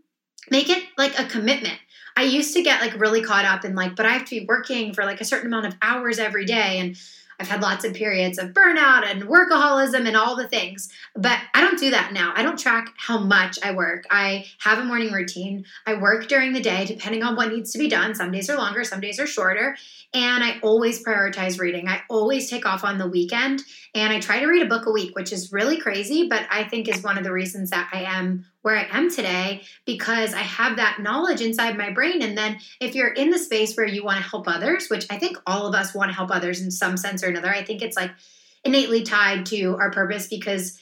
make 0.49 0.69
it 0.69 0.83
like 0.97 1.19
a 1.19 1.25
commitment 1.25 1.79
I 2.15 2.23
used 2.23 2.54
to 2.54 2.62
get 2.62 2.82
like 2.82 2.99
really 2.99 3.21
caught 3.21 3.45
up 3.45 3.65
in 3.65 3.76
like, 3.76 3.95
but 3.95 4.06
I 4.06 4.13
have 4.13 4.26
to 4.26 4.39
be 4.39 4.45
working 4.45 4.93
for 4.93 5.06
like 5.06 5.21
a 5.21 5.26
certain 5.26 5.47
amount 5.47 5.65
of 5.65 5.76
hours 5.82 6.19
every 6.19 6.45
day. 6.45 6.80
And 6.80 6.97
I've 7.39 7.47
had 7.47 7.62
lots 7.62 7.84
of 7.84 7.93
periods 7.93 8.38
of 8.38 8.52
burnout 8.52 9.06
and 9.06 9.23
workaholism 9.23 10.08
and 10.08 10.15
all 10.15 10.36
the 10.36 10.47
things, 10.47 10.89
but 11.15 11.38
I 11.54 11.62
don't 11.62 11.80
do 11.80 11.89
that 11.91 12.13
now. 12.13 12.32
I 12.36 12.43
don't 12.43 12.60
track 12.60 12.93
how 12.95 13.17
much 13.17 13.58
I 13.63 13.73
work. 13.73 14.06
I 14.10 14.45
have 14.60 14.78
a 14.78 14.86
morning 14.86 15.12
routine. 15.12 15.65
I 15.86 15.95
work 15.95 16.28
during 16.28 16.54
the 16.54 16.62
day 16.62 16.86
depending 16.86 17.23
on 17.23 17.36
what 17.36 17.52
needs 17.52 17.71
to 17.73 17.80
be 17.80 17.89
done. 17.89 18.15
Some 18.15 18.32
days 18.32 18.49
are 18.49 18.58
longer, 18.58 18.84
some 18.84 19.02
days 19.02 19.19
are 19.19 19.28
shorter. 19.28 19.76
And 20.13 20.43
I 20.43 20.60
always 20.62 21.04
prioritize 21.04 21.60
reading. 21.60 21.88
I 21.88 22.04
always 22.10 22.49
take 22.49 22.65
off 22.65 22.84
on 22.84 22.97
the 22.97 23.08
weekend 23.08 23.62
and 23.95 24.13
I 24.13 24.19
try 24.19 24.39
to 24.39 24.45
read 24.45 24.62
a 24.62 24.69
book 24.69 24.86
a 24.86 24.91
week, 24.91 25.15
which 25.15 25.34
is 25.34 25.52
really 25.52 25.80
crazy, 25.80 26.28
but 26.30 26.47
I 26.52 26.63
think 26.65 26.88
is 26.88 27.04
one 27.04 27.17
of 27.17 27.23
the 27.23 27.32
reasons 27.32 27.71
that 27.71 27.89
I 27.91 28.04
am 28.04 28.45
where 28.63 28.76
I 28.76 28.88
am 28.91 29.10
today 29.10 29.63
because 29.86 30.34
I 30.34 30.41
have 30.41 30.78
that 30.78 30.99
knowledge 30.99 31.41
inside 31.41 31.78
my 31.78 31.91
brain. 31.91 32.21
And 32.21 32.38
then 32.38 32.60
if 32.82 32.95
you're 32.95 33.13
in 33.13 33.30
the 33.30 33.38
space 33.38 33.76
where 33.76 33.86
you 33.86 34.04
want 34.04 34.17
to 34.17 34.30
help 34.30 34.47
others, 34.47 34.89
which 34.89 35.06
I 35.10 35.19
think 35.19 35.38
all 35.45 35.67
of 35.67 35.76
us 35.76 35.93
want 35.93 36.10
to 36.10 36.15
help 36.15 36.32
others 36.32 36.62
in 36.62 36.71
some 36.71 36.97
sense 36.97 37.23
or 37.23 37.28
another, 37.28 37.49
I 37.49 37.63
think 37.63 37.82
it's 37.82 37.95
like 37.95 38.12
innately 38.63 39.04
tied 39.04 39.45
to 39.47 39.78
our 39.78 39.91
purpose 39.91 40.28
because 40.28 40.80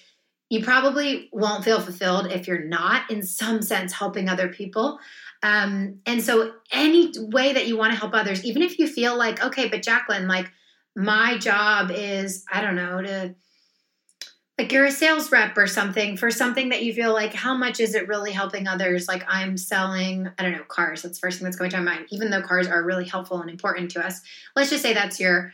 you 0.50 0.64
probably 0.64 1.30
won't 1.32 1.64
feel 1.64 1.82
fulfilled 1.82 2.32
if 2.32 2.48
you're 2.48 2.64
not 2.64 3.12
in 3.12 3.24
some 3.24 3.62
sense 3.62 3.94
helping 3.94 4.30
other 4.30 4.48
people 4.48 5.00
um, 5.44 6.00
and 6.06 6.22
so, 6.22 6.54
any 6.72 7.12
way 7.18 7.54
that 7.54 7.68
you 7.68 7.78
want 7.78 7.94
to 7.94 8.00
help 8.00 8.14
others, 8.14 8.46
even 8.46 8.62
if 8.62 8.78
you 8.78 8.88
feel 8.88 9.18
like, 9.18 9.44
okay, 9.44 9.68
but 9.68 9.82
Jacqueline, 9.82 10.28
like 10.28 10.52
my 10.96 11.38
job 11.38 11.92
is, 11.92 12.46
I 12.52 12.62
don't 12.62 12.76
know, 12.76 13.02
to 13.02 13.36
like 14.62 14.72
you're 14.72 14.86
a 14.86 14.92
sales 14.92 15.32
rep 15.32 15.58
or 15.58 15.66
something 15.66 16.16
for 16.16 16.30
something 16.30 16.70
that 16.70 16.84
you 16.84 16.94
feel 16.94 17.14
like, 17.14 17.34
how 17.34 17.58
much 17.58 17.80
is 17.80 17.96
it 17.96 18.08
really 18.08 18.32
helping 18.32 18.68
others? 18.68 19.08
Like 19.08 19.24
I'm 19.28 19.58
selling, 19.58 20.30
I 20.38 20.44
don't 20.44 20.52
know, 20.52 20.64
cars. 20.68 21.02
That's 21.02 21.18
the 21.18 21.26
first 21.26 21.40
thing 21.40 21.46
that's 21.46 21.58
going 21.58 21.72
to 21.72 21.78
my 21.78 21.96
mind, 21.96 22.06
even 22.12 22.30
though 22.30 22.44
cars 22.44 22.68
are 22.68 22.84
really 22.84 23.08
helpful 23.08 23.42
and 23.42 23.50
important 23.50 23.90
to 23.92 24.06
us. 24.06 24.22
Let's 24.56 24.70
just 24.70 24.84
say 24.84 24.94
that's 24.94 25.20
your 25.20 25.52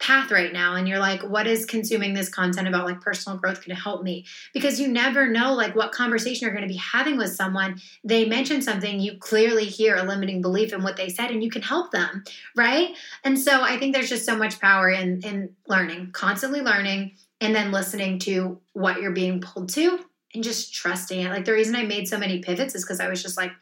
path 0.00 0.32
right 0.32 0.52
now 0.52 0.76
and 0.76 0.86
you're 0.86 0.98
like 0.98 1.22
what 1.22 1.48
is 1.48 1.66
consuming 1.66 2.14
this 2.14 2.28
content 2.28 2.68
about 2.68 2.84
like 2.84 3.00
personal 3.00 3.36
growth 3.36 3.56
going 3.56 3.74
to 3.74 3.82
help 3.82 4.04
me 4.04 4.24
because 4.54 4.78
you 4.78 4.86
never 4.86 5.28
know 5.28 5.54
like 5.54 5.74
what 5.74 5.90
conversation 5.90 6.46
you're 6.46 6.54
going 6.54 6.66
to 6.66 6.72
be 6.72 6.78
having 6.78 7.18
with 7.18 7.34
someone 7.34 7.80
they 8.04 8.24
mention 8.24 8.62
something 8.62 9.00
you 9.00 9.18
clearly 9.18 9.64
hear 9.64 9.96
a 9.96 10.04
limiting 10.04 10.40
belief 10.40 10.72
in 10.72 10.84
what 10.84 10.96
they 10.96 11.08
said 11.08 11.32
and 11.32 11.42
you 11.42 11.50
can 11.50 11.62
help 11.62 11.90
them 11.90 12.22
right 12.54 12.96
and 13.24 13.36
so 13.36 13.60
i 13.60 13.76
think 13.76 13.92
there's 13.92 14.08
just 14.08 14.24
so 14.24 14.36
much 14.36 14.60
power 14.60 14.88
in 14.88 15.20
in 15.22 15.50
learning 15.66 16.08
constantly 16.12 16.60
learning 16.60 17.10
and 17.40 17.54
then 17.54 17.72
listening 17.72 18.18
to 18.18 18.60
what 18.72 19.00
you're 19.00 19.10
being 19.10 19.40
pulled 19.40 19.68
to 19.70 20.00
and 20.34 20.44
just 20.44 20.74
trusting 20.74 21.20
it 21.20 21.30
like 21.30 21.44
the 21.44 21.52
reason 21.52 21.76
i 21.76 21.84
made 21.84 22.06
so 22.08 22.18
many 22.18 22.40
pivots 22.40 22.74
is 22.74 22.84
because 22.84 23.00
i 23.00 23.08
was 23.08 23.22
just 23.22 23.36
like 23.36 23.52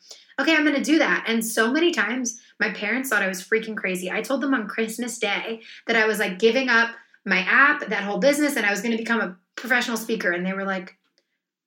okay 0.40 0.54
i'm 0.54 0.64
going 0.64 0.76
to 0.76 0.82
do 0.82 0.98
that 0.98 1.24
and 1.28 1.44
so 1.44 1.72
many 1.72 1.92
times 1.92 2.40
my 2.58 2.70
parents 2.70 3.08
thought 3.08 3.22
I 3.22 3.28
was 3.28 3.42
freaking 3.42 3.76
crazy. 3.76 4.10
I 4.10 4.22
told 4.22 4.40
them 4.40 4.54
on 4.54 4.68
Christmas 4.68 5.18
Day 5.18 5.60
that 5.86 5.96
I 5.96 6.06
was 6.06 6.18
like 6.18 6.38
giving 6.38 6.68
up 6.68 6.90
my 7.24 7.38
app, 7.38 7.88
that 7.88 8.04
whole 8.04 8.18
business, 8.18 8.56
and 8.56 8.64
I 8.64 8.70
was 8.70 8.80
going 8.80 8.92
to 8.92 8.98
become 8.98 9.20
a 9.20 9.36
professional 9.56 9.96
speaker. 9.96 10.30
And 10.30 10.46
they 10.46 10.52
were 10.52 10.64
like, 10.64 10.96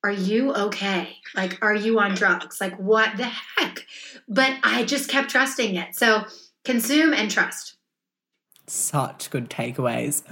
Are 0.03 0.12
you 0.12 0.53
okay? 0.53 1.18
Like, 1.36 1.60
are 1.62 1.76
you 1.76 1.99
on 1.99 2.16
drugs? 2.16 2.60
Like, 2.60 2.78
what 2.80 3.18
the 3.18 3.26
heck? 3.26 3.86
But 4.28 4.57
I 4.64 4.84
just 4.84 5.10
kept 5.10 5.30
trusting 5.30 5.76
it. 5.76 5.95
So, 5.95 6.26
consume 6.66 7.14
and 7.14 7.30
trust. 7.30 7.76
Such 8.68 9.30
good 9.30 9.49
takeaways. 9.49 10.24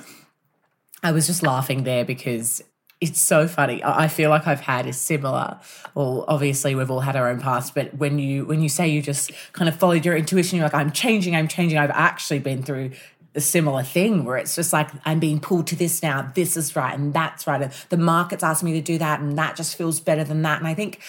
I 1.04 1.12
was 1.12 1.28
just 1.28 1.44
laughing 1.44 1.84
there 1.84 2.06
because 2.06 2.64
it's 3.00 3.22
so 3.22 3.48
funny. 3.48 3.84
I 3.84 4.08
feel 4.08 4.30
like 4.30 4.48
I've 4.48 4.62
had 4.62 4.88
a 4.88 4.94
similar. 4.94 5.60
Well, 5.94 6.26
obviously 6.28 6.74
we've 6.74 6.90
all 6.90 7.02
had 7.02 7.16
our 7.16 7.30
own 7.30 7.40
past, 7.40 7.76
but 7.76 7.94
when 7.94 8.18
you 8.18 8.46
when 8.46 8.62
you 8.62 8.70
say 8.70 8.88
you 8.88 9.02
just 9.02 9.32
kind 9.54 9.70
of 9.70 9.76
followed 9.76 10.04
your 10.04 10.16
intuition, 10.16 10.58
you're 10.58 10.66
like, 10.66 10.74
I'm 10.74 10.92
changing, 10.92 11.36
I'm 11.36 11.48
changing. 11.48 11.78
I've 11.78 11.92
actually 11.92 12.40
been 12.40 12.64
through 12.64 12.92
a 13.36 13.40
similar 13.40 13.84
thing 13.84 14.26
where 14.26 14.38
it's 14.38 14.56
just 14.56 14.74
like 14.74 14.90
I'm 15.06 15.20
being 15.20 15.40
pulled 15.40 15.68
to 15.68 15.76
this 15.76 16.02
now. 16.02 16.32
This 16.34 16.58
is 16.58 16.76
right, 16.76 16.94
and 16.94 17.14
that's 17.14 17.46
right. 17.46 17.62
And 17.62 17.72
the 17.90 17.98
market's 17.98 18.44
asking 18.44 18.72
me 18.72 18.74
to 18.80 18.82
do 18.82 18.98
that, 18.98 19.20
and 19.20 19.38
that 19.38 19.56
just 19.56 19.76
feels 19.76 20.00
better 20.00 20.24
than 20.24 20.42
that. 20.42 20.58
And 20.58 20.68
I 20.68 20.74
think 20.74 21.00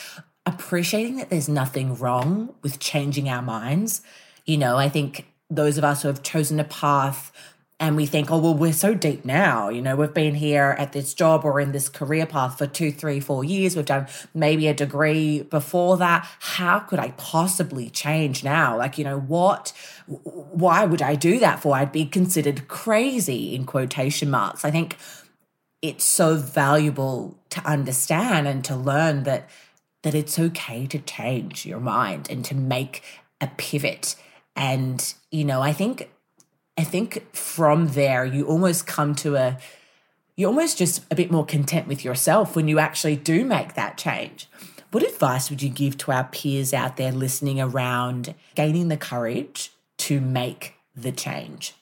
appreciating 0.45 1.17
that 1.17 1.31
there's 1.31 1.49
nothing 1.49 1.97
wrong 1.97 2.55
with 2.63 2.79
changing 2.81 3.31
our 3.31 3.43
minds. 3.43 4.03
You 4.45 4.59
know, 4.59 4.77
I 4.77 4.91
think 4.91 5.27
those 5.49 5.79
of 5.79 5.85
us 5.85 6.03
who 6.03 6.09
have 6.09 6.23
chosen 6.23 6.61
a 6.61 6.65
path 6.65 7.33
and 7.81 7.95
we 7.95 8.07
think, 8.07 8.31
oh, 8.31 8.39
well, 8.39 8.55
we're 8.55 8.73
so 8.73 8.93
deep 8.95 9.25
now. 9.25 9.69
You 9.69 9.81
know, 9.81 9.95
we've 9.95 10.13
been 10.13 10.35
here 10.35 10.75
at 10.79 10.93
this 10.93 11.15
job 11.15 11.45
or 11.45 11.61
in 11.61 11.71
this 11.71 11.89
career 11.89 12.27
path 12.27 12.59
for 12.59 12.67
two, 12.67 12.91
three, 12.91 13.21
four 13.21 13.45
years. 13.45 13.77
We've 13.77 13.85
done 13.85 14.09
maybe 14.35 14.67
a 14.67 14.75
degree 14.75 15.43
before 15.43 15.97
that. 15.99 16.29
How 16.41 16.81
could 16.81 16.99
I 16.99 17.13
possibly 17.13 17.89
change 17.89 18.43
now? 18.43 18.77
Like, 18.77 18.99
you 18.99 19.05
know, 19.05 19.21
what, 19.21 19.73
why 20.07 20.87
would 20.87 21.03
I 21.03 21.15
do 21.15 21.39
that 21.39 21.61
for? 21.61 21.77
I'd 21.77 21.93
be 21.93 22.05
considered 22.05 22.67
crazy 22.67 23.55
in 23.55 23.65
quotation 23.65 24.29
marks. 24.29 24.65
I 24.65 24.73
think 24.73 24.97
it's 25.81 26.05
so 26.05 26.35
valuable 26.35 27.39
to 27.51 27.65
understand 27.65 28.49
and 28.49 28.65
to 28.65 28.75
learn 28.75 29.23
that 29.23 29.49
that 30.03 30.15
it's 30.15 30.39
okay 30.39 30.87
to 30.87 30.99
change 30.99 31.67
your 31.67 31.81
mind 31.81 32.31
and 32.31 32.45
to 32.45 32.55
make 32.55 33.03
a 33.41 33.49
pivot 33.57 34.17
and 34.57 35.15
you 35.31 35.45
know 35.45 35.61
i 35.61 35.73
think 35.73 36.11
I 36.79 36.85
think 36.85 37.35
from 37.35 37.89
there, 37.89 38.25
you 38.25 38.47
almost 38.47 38.87
come 38.87 39.17
to 39.17 39.35
a, 39.35 39.59
you're 40.37 40.49
almost 40.49 40.79
just 40.79 41.05
a 41.11 41.17
bit 41.17 41.29
more 41.29 41.45
content 41.45 41.89
with 41.89 42.05
yourself 42.05 42.55
when 42.55 42.69
you 42.69 42.79
actually 42.79 43.17
do 43.17 43.45
make 43.45 43.75
that 43.75 43.99
change. 43.99 44.49
What 44.93 45.03
advice 45.03 45.51
would 45.51 45.61
you 45.61 45.71
give 45.71 45.99
to 45.99 46.13
our 46.13 46.25
peers 46.25 46.73
out 46.73 46.97
there 46.97 47.11
listening 47.11 47.61
around 47.61 48.33
gaining 48.55 48.89
the 48.89 48.97
courage 48.97 49.73
to 49.99 50.21
make 50.21 50.75
the 50.95 51.11
change? 51.11 51.75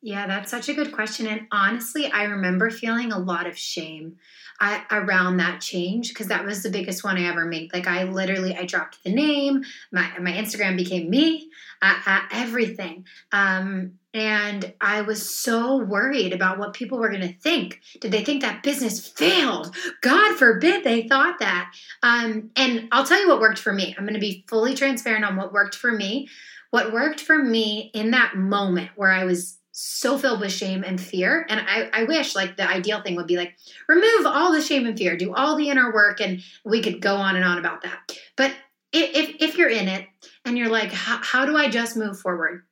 Yeah, 0.00 0.28
that's 0.28 0.52
such 0.52 0.68
a 0.68 0.74
good 0.74 0.92
question. 0.92 1.26
And 1.26 1.48
honestly, 1.50 2.10
I 2.12 2.24
remember 2.24 2.70
feeling 2.70 3.10
a 3.10 3.18
lot 3.18 3.48
of 3.48 3.58
shame 3.58 4.18
I, 4.60 4.84
around 4.92 5.38
that 5.38 5.60
change 5.60 6.10
because 6.10 6.28
that 6.28 6.44
was 6.44 6.62
the 6.62 6.70
biggest 6.70 7.02
one 7.02 7.18
I 7.18 7.24
ever 7.24 7.44
made. 7.44 7.72
Like 7.72 7.88
I 7.88 8.04
literally, 8.04 8.54
I 8.56 8.66
dropped 8.66 9.02
the 9.02 9.10
name. 9.10 9.64
My 9.90 10.12
my 10.20 10.32
Instagram 10.32 10.76
became 10.76 11.10
me. 11.10 11.50
Uh, 11.82 11.96
uh, 12.06 12.20
everything. 12.30 13.06
Um, 13.32 13.98
and 14.14 14.72
I 14.80 15.02
was 15.02 15.28
so 15.28 15.76
worried 15.76 16.32
about 16.32 16.58
what 16.58 16.72
people 16.72 16.98
were 16.98 17.08
going 17.08 17.20
to 17.20 17.34
think. 17.40 17.80
Did 18.00 18.12
they 18.12 18.24
think 18.24 18.42
that 18.42 18.62
business 18.62 19.06
failed? 19.06 19.74
God 20.02 20.36
forbid 20.36 20.84
they 20.84 21.08
thought 21.08 21.40
that. 21.40 21.72
Um, 22.02 22.50
and 22.54 22.88
I'll 22.92 23.04
tell 23.04 23.20
you 23.20 23.28
what 23.28 23.40
worked 23.40 23.58
for 23.58 23.72
me. 23.72 23.92
I'm 23.98 24.04
going 24.04 24.14
to 24.14 24.20
be 24.20 24.44
fully 24.48 24.74
transparent 24.74 25.24
on 25.24 25.34
what 25.34 25.52
worked 25.52 25.74
for 25.74 25.90
me. 25.90 26.28
What 26.70 26.92
worked 26.92 27.20
for 27.20 27.36
me 27.36 27.90
in 27.92 28.12
that 28.12 28.36
moment 28.36 28.90
where 28.94 29.10
I 29.10 29.24
was 29.24 29.58
so 29.72 30.16
filled 30.16 30.40
with 30.40 30.52
shame 30.52 30.84
and 30.84 31.00
fear. 31.00 31.44
And 31.48 31.60
I, 31.60 31.90
I 31.92 32.04
wish 32.04 32.36
like 32.36 32.56
the 32.56 32.68
ideal 32.68 33.02
thing 33.02 33.16
would 33.16 33.26
be 33.26 33.36
like 33.36 33.56
remove 33.88 34.26
all 34.26 34.52
the 34.52 34.62
shame 34.62 34.86
and 34.86 34.96
fear, 34.96 35.16
do 35.16 35.34
all 35.34 35.56
the 35.56 35.68
inner 35.68 35.92
work, 35.92 36.20
and 36.20 36.40
we 36.64 36.80
could 36.80 37.00
go 37.00 37.16
on 37.16 37.34
and 37.34 37.44
on 37.44 37.58
about 37.58 37.82
that. 37.82 38.16
But 38.36 38.52
if 38.92 39.34
if 39.40 39.58
you're 39.58 39.68
in 39.68 39.88
it 39.88 40.06
and 40.44 40.56
you're 40.56 40.68
like, 40.68 40.92
how 40.92 41.44
do 41.44 41.56
I 41.56 41.68
just 41.68 41.96
move 41.96 42.20
forward? 42.20 42.62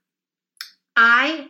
I 0.97 1.49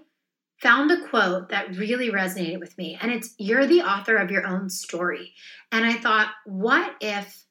found 0.61 0.91
a 0.91 1.09
quote 1.09 1.49
that 1.49 1.77
really 1.77 2.11
resonated 2.11 2.61
with 2.61 2.77
me, 2.79 2.99
and 3.01 3.11
it's 3.11 3.35
You're 3.39 3.67
the 3.67 3.83
author 3.83 4.17
of 4.17 4.31
your 4.31 4.47
own 4.47 4.71
story. 4.71 5.35
And 5.71 5.85
I 5.85 5.95
thought, 5.95 6.31
what 6.47 6.95
if 7.01 7.45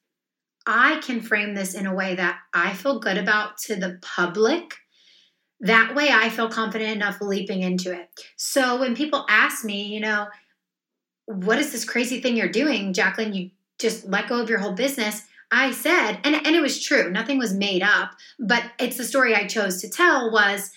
I 0.66 1.00
can 1.02 1.22
frame 1.22 1.54
this 1.54 1.74
in 1.74 1.86
a 1.86 1.96
way 1.96 2.16
that 2.16 2.39
I 2.54 2.74
feel 2.74 3.00
good 3.00 3.18
about 3.18 3.58
to 3.66 3.76
the 3.76 4.00
public? 4.02 4.76
That 5.60 5.94
way 5.94 6.10
I 6.10 6.30
feel 6.30 6.50
confident 6.50 6.96
enough 6.96 7.18
leaping 7.22 7.62
into 7.62 7.94
it. 7.94 8.10
So 8.36 8.80
when 8.80 8.96
people 8.96 9.26
ask 9.30 9.64
me, 9.64 9.84
you 9.84 10.00
know, 10.00 10.28
what 11.26 11.60
is 11.60 11.72
this 11.72 11.86
crazy 11.86 12.20
thing 12.20 12.36
you're 12.36 12.50
doing, 12.50 12.94
Jacqueline? 12.94 13.34
You 13.34 13.52
just 13.78 14.08
let 14.08 14.28
go 14.28 14.42
of 14.42 14.50
your 14.50 14.60
whole 14.60 14.74
business. 14.74 15.24
I 15.52 15.72
said, 15.72 16.20
and, 16.24 16.36
and 16.36 16.56
it 16.56 16.62
was 16.62 16.82
true, 16.82 17.12
nothing 17.12 17.38
was 17.38 17.54
made 17.54 17.84
up, 17.84 18.12
but 18.39 18.64
it's 18.80 18.98
the 18.98 19.04
story 19.04 19.36
I 19.36 19.48
chose 19.48 19.82
to 19.82 19.89
tell 19.89 20.32
was 20.32 20.72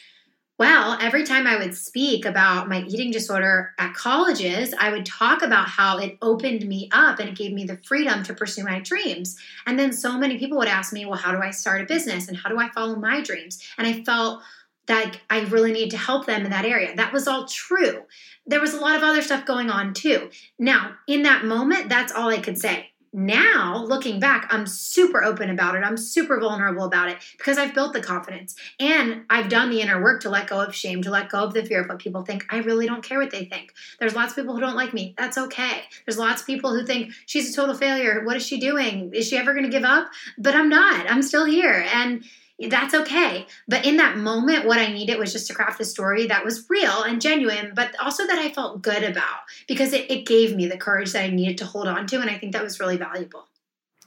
well, 0.57 0.97
every 1.01 1.25
time 1.25 1.49
I 1.49 1.57
would 1.57 1.75
speak 1.75 2.25
about 2.25 2.69
my 2.69 2.83
eating 2.83 3.11
disorder 3.11 3.73
at 3.79 3.95
colleges, 3.95 4.73
I 4.79 4.91
would 4.91 5.05
talk 5.05 5.43
about 5.43 5.69
how 5.69 5.99
it 5.99 6.17
opened 6.23 6.67
me 6.67 6.89
up 6.93 7.19
and 7.19 7.29
it 7.29 7.37
gave 7.37 7.53
me 7.53 7.65
the 7.65 7.79
freedom 7.79 8.23
to 8.23 8.35
pursue 8.35 8.63
my 8.63 8.79
dreams. 8.79 9.37
And 9.67 9.77
then 9.77 9.93
so 9.93 10.17
many 10.17 10.39
people 10.39 10.59
would 10.59 10.69
ask 10.69 10.93
me, 10.93 11.07
well, 11.07 11.19
how 11.19 11.33
do 11.33 11.43
I 11.43 11.51
start 11.51 11.81
a 11.81 11.87
business 11.87 12.29
and 12.29 12.37
how 12.37 12.51
do 12.51 12.59
I 12.59 12.69
follow 12.71 12.95
my 12.95 13.21
dreams? 13.21 13.67
And 13.79 13.87
I 13.87 14.05
felt 14.05 14.43
that 14.87 15.19
I 15.29 15.41
really 15.41 15.73
needed 15.73 15.91
to 15.93 15.97
help 15.97 16.27
them 16.27 16.45
in 16.45 16.51
that 16.51 16.67
area. 16.67 16.95
That 16.95 17.13
was 17.13 17.27
all 17.27 17.47
true. 17.47 18.03
There 18.47 18.61
was 18.61 18.75
a 18.75 18.81
lot 18.81 18.97
of 18.97 19.03
other 19.03 19.23
stuff 19.23 19.47
going 19.47 19.71
on 19.71 19.93
too. 19.93 20.31
Now, 20.59 20.93
in 21.09 21.23
that 21.23 21.45
moment, 21.45 21.89
that's 21.89 22.13
all 22.13 22.29
I 22.29 22.39
could 22.39 22.59
say 22.59 22.91
now 23.15 23.85
looking 23.87 24.19
back 24.21 24.47
i'm 24.51 24.67
super 24.67 25.23
open 25.23 25.49
about 25.49 25.77
it. 25.77 25.85
I'm 25.85 25.97
super 25.97 26.39
vulnerable 26.41 26.85
about 26.85 27.09
it 27.09 27.19
because 27.39 27.59
i've 27.59 27.75
built 27.75 27.93
the 27.93 28.03
confidence 28.03 28.57
and 28.79 29.25
i've 29.31 29.49
done 29.49 29.71
the 29.71 29.81
inner 29.81 30.03
work 30.03 30.21
to 30.23 30.31
let 30.31 30.49
go 30.49 30.61
of 30.61 30.75
shame 30.75 31.03
to 31.03 31.11
let 31.11 31.29
go 31.29 31.45
of 31.45 31.55
the 31.55 31.65
fear 31.65 31.81
of 31.83 31.89
what 31.89 31.99
people 31.99 32.25
think. 32.25 32.45
I 32.51 32.59
really 32.59 32.87
don't 32.87 33.03
care 33.03 33.19
what 33.19 33.31
they 33.31 33.45
think. 33.45 33.73
There's 33.99 34.15
lots 34.15 34.33
of 34.33 34.37
people 34.37 34.55
who 34.55 34.61
don't 34.61 34.77
like 34.77 34.93
me. 34.93 35.15
That's 35.17 35.39
okay. 35.39 35.83
There's 36.07 36.19
lots 36.19 36.43
of 36.43 36.47
people 36.47 36.71
who 36.75 36.85
think 36.85 37.13
she's 37.27 37.53
a 37.53 37.57
total 37.57 37.75
failure. 37.75 38.25
What 38.25 38.37
is 38.37 38.47
she 38.47 38.59
doing? 38.59 39.13
Is 39.15 39.29
she 39.29 39.37
ever 39.37 39.53
going 39.53 39.65
to 39.65 39.71
give 39.71 39.85
up? 39.85 40.09
But 40.39 40.55
i'm 40.55 40.69
not. 40.69 41.11
I'm 41.11 41.23
still 41.23 41.45
here. 41.45 41.87
And 41.93 42.25
that's 42.59 42.95
okay. 42.95 43.47
But 43.67 43.85
in 43.85 43.97
that 43.97 44.17
moment, 44.17 44.67
what 44.67 44.79
I 44.79 44.93
needed 44.93 45.19
was 45.19 45.33
just 45.33 45.49
to 45.49 45.55
craft 45.55 45.81
a 45.81 45.85
story 45.85 46.27
that 46.27 46.45
was 46.45 46.67
real 46.69 47.03
and 47.03 47.21
genuine, 47.21 47.73
but 47.75 47.95
also 48.01 48.27
that 48.27 48.39
I 48.39 48.51
felt 48.51 48.83
good 48.83 49.03
about 49.03 49.41
because 49.67 49.93
it, 49.93 50.11
it 50.11 50.27
gave 50.27 50.55
me 50.55 50.67
the 50.67 50.77
courage 50.77 51.13
that 51.13 51.25
I 51.25 51.31
needed 51.31 51.59
to 51.59 51.67
hold 51.67 51.89
on 51.89 52.07
to. 52.09 52.21
And 52.21 52.31
I 52.31 52.39
think 52.39 52.53
that 52.53 52.63
was 52.63 52.79
really 52.79 52.97
valuable. 52.97 53.49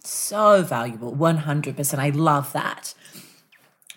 So 0.03 0.63
valuable, 0.63 1.13
100%. 1.13 1.99
I 1.99 2.09
love 2.09 2.53
that. 2.53 2.93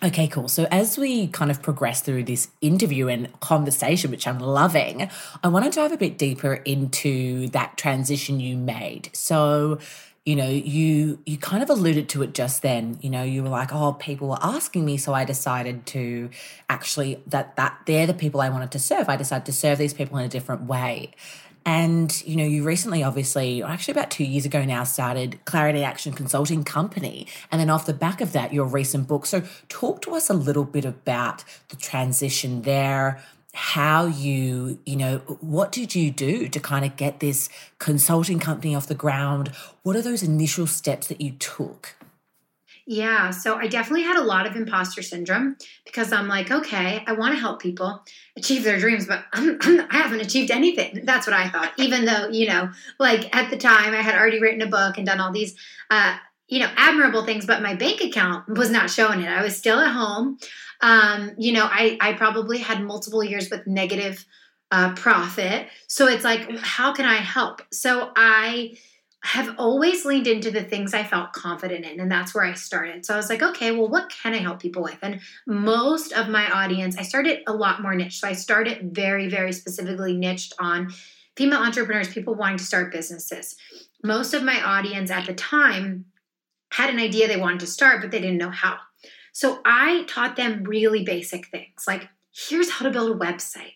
Okay, 0.03 0.27
cool. 0.27 0.47
So, 0.47 0.67
as 0.71 0.97
we 0.97 1.27
kind 1.27 1.51
of 1.51 1.61
progress 1.61 2.01
through 2.01 2.23
this 2.23 2.49
interview 2.59 3.07
and 3.07 3.39
conversation, 3.39 4.09
which 4.09 4.25
I'm 4.25 4.39
loving, 4.39 5.09
I 5.43 5.47
want 5.47 5.65
to 5.65 5.71
dive 5.71 5.91
a 5.91 5.97
bit 5.97 6.17
deeper 6.17 6.55
into 6.55 7.47
that 7.49 7.77
transition 7.77 8.39
you 8.39 8.57
made. 8.57 9.11
So, 9.13 9.77
you 10.25 10.35
know 10.35 10.47
you 10.47 11.19
you 11.25 11.37
kind 11.37 11.63
of 11.63 11.69
alluded 11.69 12.09
to 12.09 12.21
it 12.21 12.33
just 12.33 12.61
then. 12.61 12.99
You 13.01 13.09
know 13.09 13.23
you 13.23 13.43
were 13.43 13.49
like 13.49 13.73
oh 13.73 13.93
people 13.93 14.29
were 14.29 14.39
asking 14.41 14.85
me 14.85 14.97
so 14.97 15.13
i 15.13 15.25
decided 15.25 15.85
to 15.87 16.29
actually 16.69 17.21
that 17.27 17.55
that 17.55 17.79
they're 17.85 18.07
the 18.07 18.13
people 18.13 18.41
i 18.41 18.49
wanted 18.49 18.71
to 18.71 18.79
serve. 18.79 19.09
I 19.09 19.15
decided 19.15 19.45
to 19.45 19.53
serve 19.53 19.77
these 19.77 19.93
people 19.93 20.17
in 20.17 20.25
a 20.25 20.29
different 20.29 20.63
way. 20.63 21.11
And 21.65 22.23
you 22.25 22.35
know 22.35 22.43
you 22.43 22.63
recently 22.63 23.03
obviously 23.03 23.63
actually 23.63 23.93
about 23.93 24.11
two 24.11 24.23
years 24.23 24.45
ago 24.45 24.63
now 24.63 24.83
started 24.83 25.43
clarity 25.45 25.83
action 25.83 26.13
consulting 26.13 26.63
company. 26.63 27.27
And 27.51 27.59
then 27.59 27.71
off 27.71 27.87
the 27.87 27.93
back 27.93 28.21
of 28.21 28.31
that 28.33 28.53
your 28.53 28.65
recent 28.65 29.07
book. 29.07 29.25
So 29.25 29.41
talk 29.69 30.03
to 30.03 30.13
us 30.13 30.29
a 30.29 30.35
little 30.35 30.65
bit 30.65 30.85
about 30.85 31.43
the 31.69 31.75
transition 31.75 32.61
there 32.61 33.23
how 33.53 34.05
you, 34.05 34.79
you 34.85 34.95
know, 34.95 35.17
what 35.41 35.71
did 35.71 35.93
you 35.93 36.09
do 36.09 36.47
to 36.47 36.59
kind 36.59 36.85
of 36.85 36.95
get 36.95 37.19
this 37.19 37.49
consulting 37.79 38.39
company 38.39 38.73
off 38.73 38.87
the 38.87 38.95
ground? 38.95 39.49
What 39.83 39.95
are 39.95 40.01
those 40.01 40.23
initial 40.23 40.67
steps 40.67 41.07
that 41.07 41.19
you 41.19 41.31
took? 41.31 41.95
Yeah, 42.87 43.29
so 43.29 43.55
I 43.55 43.67
definitely 43.67 44.03
had 44.03 44.17
a 44.17 44.23
lot 44.23 44.47
of 44.47 44.55
imposter 44.55 45.01
syndrome 45.01 45.55
because 45.85 46.11
I'm 46.11 46.27
like, 46.27 46.49
okay, 46.49 47.03
I 47.05 47.13
want 47.13 47.33
to 47.33 47.39
help 47.39 47.61
people 47.61 48.03
achieve 48.35 48.63
their 48.63 48.79
dreams, 48.79 49.05
but 49.05 49.23
I'm, 49.33 49.57
I'm, 49.61 49.87
I 49.89 49.97
have 49.97 50.11
not 50.11 50.21
achieved 50.21 50.51
anything. 50.51 51.01
That's 51.05 51.27
what 51.27 51.35
I 51.35 51.47
thought, 51.49 51.73
even 51.77 52.05
though, 52.05 52.29
you 52.29 52.47
know, 52.47 52.71
like 52.99 53.33
at 53.35 53.49
the 53.49 53.57
time 53.57 53.93
I 53.93 54.01
had 54.01 54.15
already 54.15 54.41
written 54.41 54.61
a 54.61 54.67
book 54.67 54.97
and 54.97 55.05
done 55.05 55.19
all 55.19 55.31
these, 55.31 55.55
uh, 55.89 56.17
you 56.47 56.59
know, 56.59 56.69
admirable 56.75 57.23
things, 57.23 57.45
but 57.45 57.61
my 57.61 57.75
bank 57.75 58.01
account 58.01 58.49
was 58.49 58.69
not 58.69 58.89
showing 58.89 59.21
it. 59.21 59.29
I 59.29 59.41
was 59.41 59.55
still 59.55 59.79
at 59.79 59.93
home. 59.93 60.37
Um, 60.81 61.31
you 61.37 61.53
know, 61.53 61.65
I, 61.65 61.97
I 62.01 62.13
probably 62.13 62.59
had 62.59 62.83
multiple 62.83 63.23
years 63.23 63.49
with 63.49 63.67
negative 63.67 64.25
uh, 64.71 64.93
profit. 64.95 65.67
So 65.87 66.07
it's 66.07 66.23
like, 66.23 66.49
how 66.57 66.93
can 66.93 67.05
I 67.05 67.17
help? 67.17 67.61
So 67.71 68.11
I, 68.15 68.77
have 69.23 69.55
always 69.59 70.03
leaned 70.03 70.25
into 70.25 70.49
the 70.49 70.63
things 70.63 70.93
I 70.93 71.03
felt 71.03 71.33
confident 71.33 71.85
in, 71.85 71.99
and 71.99 72.11
that's 72.11 72.33
where 72.33 72.43
I 72.43 72.53
started. 72.53 73.05
So 73.05 73.13
I 73.13 73.17
was 73.17 73.29
like, 73.29 73.43
okay, 73.43 73.71
well, 73.71 73.87
what 73.87 74.09
can 74.09 74.33
I 74.33 74.37
help 74.37 74.59
people 74.59 74.81
with? 74.81 74.97
And 75.03 75.21
most 75.45 76.11
of 76.11 76.27
my 76.27 76.49
audience, 76.49 76.97
I 76.97 77.03
started 77.03 77.41
a 77.45 77.53
lot 77.53 77.83
more 77.83 77.93
niche. 77.93 78.19
So 78.19 78.27
I 78.27 78.33
started 78.33 78.95
very, 78.95 79.29
very 79.29 79.53
specifically 79.53 80.17
niched 80.17 80.53
on 80.59 80.91
female 81.37 81.59
entrepreneurs, 81.59 82.11
people 82.11 82.33
wanting 82.33 82.57
to 82.57 82.63
start 82.63 82.91
businesses. 82.91 83.55
Most 84.03 84.33
of 84.33 84.43
my 84.43 84.59
audience 84.59 85.11
at 85.11 85.27
the 85.27 85.35
time 85.35 86.05
had 86.71 86.89
an 86.89 86.99
idea 86.99 87.27
they 87.27 87.37
wanted 87.37 87.59
to 87.59 87.67
start, 87.67 88.01
but 88.01 88.09
they 88.09 88.19
didn't 88.19 88.39
know 88.39 88.49
how. 88.49 88.79
So 89.31 89.59
I 89.65 90.03
taught 90.07 90.35
them 90.35 90.63
really 90.63 91.03
basic 91.03 91.47
things 91.47 91.85
like 91.87 92.07
here's 92.33 92.69
how 92.69 92.85
to 92.85 92.91
build 92.91 93.11
a 93.11 93.19
website 93.19 93.73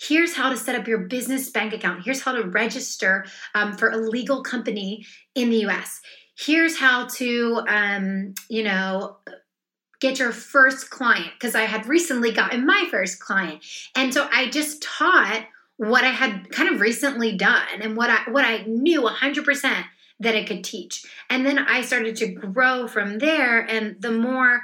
Here's 0.00 0.34
how 0.34 0.50
to 0.50 0.56
set 0.56 0.76
up 0.76 0.86
your 0.86 0.98
business 0.98 1.50
bank 1.50 1.72
account. 1.72 2.04
Here's 2.04 2.22
how 2.22 2.32
to 2.32 2.48
register 2.48 3.26
um, 3.54 3.76
for 3.76 3.90
a 3.90 3.96
legal 3.96 4.42
company 4.42 5.04
in 5.34 5.50
the 5.50 5.66
US. 5.66 6.00
Here's 6.38 6.78
how 6.78 7.08
to, 7.16 7.62
um, 7.68 8.34
you 8.48 8.62
know, 8.62 9.16
get 10.00 10.20
your 10.20 10.30
first 10.30 10.90
client 10.90 11.32
because 11.34 11.56
I 11.56 11.62
had 11.62 11.86
recently 11.88 12.30
gotten 12.30 12.64
my 12.64 12.86
first 12.92 13.18
client. 13.18 13.64
And 13.96 14.14
so 14.14 14.28
I 14.30 14.48
just 14.48 14.80
taught 14.82 15.46
what 15.78 16.04
I 16.04 16.10
had 16.10 16.48
kind 16.52 16.72
of 16.72 16.80
recently 16.80 17.36
done 17.36 17.82
and 17.82 17.96
what 17.96 18.08
I 18.08 18.30
what 18.30 18.44
I 18.44 18.62
knew 18.66 19.02
100% 19.02 19.84
that 20.20 20.36
I 20.36 20.44
could 20.44 20.62
teach. 20.62 21.04
And 21.28 21.44
then 21.44 21.58
I 21.58 21.82
started 21.82 22.14
to 22.16 22.28
grow 22.28 22.86
from 22.86 23.18
there 23.18 23.60
and 23.60 24.00
the 24.00 24.12
more 24.12 24.62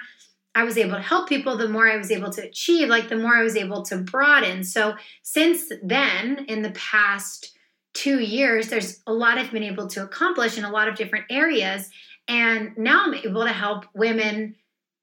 I 0.55 0.65
was 0.65 0.79
able 0.79 0.97
to 0.97 1.03
help 1.03 1.29
people, 1.29 1.57
the 1.57 1.69
more 1.69 1.89
I 1.89 1.97
was 1.97 2.11
able 2.11 2.31
to 2.31 2.47
achieve, 2.47 2.89
like 2.89 3.09
the 3.09 3.17
more 3.17 3.35
I 3.35 3.43
was 3.43 3.57
able 3.57 3.83
to 3.83 3.99
broaden. 3.99 4.63
So 4.63 4.95
since 5.23 5.73
then, 5.83 6.45
in 6.49 6.63
the 6.63 6.71
past 6.71 7.57
two 7.93 8.21
years, 8.21 8.69
there's 8.69 9.01
a 9.07 9.13
lot 9.13 9.39
I've 9.39 9.53
been 9.53 9.63
able 9.63 9.89
to 9.89 10.03
accomplish 10.03 10.57
in 10.57 10.65
a 10.65 10.71
lot 10.71 10.89
of 10.89 10.97
different 10.97 11.27
areas. 11.31 11.91
And 12.29 12.77
now 12.77 13.05
I'm 13.05 13.15
able 13.15 13.45
to 13.45 13.53
help 13.53 13.87
women 13.95 14.57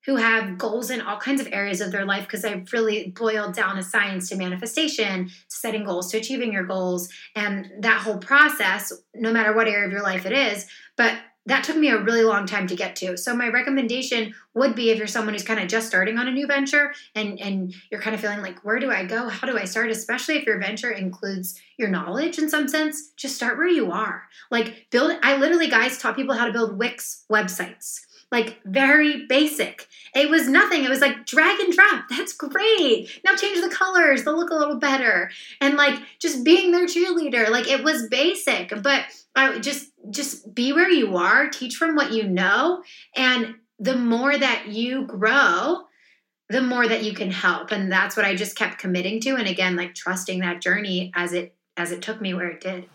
who 0.05 0.15
have 0.15 0.57
goals 0.57 0.89
in 0.89 0.99
all 0.99 1.17
kinds 1.17 1.39
of 1.41 1.47
areas 1.51 1.79
of 1.79 1.91
their 1.91 2.05
life 2.05 2.23
because 2.23 2.43
I've 2.43 2.71
really 2.73 3.13
boiled 3.15 3.53
down 3.53 3.77
a 3.77 3.83
science 3.83 4.29
to 4.29 4.35
manifestation, 4.35 5.27
to 5.27 5.33
setting 5.47 5.83
goals, 5.83 6.11
to 6.11 6.17
achieving 6.17 6.51
your 6.51 6.63
goals, 6.63 7.09
and 7.35 7.71
that 7.79 8.01
whole 8.01 8.17
process, 8.17 8.91
no 9.13 9.31
matter 9.31 9.53
what 9.53 9.67
area 9.67 9.85
of 9.85 9.91
your 9.91 10.01
life 10.01 10.25
it 10.25 10.33
is. 10.33 10.65
But 10.97 11.19
that 11.47 11.63
took 11.63 11.75
me 11.75 11.89
a 11.89 11.97
really 11.97 12.23
long 12.23 12.45
time 12.45 12.67
to 12.67 12.75
get 12.75 12.95
to. 12.97 13.17
So 13.17 13.35
my 13.35 13.47
recommendation 13.47 14.33
would 14.53 14.75
be 14.75 14.91
if 14.91 14.97
you're 14.97 15.07
someone 15.07 15.33
who's 15.33 15.43
kind 15.43 15.59
of 15.59 15.67
just 15.67 15.87
starting 15.87 16.17
on 16.17 16.27
a 16.27 16.31
new 16.31 16.45
venture 16.45 16.93
and 17.15 17.39
and 17.39 17.73
you're 17.89 18.01
kind 18.01 18.13
of 18.13 18.21
feeling 18.21 18.41
like 18.41 18.63
where 18.63 18.79
do 18.79 18.91
I 18.91 19.05
go? 19.05 19.27
How 19.27 19.47
do 19.47 19.57
I 19.57 19.65
start? 19.65 19.89
Especially 19.89 20.35
if 20.35 20.45
your 20.45 20.59
venture 20.59 20.91
includes 20.91 21.59
your 21.77 21.89
knowledge 21.89 22.37
in 22.37 22.49
some 22.49 22.67
sense, 22.67 23.09
just 23.15 23.35
start 23.35 23.57
where 23.57 23.67
you 23.67 23.91
are. 23.91 24.23
Like 24.51 24.87
build 24.91 25.17
I 25.23 25.37
literally 25.37 25.67
guys 25.67 25.97
taught 25.97 26.15
people 26.15 26.35
how 26.35 26.45
to 26.45 26.53
build 26.53 26.77
Wix 26.77 27.25
websites. 27.31 28.01
Like 28.31 28.61
very 28.63 29.25
basic. 29.27 29.87
It 30.15 30.29
was 30.29 30.47
nothing. 30.47 30.83
It 30.83 30.89
was 30.89 31.01
like 31.01 31.25
drag 31.25 31.59
and 31.59 31.73
drop. 31.73 32.05
That's 32.09 32.33
great. 32.33 33.09
Now 33.25 33.35
change 33.35 33.61
the 33.61 33.73
colors. 33.73 34.23
They'll 34.23 34.37
look 34.37 34.51
a 34.51 34.55
little 34.55 34.79
better. 34.79 35.29
And 35.59 35.75
like 35.75 35.99
just 36.19 36.43
being 36.43 36.71
their 36.71 36.85
cheerleader. 36.85 37.49
Like 37.49 37.67
it 37.67 37.83
was 37.83 38.07
basic, 38.09 38.73
but 38.81 39.05
I 39.35 39.59
just 39.59 39.91
just 40.09 40.53
be 40.53 40.73
where 40.73 40.89
you 40.89 41.17
are, 41.17 41.49
teach 41.49 41.75
from 41.75 41.95
what 41.95 42.11
you 42.11 42.27
know, 42.27 42.83
and 43.15 43.55
the 43.79 43.95
more 43.95 44.37
that 44.37 44.67
you 44.67 45.05
grow, 45.07 45.81
the 46.49 46.61
more 46.61 46.87
that 46.87 47.03
you 47.03 47.13
can 47.13 47.31
help. 47.31 47.71
And 47.71 47.91
that's 47.91 48.15
what 48.15 48.25
I 48.25 48.35
just 48.35 48.55
kept 48.55 48.77
committing 48.77 49.19
to 49.21 49.35
and 49.35 49.47
again 49.47 49.75
like 49.75 49.95
trusting 49.95 50.39
that 50.41 50.61
journey 50.61 51.11
as 51.15 51.33
it 51.33 51.55
as 51.77 51.91
it 51.91 52.01
took 52.01 52.21
me 52.21 52.33
where 52.33 52.49
it 52.49 52.61
did. 52.61 52.85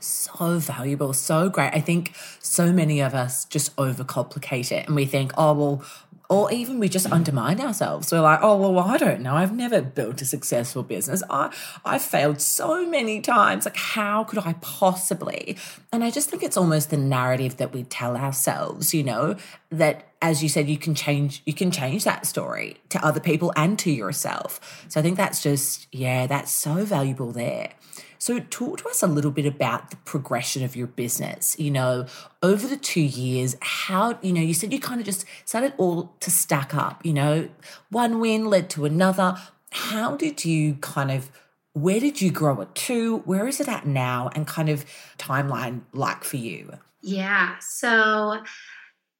So 0.00 0.58
valuable, 0.58 1.12
so 1.12 1.48
great. 1.48 1.72
I 1.72 1.80
think 1.80 2.14
so 2.40 2.72
many 2.72 3.00
of 3.00 3.14
us 3.14 3.44
just 3.44 3.74
overcomplicate 3.76 4.72
it 4.72 4.86
and 4.86 4.94
we 4.94 5.06
think, 5.06 5.32
oh, 5.36 5.52
well, 5.52 5.84
or 6.28 6.52
even 6.52 6.78
we 6.78 6.88
just 6.88 7.10
undermine 7.10 7.60
ourselves. 7.60 8.10
We're 8.10 8.20
like, 8.20 8.40
oh 8.42 8.56
well, 8.56 8.78
I 8.80 8.96
don't 8.96 9.20
know. 9.20 9.36
I've 9.36 9.54
never 9.54 9.80
built 9.80 10.20
a 10.22 10.24
successful 10.24 10.82
business. 10.82 11.22
I 11.30 11.52
I've 11.84 12.02
failed 12.02 12.40
so 12.40 12.86
many 12.86 13.20
times. 13.20 13.64
Like, 13.64 13.76
how 13.76 14.24
could 14.24 14.40
I 14.40 14.54
possibly? 14.54 15.56
And 15.92 16.02
I 16.02 16.10
just 16.10 16.28
think 16.28 16.42
it's 16.42 16.56
almost 16.56 16.90
the 16.90 16.96
narrative 16.96 17.58
that 17.58 17.72
we 17.72 17.84
tell 17.84 18.16
ourselves, 18.16 18.92
you 18.92 19.04
know, 19.04 19.36
that 19.70 20.08
as 20.20 20.42
you 20.42 20.48
said, 20.48 20.68
you 20.68 20.78
can 20.78 20.94
change 20.94 21.42
you 21.46 21.54
can 21.54 21.70
change 21.70 22.04
that 22.04 22.26
story 22.26 22.78
to 22.88 23.04
other 23.04 23.20
people 23.20 23.52
and 23.56 23.78
to 23.80 23.90
yourself. 23.90 24.84
So 24.88 24.98
I 24.98 25.02
think 25.02 25.16
that's 25.16 25.42
just, 25.42 25.86
yeah, 25.92 26.26
that's 26.26 26.50
so 26.50 26.84
valuable 26.84 27.32
there. 27.32 27.70
So, 28.18 28.38
talk 28.38 28.78
to 28.78 28.88
us 28.88 29.02
a 29.02 29.06
little 29.06 29.30
bit 29.30 29.46
about 29.46 29.90
the 29.90 29.96
progression 29.96 30.64
of 30.64 30.76
your 30.76 30.86
business. 30.86 31.58
You 31.58 31.70
know, 31.70 32.06
over 32.42 32.66
the 32.66 32.76
two 32.76 33.02
years, 33.02 33.56
how, 33.60 34.18
you 34.22 34.32
know, 34.32 34.40
you 34.40 34.54
said 34.54 34.72
you 34.72 34.80
kind 34.80 35.00
of 35.00 35.06
just 35.06 35.24
started 35.44 35.74
all 35.78 36.14
to 36.20 36.30
stack 36.30 36.74
up, 36.74 37.04
you 37.04 37.12
know, 37.12 37.48
one 37.90 38.20
win 38.20 38.46
led 38.46 38.70
to 38.70 38.84
another. 38.84 39.36
How 39.70 40.16
did 40.16 40.44
you 40.44 40.76
kind 40.76 41.10
of, 41.10 41.30
where 41.72 42.00
did 42.00 42.20
you 42.20 42.30
grow 42.30 42.60
it 42.62 42.74
to? 42.74 43.18
Where 43.18 43.46
is 43.46 43.60
it 43.60 43.68
at 43.68 43.86
now? 43.86 44.30
And 44.34 44.46
kind 44.46 44.68
of 44.68 44.84
timeline 45.18 45.82
like 45.92 46.24
for 46.24 46.36
you? 46.36 46.78
Yeah. 47.02 47.56
So, 47.60 48.42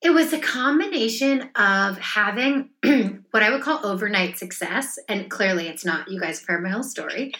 it 0.07 0.15
was 0.15 0.33
a 0.33 0.39
combination 0.39 1.51
of 1.57 1.99
having 1.99 2.71
what 3.33 3.43
I 3.43 3.51
would 3.51 3.61
call 3.61 3.85
overnight 3.85 4.39
success, 4.39 5.01
and 5.09 5.29
clearly 5.29 5.67
it's 5.67 5.85
not. 5.85 6.09
You 6.09 6.21
guys 6.21 6.39
have 6.39 6.47
heard 6.47 6.63
my 6.63 6.69
whole 6.69 6.85
story, 6.85 7.35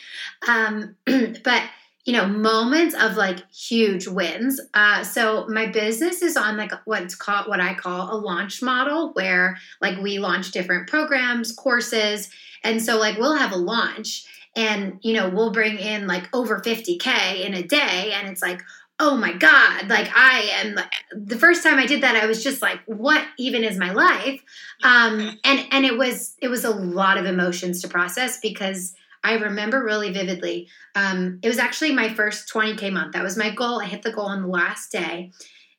um, 0.49 0.97
but 1.07 1.63
you 2.05 2.13
know, 2.13 2.27
moments 2.27 2.97
of 2.97 3.17
like 3.17 3.49
huge 3.53 4.09
wins. 4.09 4.61
Uh, 4.75 5.05
so 5.05 5.47
my 5.47 5.67
business 5.67 6.23
is 6.23 6.37
on 6.37 6.57
like 6.57 6.73
what's 6.87 7.15
called 7.15 7.47
what 7.47 7.61
I 7.61 7.75
call 7.75 8.13
a 8.13 8.19
launch 8.19 8.61
model, 8.63 9.13
where 9.13 9.59
like 9.81 10.01
we 10.01 10.19
launch 10.19 10.51
different 10.51 10.89
programs, 10.89 11.53
courses, 11.53 12.31
and 12.65 12.83
so 12.83 12.99
like 12.99 13.17
we'll 13.17 13.37
have 13.37 13.53
a 13.53 13.57
launch, 13.57 14.27
and 14.57 14.99
you 15.03 15.13
know 15.13 15.29
we'll 15.29 15.53
bring 15.53 15.79
in 15.79 16.09
like 16.09 16.29
over 16.35 16.59
50k 16.59 17.45
in 17.47 17.55
a 17.55 17.63
day, 17.63 18.13
and 18.13 18.27
it's 18.29 18.43
like 18.43 18.61
oh 18.99 19.17
my 19.17 19.33
god 19.33 19.89
like 19.89 20.11
i 20.15 20.51
am 20.55 20.79
the 21.13 21.37
first 21.37 21.63
time 21.63 21.79
i 21.79 21.87
did 21.87 22.03
that 22.03 22.17
i 22.17 22.27
was 22.27 22.43
just 22.43 22.63
like 22.63 22.81
what 22.87 23.27
even 23.39 23.63
is 23.65 23.77
my 23.77 23.93
life? 23.93 24.41
Um 24.83 25.39
and 25.45 25.67
and 25.71 25.85
it 25.85 25.99
was 25.99 26.35
it 26.41 26.49
was 26.49 26.65
a 26.65 26.71
lot 26.71 27.19
of 27.19 27.27
emotions 27.27 27.83
to 27.83 27.89
process 27.89 28.39
because 28.41 28.95
i 29.23 29.35
remember 29.35 29.85
really 29.85 30.13
vividly 30.13 30.69
um 30.95 31.39
it 31.43 31.49
was 31.49 31.59
actually 31.59 31.95
my 31.95 32.13
first 32.15 32.53
20k 32.53 32.93
month. 32.93 33.13
That 33.13 33.23
was 33.23 33.37
my 33.37 33.51
goal. 33.51 33.81
I 33.81 33.87
hit 33.87 34.03
the 34.03 34.13
goal 34.13 34.27
on 34.27 34.43
the 34.43 34.49
last 34.49 34.91
day. 34.93 35.33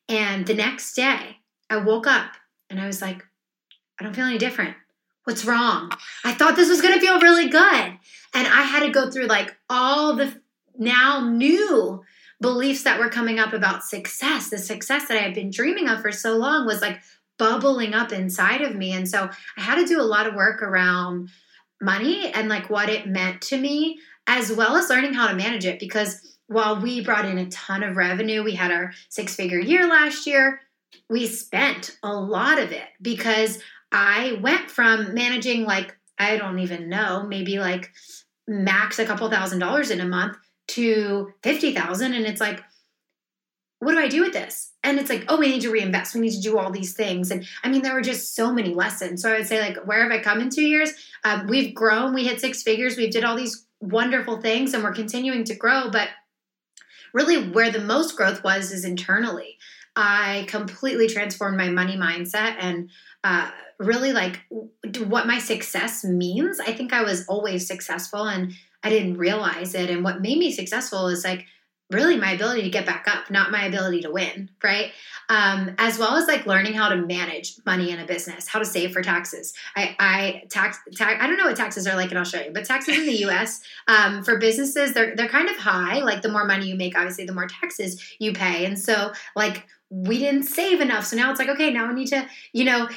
And 0.10 0.46
the 0.46 0.54
next 0.54 0.94
day 0.94 1.38
i 1.70 1.78
woke 1.78 2.08
up 2.08 2.34
and 2.70 2.80
i 2.80 2.86
was 2.86 3.02
like 3.02 3.24
i 4.00 4.04
don't 4.04 4.16
feel 4.16 4.26
any 4.26 4.38
different. 4.38 4.76
What's 5.24 5.44
wrong? 5.44 5.92
I 6.24 6.34
thought 6.34 6.56
this 6.56 6.70
was 6.70 6.82
going 6.82 6.94
to 6.94 7.02
feel 7.02 7.20
really 7.20 7.50
good. 7.50 7.98
And 8.34 8.48
i 8.48 8.62
had 8.62 8.86
to 8.86 8.92
go 8.92 9.10
through 9.10 9.26
like 9.26 9.56
all 9.70 10.16
the 10.16 10.40
now 10.78 11.28
new 11.28 12.04
beliefs 12.42 12.84
that 12.84 13.00
were 13.00 13.10
coming 13.10 13.40
up 13.40 13.54
about 13.54 13.84
success, 13.84 14.50
the 14.50 14.58
success 14.58 15.08
that 15.08 15.18
I 15.18 15.22
had 15.22 15.34
been 15.34 15.50
dreaming 15.50 15.88
of 15.88 16.02
for 16.02 16.12
so 16.12 16.38
long 16.38 16.66
was 16.66 16.82
like 16.82 17.00
bubbling 17.38 17.94
up 17.94 18.12
inside 18.12 18.62
of 18.62 18.76
me. 18.76 18.94
And 18.94 19.08
so 19.08 19.30
I 19.58 19.62
had 19.62 19.76
to 19.76 19.86
do 19.86 20.00
a 20.00 20.04
lot 20.04 20.28
of 20.28 20.36
work 20.36 20.62
around 20.62 21.30
money 21.82 22.32
and 22.32 22.50
like 22.50 22.70
what 22.70 22.90
it 22.90 23.08
meant 23.08 23.42
to 23.44 23.58
me, 23.58 24.00
as 24.26 24.52
well 24.52 24.76
as 24.76 24.90
learning 24.90 25.14
how 25.14 25.28
to 25.28 25.36
manage 25.36 25.66
it. 25.66 25.80
Because 25.80 26.38
while 26.48 26.82
we 26.82 27.04
brought 27.04 27.26
in 27.26 27.38
a 27.38 27.50
ton 27.50 27.84
of 27.84 27.98
revenue, 27.98 28.44
we 28.44 28.54
had 28.54 28.72
our 28.72 28.94
six 29.10 29.36
figure 29.36 29.60
year 29.60 29.88
last 29.88 30.26
year, 30.28 30.62
we 31.10 31.28
spent 31.28 31.98
a 32.04 32.14
lot 32.14 32.60
of 32.60 32.72
it 32.72 32.88
because 33.02 33.60
I 33.92 34.40
went 34.42 34.70
from 34.70 35.14
managing 35.14 35.66
like, 35.66 35.96
I 36.18 36.38
don't 36.38 36.60
even 36.60 36.90
know, 36.90 37.24
maybe 37.24 37.60
like 37.60 37.92
max 38.48 38.98
a 38.98 39.06
couple 39.06 39.30
thousand 39.30 39.60
dollars 39.60 39.92
in 39.92 40.00
a 40.00 40.06
month 40.06 40.38
to 40.70 41.34
50,000 41.44 42.14
and 42.14 42.26
it's 42.26 42.42
like 42.42 42.64
what 43.80 43.92
do 43.92 44.00
I 44.00 44.08
do 44.08 44.22
with 44.22 44.34
this? 44.34 44.72
And 44.84 44.98
it's 44.98 45.10
like, 45.10 45.26
oh, 45.28 45.38
we 45.38 45.50
need 45.50 45.62
to 45.62 45.72
reinvest. 45.72 46.16
We 46.16 46.22
need 46.22 46.32
to 46.32 46.42
do 46.42 46.58
all 46.58 46.72
these 46.72 46.94
things. 46.94 47.30
And 47.30 47.46
I 47.64 47.70
mean, 47.70 47.84
there 47.84 47.94
were 47.94 48.02
just 48.02 48.36
so 48.36 48.52
many 48.52 48.74
lessons. 48.74 49.22
So 49.22 49.32
I 49.32 49.38
would 49.38 49.48
say, 49.48 49.62
like, 49.62 49.86
where 49.86 50.02
have 50.02 50.12
I 50.12 50.24
come 50.24 50.42
in 50.42 50.50
two 50.50 50.66
years? 50.66 50.94
Um, 51.24 51.48
we've 51.48 51.76
grown. 51.76 52.14
We 52.14 52.26
hit 52.26 52.42
six 52.42 52.64
figures. 52.64 52.98
We 52.98 53.10
did 53.10 53.24
all 53.24 53.36
these 53.36 53.66
wonderful 53.80 54.42
things, 54.42 54.74
and 54.74 54.84
we're 54.84 54.94
continuing 54.94 55.44
to 55.46 55.56
grow. 55.56 55.90
But 55.92 56.10
really, 57.14 57.50
where 57.50 57.72
the 57.72 57.82
most 57.82 58.18
growth 58.18 58.44
was 58.44 58.72
is 58.72 58.84
internally. 58.84 59.58
I 59.96 60.46
completely 60.48 61.08
transformed 61.08 61.58
my 61.58 61.70
money 61.70 61.98
mindset 61.98 62.56
and 62.60 62.90
uh, 63.24 63.50
really 63.80 64.14
like 64.14 64.42
what 65.06 65.28
my 65.28 65.40
success 65.40 66.04
means. 66.04 66.60
I 66.60 66.72
think 66.72 66.94
I 66.94 67.04
was 67.04 67.26
always 67.28 67.68
successful 67.68 68.24
and 68.24 68.54
I 68.84 68.90
didn't 68.90 69.18
realize 69.18 69.76
it. 69.76 69.90
And 69.90 70.04
what 70.04 70.22
made 70.22 70.38
me 70.38 70.52
successful 70.52 71.08
is 71.08 71.24
like 71.24 71.46
really 71.90 72.18
my 72.18 72.32
ability 72.32 72.64
to 72.64 72.70
get 72.70 72.86
back 72.86 73.08
up, 73.08 73.32
not 73.32 73.50
my 73.50 73.64
ability 73.64 74.02
to 74.02 74.12
win, 74.12 74.50
right? 74.62 74.92
Um, 75.30 75.74
as 75.78 75.98
well 75.98 76.16
as 76.16 76.28
like 76.28 76.46
learning 76.46 76.74
how 76.74 76.90
to 76.90 76.98
manage 76.98 77.56
money 77.66 77.92
in 77.92 78.00
a 78.00 78.06
business, 78.06 78.48
how 78.48 78.60
to 78.60 78.66
save 78.66 78.92
for 78.92 79.02
taxes. 79.02 79.54
I, 79.76 79.96
I 79.98 80.44
tax, 80.50 80.80
tax, 80.96 81.22
I 81.22 81.28
don't 81.28 81.38
know 81.38 81.46
what 81.46 81.56
taxes 81.56 81.88
are 81.88 81.96
like, 81.96 82.10
and 82.10 82.20
I'll 82.20 82.26
show 82.26 82.42
you. 82.42 82.52
But 82.52 82.66
taxes 82.66 82.98
in 82.98 83.06
the 83.06 83.14
U.S. 83.20 83.62
Um, 83.88 84.24
for 84.24 84.38
businesses, 84.38 84.94
they're 84.94 85.16
they're 85.16 85.30
kind 85.30 85.50
of 85.50 85.58
high. 85.58 86.00
Like 86.00 86.22
the 86.22 86.30
more 86.30 86.46
money 86.46 86.68
you 86.68 86.76
make, 86.76 86.98
obviously, 86.98 87.26
the 87.26 87.34
more 87.34 87.48
taxes 87.48 88.16
you 88.20 88.34
pay. 88.34 88.66
And 88.66 88.78
so, 88.78 89.14
like 89.36 89.66
we 89.90 90.18
didn't 90.18 90.44
save 90.44 90.82
enough, 90.82 91.06
so 91.06 91.16
now 91.16 91.32
it's 91.32 91.40
like, 91.40 91.50
okay, 91.50 91.72
now 91.72 91.88
we 91.88 91.94
need 91.94 92.08
to, 92.08 92.28
you 92.52 92.66
know, 92.66 92.90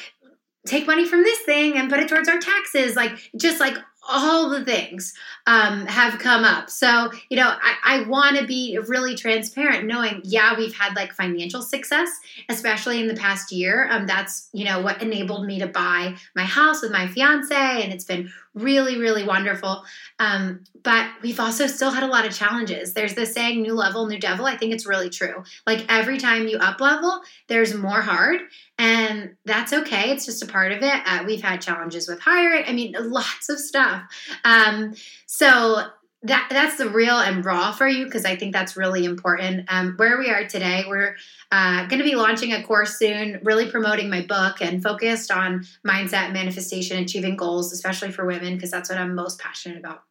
take 0.66 0.86
money 0.86 1.06
from 1.06 1.22
this 1.22 1.38
thing 1.40 1.76
and 1.76 1.88
put 1.88 2.00
it 2.00 2.08
towards 2.08 2.28
our 2.28 2.38
taxes 2.38 2.94
like 2.94 3.12
just 3.36 3.60
like 3.60 3.74
all 4.10 4.50
the 4.50 4.64
things 4.64 5.14
um, 5.46 5.86
have 5.86 6.18
come 6.18 6.44
up. 6.44 6.68
So, 6.68 7.10
you 7.28 7.36
know, 7.36 7.48
I, 7.48 7.76
I 7.84 8.02
want 8.08 8.36
to 8.38 8.46
be 8.46 8.78
really 8.86 9.14
transparent, 9.14 9.86
knowing, 9.86 10.20
yeah, 10.24 10.56
we've 10.56 10.74
had 10.74 10.94
like 10.96 11.12
financial 11.12 11.62
success, 11.62 12.10
especially 12.48 13.00
in 13.00 13.08
the 13.08 13.14
past 13.14 13.52
year. 13.52 13.88
Um, 13.90 14.06
that's, 14.06 14.48
you 14.52 14.64
know, 14.64 14.82
what 14.82 15.00
enabled 15.02 15.46
me 15.46 15.58
to 15.60 15.66
buy 15.66 16.16
my 16.34 16.44
house 16.44 16.82
with 16.82 16.92
my 16.92 17.06
fiance, 17.06 17.54
and 17.54 17.92
it's 17.92 18.04
been 18.04 18.30
really, 18.54 18.98
really 18.98 19.24
wonderful. 19.24 19.84
Um, 20.18 20.64
but 20.82 21.06
we've 21.22 21.38
also 21.38 21.66
still 21.68 21.90
had 21.90 22.02
a 22.02 22.08
lot 22.08 22.26
of 22.26 22.34
challenges. 22.34 22.94
There's 22.94 23.14
this 23.14 23.32
saying, 23.32 23.62
new 23.62 23.74
level, 23.74 24.06
new 24.06 24.18
devil. 24.18 24.44
I 24.46 24.56
think 24.56 24.72
it's 24.74 24.86
really 24.86 25.10
true. 25.10 25.44
Like 25.66 25.84
every 25.88 26.18
time 26.18 26.48
you 26.48 26.58
up 26.58 26.80
level, 26.80 27.20
there's 27.48 27.74
more 27.74 28.00
hard, 28.00 28.40
and 28.78 28.99
that's 29.44 29.72
okay. 29.72 30.10
It's 30.10 30.26
just 30.26 30.42
a 30.42 30.46
part 30.46 30.72
of 30.72 30.82
it. 30.82 31.02
Uh, 31.06 31.22
we've 31.26 31.42
had 31.42 31.60
challenges 31.60 32.08
with 32.08 32.20
hiring. 32.20 32.64
I 32.66 32.72
mean, 32.72 32.94
lots 33.00 33.48
of 33.48 33.58
stuff. 33.58 34.02
Um, 34.44 34.94
so 35.26 35.86
that 36.22 36.48
that's 36.50 36.76
the 36.76 36.88
real 36.88 37.18
and 37.18 37.44
raw 37.44 37.72
for 37.72 37.88
you 37.88 38.04
because 38.04 38.26
I 38.26 38.36
think 38.36 38.52
that's 38.52 38.76
really 38.76 39.04
important. 39.04 39.64
Um, 39.68 39.94
where 39.96 40.18
we 40.18 40.28
are 40.30 40.46
today, 40.46 40.84
we're 40.86 41.16
uh, 41.50 41.86
going 41.86 41.98
to 41.98 42.04
be 42.04 42.14
launching 42.14 42.52
a 42.52 42.62
course 42.62 42.98
soon, 42.98 43.40
really 43.42 43.70
promoting 43.70 44.10
my 44.10 44.20
book 44.22 44.60
and 44.60 44.82
focused 44.82 45.30
on 45.30 45.66
mindset, 45.86 46.32
manifestation, 46.32 46.98
achieving 46.98 47.36
goals, 47.36 47.72
especially 47.72 48.12
for 48.12 48.26
women 48.26 48.54
because 48.54 48.70
that's 48.70 48.90
what 48.90 48.98
I'm 48.98 49.14
most 49.14 49.38
passionate 49.38 49.78
about. 49.78 50.02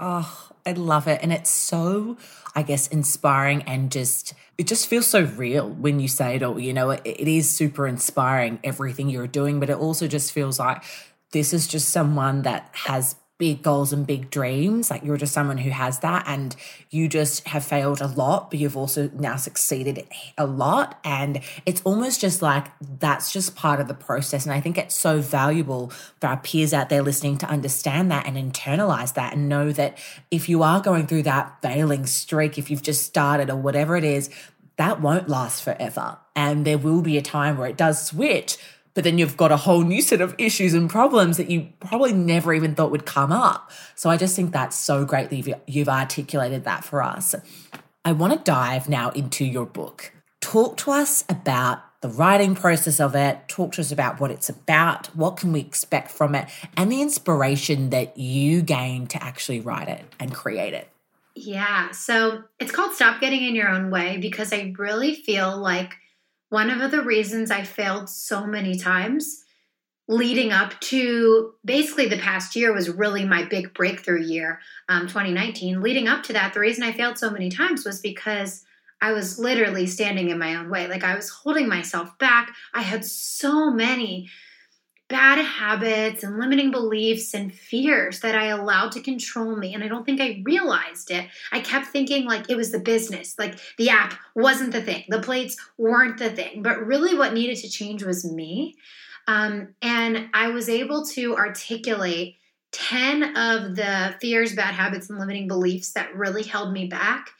Oh, 0.00 0.50
I 0.64 0.72
love 0.72 1.08
it, 1.08 1.20
and 1.22 1.32
it's 1.32 1.50
so, 1.50 2.16
I 2.54 2.62
guess, 2.62 2.86
inspiring 2.88 3.62
and 3.62 3.90
just 3.90 4.32
it 4.58 4.66
just 4.66 4.88
feels 4.88 5.06
so 5.06 5.22
real 5.22 5.70
when 5.70 6.00
you 6.00 6.08
say 6.08 6.34
it 6.34 6.42
all. 6.42 6.58
You 6.58 6.74
know, 6.74 6.90
it, 6.90 7.00
it 7.04 7.28
is 7.28 7.48
super 7.48 7.86
inspiring 7.86 8.58
everything 8.64 9.08
you're 9.08 9.28
doing, 9.28 9.60
but 9.60 9.70
it 9.70 9.76
also 9.76 10.08
just 10.08 10.32
feels 10.32 10.58
like 10.58 10.82
this 11.30 11.52
is 11.54 11.68
just 11.68 11.90
someone 11.90 12.42
that 12.42 12.68
has 12.72 13.14
big 13.38 13.62
goals 13.62 13.92
and 13.92 14.06
big 14.06 14.30
dreams. 14.30 14.90
Like 14.90 15.04
you're 15.04 15.16
just 15.16 15.32
someone 15.32 15.58
who 15.58 15.70
has 15.70 16.00
that 16.00 16.24
and 16.26 16.54
you 16.90 17.08
just 17.08 17.46
have 17.46 17.64
failed 17.64 18.00
a 18.00 18.08
lot, 18.08 18.50
but 18.50 18.58
you've 18.58 18.76
also 18.76 19.10
now 19.14 19.36
succeeded 19.36 20.06
a 20.36 20.44
lot. 20.44 20.98
And 21.04 21.40
it's 21.64 21.80
almost 21.82 22.20
just 22.20 22.42
like 22.42 22.66
that's 22.98 23.32
just 23.32 23.54
part 23.54 23.78
of 23.78 23.86
the 23.86 23.94
process. 23.94 24.44
And 24.44 24.52
I 24.52 24.60
think 24.60 24.76
it's 24.76 24.96
so 24.96 25.20
valuable 25.20 25.90
for 26.20 26.26
our 26.26 26.36
peers 26.38 26.74
out 26.74 26.88
there 26.88 27.02
listening 27.02 27.38
to 27.38 27.46
understand 27.46 28.10
that 28.10 28.26
and 28.26 28.36
internalize 28.36 29.14
that 29.14 29.34
and 29.34 29.48
know 29.48 29.70
that 29.72 29.96
if 30.32 30.48
you 30.48 30.64
are 30.64 30.80
going 30.80 31.06
through 31.06 31.22
that 31.22 31.62
failing 31.62 32.06
streak, 32.06 32.58
if 32.58 32.70
you've 32.70 32.82
just 32.82 33.04
started 33.04 33.50
or 33.50 33.56
whatever 33.56 33.96
it 33.96 34.04
is, 34.04 34.30
that 34.78 35.00
won't 35.00 35.28
last 35.28 35.62
forever. 35.62 36.18
And 36.34 36.64
there 36.64 36.78
will 36.78 37.02
be 37.02 37.18
a 37.18 37.22
time 37.22 37.56
where 37.56 37.68
it 37.68 37.76
does 37.76 38.04
switch 38.04 38.58
but 38.98 39.04
then 39.04 39.16
you've 39.16 39.36
got 39.36 39.52
a 39.52 39.56
whole 39.56 39.84
new 39.84 40.02
set 40.02 40.20
of 40.20 40.34
issues 40.38 40.74
and 40.74 40.90
problems 40.90 41.36
that 41.36 41.48
you 41.48 41.68
probably 41.78 42.12
never 42.12 42.52
even 42.52 42.74
thought 42.74 42.90
would 42.90 43.06
come 43.06 43.30
up. 43.30 43.70
So 43.94 44.10
I 44.10 44.16
just 44.16 44.34
think 44.34 44.50
that's 44.50 44.76
so 44.76 45.04
great 45.04 45.30
that 45.30 45.60
you've, 45.68 45.88
articulated 45.88 46.64
that 46.64 46.82
for 46.82 47.00
us. 47.00 47.36
I 48.04 48.10
want 48.10 48.32
to 48.32 48.40
dive 48.42 48.88
now 48.88 49.10
into 49.10 49.44
your 49.44 49.66
book. 49.66 50.10
Talk 50.40 50.78
to 50.78 50.90
us 50.90 51.24
about 51.28 51.78
the 52.00 52.08
writing 52.08 52.56
process 52.56 52.98
of 52.98 53.14
it, 53.14 53.38
talk 53.46 53.70
to 53.74 53.82
us 53.82 53.92
about 53.92 54.18
what 54.18 54.32
it's 54.32 54.48
about, 54.48 55.06
what 55.14 55.36
can 55.36 55.52
we 55.52 55.60
expect 55.60 56.10
from 56.10 56.34
it, 56.34 56.48
and 56.76 56.90
the 56.90 57.00
inspiration 57.00 57.90
that 57.90 58.18
you 58.18 58.62
gained 58.62 59.10
to 59.10 59.22
actually 59.22 59.60
write 59.60 59.86
it 59.86 60.04
and 60.18 60.34
create 60.34 60.74
it. 60.74 60.88
Yeah, 61.36 61.92
so 61.92 62.42
it's 62.58 62.72
called 62.72 62.94
Stop 62.94 63.20
Getting 63.20 63.44
in 63.44 63.54
Your 63.54 63.68
Own 63.68 63.90
Way 63.90 64.16
because 64.16 64.52
I 64.52 64.74
really 64.76 65.14
feel 65.14 65.56
like 65.56 65.94
one 66.50 66.70
of 66.70 66.90
the 66.90 67.02
reasons 67.02 67.50
I 67.50 67.62
failed 67.62 68.08
so 68.08 68.46
many 68.46 68.78
times 68.78 69.44
leading 70.08 70.52
up 70.52 70.80
to 70.80 71.52
basically 71.64 72.06
the 72.06 72.18
past 72.18 72.56
year 72.56 72.72
was 72.72 72.88
really 72.88 73.26
my 73.26 73.44
big 73.44 73.74
breakthrough 73.74 74.22
year, 74.22 74.58
um, 74.88 75.02
2019. 75.02 75.82
Leading 75.82 76.08
up 76.08 76.22
to 76.24 76.32
that, 76.32 76.54
the 76.54 76.60
reason 76.60 76.82
I 76.82 76.92
failed 76.92 77.18
so 77.18 77.30
many 77.30 77.50
times 77.50 77.84
was 77.84 78.00
because 78.00 78.64
I 79.02 79.12
was 79.12 79.38
literally 79.38 79.86
standing 79.86 80.30
in 80.30 80.38
my 80.38 80.56
own 80.56 80.70
way. 80.70 80.88
Like 80.88 81.04
I 81.04 81.14
was 81.14 81.28
holding 81.28 81.68
myself 81.68 82.16
back. 82.18 82.54
I 82.72 82.80
had 82.80 83.04
so 83.04 83.70
many 83.70 84.30
habits 85.58 86.22
and 86.22 86.38
limiting 86.38 86.70
beliefs 86.70 87.34
and 87.34 87.52
fears 87.52 88.20
that 88.20 88.36
I 88.36 88.46
allowed 88.46 88.92
to 88.92 89.00
control 89.00 89.56
me. 89.56 89.74
And 89.74 89.82
I 89.82 89.88
don't 89.88 90.04
think 90.04 90.20
I 90.20 90.40
realized 90.44 91.10
it. 91.10 91.26
I 91.50 91.60
kept 91.60 91.88
thinking 91.88 92.26
like 92.26 92.48
it 92.48 92.56
was 92.56 92.70
the 92.70 92.78
business, 92.78 93.34
like 93.38 93.58
the 93.76 93.90
app 93.90 94.14
wasn't 94.36 94.72
the 94.72 94.82
thing, 94.82 95.04
the 95.08 95.20
plates 95.20 95.56
weren't 95.76 96.18
the 96.18 96.30
thing. 96.30 96.62
But 96.62 96.86
really, 96.86 97.16
what 97.16 97.34
needed 97.34 97.56
to 97.58 97.68
change 97.68 98.04
was 98.04 98.24
me. 98.24 98.76
Um, 99.26 99.74
and 99.82 100.28
I 100.32 100.48
was 100.48 100.68
able 100.68 101.04
to 101.06 101.36
articulate 101.36 102.36
10 102.72 103.36
of 103.36 103.74
the 103.74 104.14
fears, 104.20 104.54
bad 104.54 104.74
habits, 104.74 105.10
and 105.10 105.18
limiting 105.18 105.48
beliefs 105.48 105.92
that 105.92 106.14
really 106.14 106.44
held 106.44 106.72
me 106.72 106.86
back. 106.86 107.30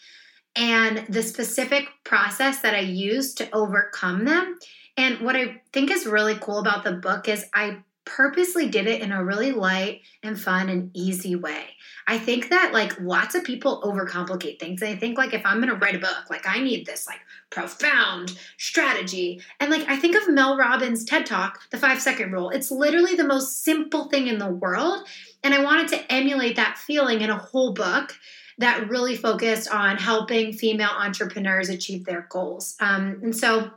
And 0.56 1.06
the 1.08 1.22
specific 1.22 1.84
process 2.04 2.60
that 2.62 2.74
I 2.74 2.80
used 2.80 3.38
to 3.38 3.50
overcome 3.54 4.24
them 4.24 4.58
and 4.98 5.20
what 5.20 5.36
I 5.36 5.62
think 5.72 5.92
is 5.92 6.06
really 6.06 6.34
cool 6.40 6.58
about 6.58 6.82
the 6.82 6.92
book 6.92 7.28
is 7.28 7.46
I 7.54 7.78
purposely 8.08 8.68
did 8.68 8.86
it 8.86 9.02
in 9.02 9.12
a 9.12 9.22
really 9.22 9.52
light 9.52 10.00
and 10.22 10.40
fun 10.40 10.68
and 10.68 10.90
easy 10.94 11.36
way. 11.36 11.66
I 12.06 12.18
think 12.18 12.48
that 12.48 12.72
like 12.72 12.98
lots 13.00 13.34
of 13.34 13.44
people 13.44 13.82
overcomplicate 13.82 14.58
things. 14.58 14.82
I 14.82 14.96
think 14.96 15.18
like 15.18 15.34
if 15.34 15.44
I'm 15.44 15.58
going 15.58 15.68
to 15.68 15.74
write 15.74 15.94
a 15.94 15.98
book, 15.98 16.30
like 16.30 16.48
I 16.48 16.58
need 16.58 16.86
this 16.86 17.06
like 17.06 17.20
profound 17.50 18.38
strategy. 18.56 19.42
And 19.60 19.70
like 19.70 19.86
I 19.88 19.96
think 19.96 20.16
of 20.16 20.28
Mel 20.28 20.56
Robbins 20.56 21.04
TED 21.04 21.26
Talk, 21.26 21.60
the 21.70 21.76
5 21.76 22.00
second 22.00 22.32
rule. 22.32 22.48
It's 22.50 22.70
literally 22.70 23.14
the 23.14 23.26
most 23.26 23.62
simple 23.62 24.08
thing 24.08 24.26
in 24.26 24.38
the 24.38 24.50
world, 24.50 25.06
and 25.44 25.54
I 25.54 25.62
wanted 25.62 25.88
to 25.88 26.12
emulate 26.12 26.56
that 26.56 26.78
feeling 26.78 27.20
in 27.20 27.30
a 27.30 27.38
whole 27.38 27.72
book 27.72 28.14
that 28.58 28.88
really 28.88 29.16
focused 29.16 29.72
on 29.72 29.96
helping 29.98 30.52
female 30.52 30.90
entrepreneurs 30.90 31.68
achieve 31.68 32.04
their 32.04 32.26
goals. 32.28 32.74
Um, 32.80 33.20
and 33.22 33.36
so 33.36 33.70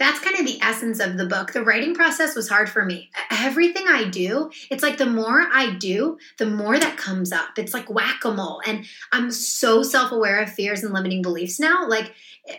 that's 0.00 0.18
kind 0.18 0.38
of 0.38 0.46
the 0.46 0.58
essence 0.62 0.98
of 0.98 1.18
the 1.18 1.26
book. 1.26 1.52
The 1.52 1.62
writing 1.62 1.94
process 1.94 2.34
was 2.34 2.48
hard 2.48 2.70
for 2.70 2.86
me. 2.86 3.10
Everything 3.30 3.84
I 3.86 4.04
do, 4.04 4.50
it's 4.70 4.82
like 4.82 4.96
the 4.96 5.04
more 5.04 5.42
I 5.52 5.74
do, 5.74 6.16
the 6.38 6.46
more 6.46 6.78
that 6.78 6.96
comes 6.96 7.32
up. 7.32 7.58
It's 7.58 7.74
like 7.74 7.90
whack 7.90 8.24
a 8.24 8.32
mole. 8.32 8.62
And 8.66 8.86
I'm 9.12 9.30
so 9.30 9.82
self 9.82 10.10
aware 10.10 10.40
of 10.40 10.50
fears 10.50 10.82
and 10.82 10.94
limiting 10.94 11.20
beliefs 11.20 11.60
now. 11.60 11.86
Like, 11.86 12.14
eh, 12.48 12.56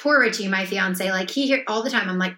poor 0.00 0.20
Richie, 0.20 0.46
my 0.46 0.66
fiance, 0.66 1.10
like 1.10 1.30
he 1.30 1.48
hear 1.48 1.64
all 1.66 1.82
the 1.82 1.90
time. 1.90 2.08
I'm 2.08 2.18
like, 2.18 2.36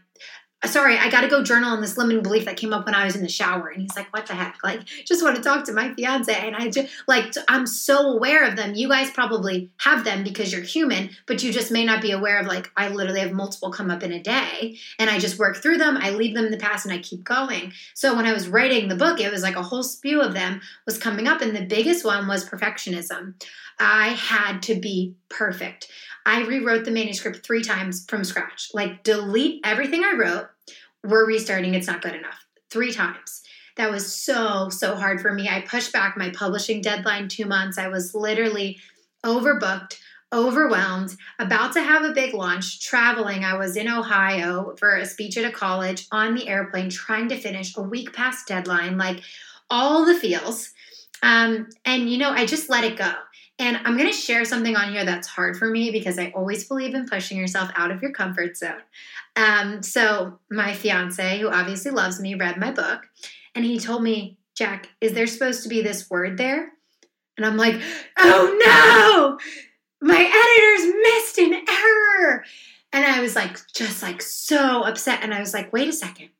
sorry, 0.66 0.98
I 0.98 1.10
got 1.10 1.22
to 1.22 1.28
go 1.28 1.42
journal 1.42 1.70
on 1.70 1.80
this 1.80 1.96
limiting 1.96 2.22
belief 2.22 2.44
that 2.44 2.56
came 2.56 2.72
up 2.72 2.86
when 2.86 2.94
I 2.94 3.04
was 3.04 3.16
in 3.16 3.22
the 3.22 3.28
shower. 3.28 3.68
And 3.68 3.82
he's 3.82 3.96
like, 3.96 4.12
what 4.12 4.26
the 4.26 4.34
heck? 4.34 4.58
Like, 4.62 4.84
just 4.84 5.22
want 5.22 5.36
to 5.36 5.42
talk 5.42 5.64
to 5.64 5.72
my 5.72 5.94
fiance. 5.94 6.32
And 6.32 6.54
I 6.54 6.70
just, 6.70 6.92
like, 7.08 7.32
I'm 7.48 7.66
so 7.66 8.12
aware 8.12 8.44
of 8.46 8.56
them. 8.56 8.74
You 8.74 8.88
guys 8.88 9.10
probably 9.10 9.70
have 9.78 10.04
them 10.04 10.24
because 10.24 10.52
you're 10.52 10.62
human, 10.62 11.10
but 11.26 11.42
you 11.42 11.52
just 11.52 11.72
may 11.72 11.84
not 11.84 12.02
be 12.02 12.10
aware 12.10 12.38
of, 12.38 12.46
like, 12.46 12.70
I 12.76 12.88
literally 12.88 13.20
have 13.20 13.32
multiple 13.32 13.70
come 13.70 13.90
up 13.90 14.02
in 14.02 14.12
a 14.12 14.22
day. 14.22 14.76
And 14.98 15.10
I 15.10 15.18
just 15.18 15.38
work 15.38 15.56
through 15.56 15.78
them. 15.78 15.96
I 15.96 16.10
leave 16.10 16.34
them 16.34 16.46
in 16.46 16.50
the 16.50 16.56
past 16.56 16.84
and 16.84 16.94
I 16.94 16.98
keep 16.98 17.24
going. 17.24 17.72
So 17.94 18.14
when 18.14 18.26
I 18.26 18.32
was 18.32 18.48
writing 18.48 18.88
the 18.88 18.96
book, 18.96 19.20
it 19.20 19.32
was 19.32 19.42
like 19.42 19.56
a 19.56 19.62
whole 19.62 19.82
spew 19.82 20.20
of 20.20 20.34
them 20.34 20.60
was 20.84 20.98
coming 20.98 21.26
up. 21.26 21.40
And 21.40 21.54
the 21.54 21.64
biggest 21.64 22.04
one 22.04 22.28
was 22.28 22.48
perfectionism. 22.48 23.34
I 23.78 24.08
had 24.08 24.62
to 24.62 24.74
be 24.74 25.14
perfect. 25.28 25.88
I 26.24 26.42
rewrote 26.42 26.84
the 26.84 26.90
manuscript 26.90 27.44
three 27.44 27.62
times 27.62 28.04
from 28.08 28.24
scratch. 28.24 28.70
Like, 28.74 29.04
delete 29.04 29.60
everything 29.64 30.02
I 30.02 30.14
wrote. 30.18 30.48
We're 31.06 31.26
restarting. 31.26 31.74
It's 31.74 31.86
not 31.86 32.02
good 32.02 32.14
enough. 32.14 32.44
Three 32.70 32.92
times. 32.92 33.42
That 33.76 33.90
was 33.90 34.12
so, 34.12 34.70
so 34.70 34.96
hard 34.96 35.20
for 35.20 35.32
me. 35.32 35.48
I 35.48 35.60
pushed 35.60 35.92
back 35.92 36.16
my 36.16 36.30
publishing 36.30 36.80
deadline 36.80 37.28
two 37.28 37.44
months. 37.44 37.78
I 37.78 37.88
was 37.88 38.14
literally 38.14 38.78
overbooked, 39.24 39.98
overwhelmed, 40.32 41.14
about 41.38 41.74
to 41.74 41.82
have 41.82 42.02
a 42.02 42.12
big 42.12 42.32
launch, 42.32 42.80
traveling. 42.80 43.44
I 43.44 43.58
was 43.58 43.76
in 43.76 43.88
Ohio 43.88 44.74
for 44.78 44.96
a 44.96 45.04
speech 45.04 45.36
at 45.36 45.44
a 45.44 45.52
college 45.52 46.06
on 46.10 46.34
the 46.34 46.48
airplane, 46.48 46.88
trying 46.88 47.28
to 47.28 47.36
finish 47.36 47.76
a 47.76 47.82
week 47.82 48.14
past 48.14 48.48
deadline, 48.48 48.96
like 48.96 49.20
all 49.68 50.06
the 50.06 50.14
feels. 50.14 50.72
Um, 51.22 51.68
and, 51.84 52.08
you 52.08 52.18
know, 52.18 52.30
I 52.30 52.46
just 52.46 52.70
let 52.70 52.84
it 52.84 52.96
go. 52.96 53.12
And 53.58 53.78
I'm 53.78 53.96
going 53.96 54.10
to 54.10 54.12
share 54.12 54.44
something 54.44 54.76
on 54.76 54.92
here 54.92 55.04
that's 55.04 55.26
hard 55.26 55.56
for 55.56 55.70
me 55.70 55.90
because 55.90 56.18
I 56.18 56.30
always 56.34 56.68
believe 56.68 56.94
in 56.94 57.06
pushing 57.06 57.38
yourself 57.38 57.70
out 57.74 57.90
of 57.90 58.02
your 58.02 58.12
comfort 58.12 58.56
zone. 58.56 58.82
Um, 59.36 59.82
so, 59.82 60.40
my 60.50 60.72
fiance, 60.72 61.38
who 61.38 61.48
obviously 61.48 61.90
loves 61.90 62.18
me, 62.20 62.34
read 62.34 62.56
my 62.56 62.70
book 62.70 63.02
and 63.54 63.64
he 63.64 63.78
told 63.78 64.02
me, 64.02 64.38
Jack, 64.56 64.88
is 65.00 65.12
there 65.12 65.26
supposed 65.26 65.62
to 65.62 65.68
be 65.68 65.82
this 65.82 66.08
word 66.08 66.38
there? 66.38 66.72
And 67.36 67.44
I'm 67.44 67.56
like, 67.56 67.80
oh 68.18 69.38
no, 70.00 70.06
my 70.06 70.16
editor's 70.16 70.94
missed 71.02 71.38
an 71.38 71.64
error. 71.68 72.44
And 72.92 73.04
I 73.04 73.20
was 73.20 73.36
like, 73.36 73.58
just 73.74 74.02
like 74.02 74.22
so 74.22 74.82
upset. 74.82 75.22
And 75.22 75.34
I 75.34 75.40
was 75.40 75.52
like, 75.52 75.72
wait 75.72 75.88
a 75.88 75.92
second. 75.92 76.30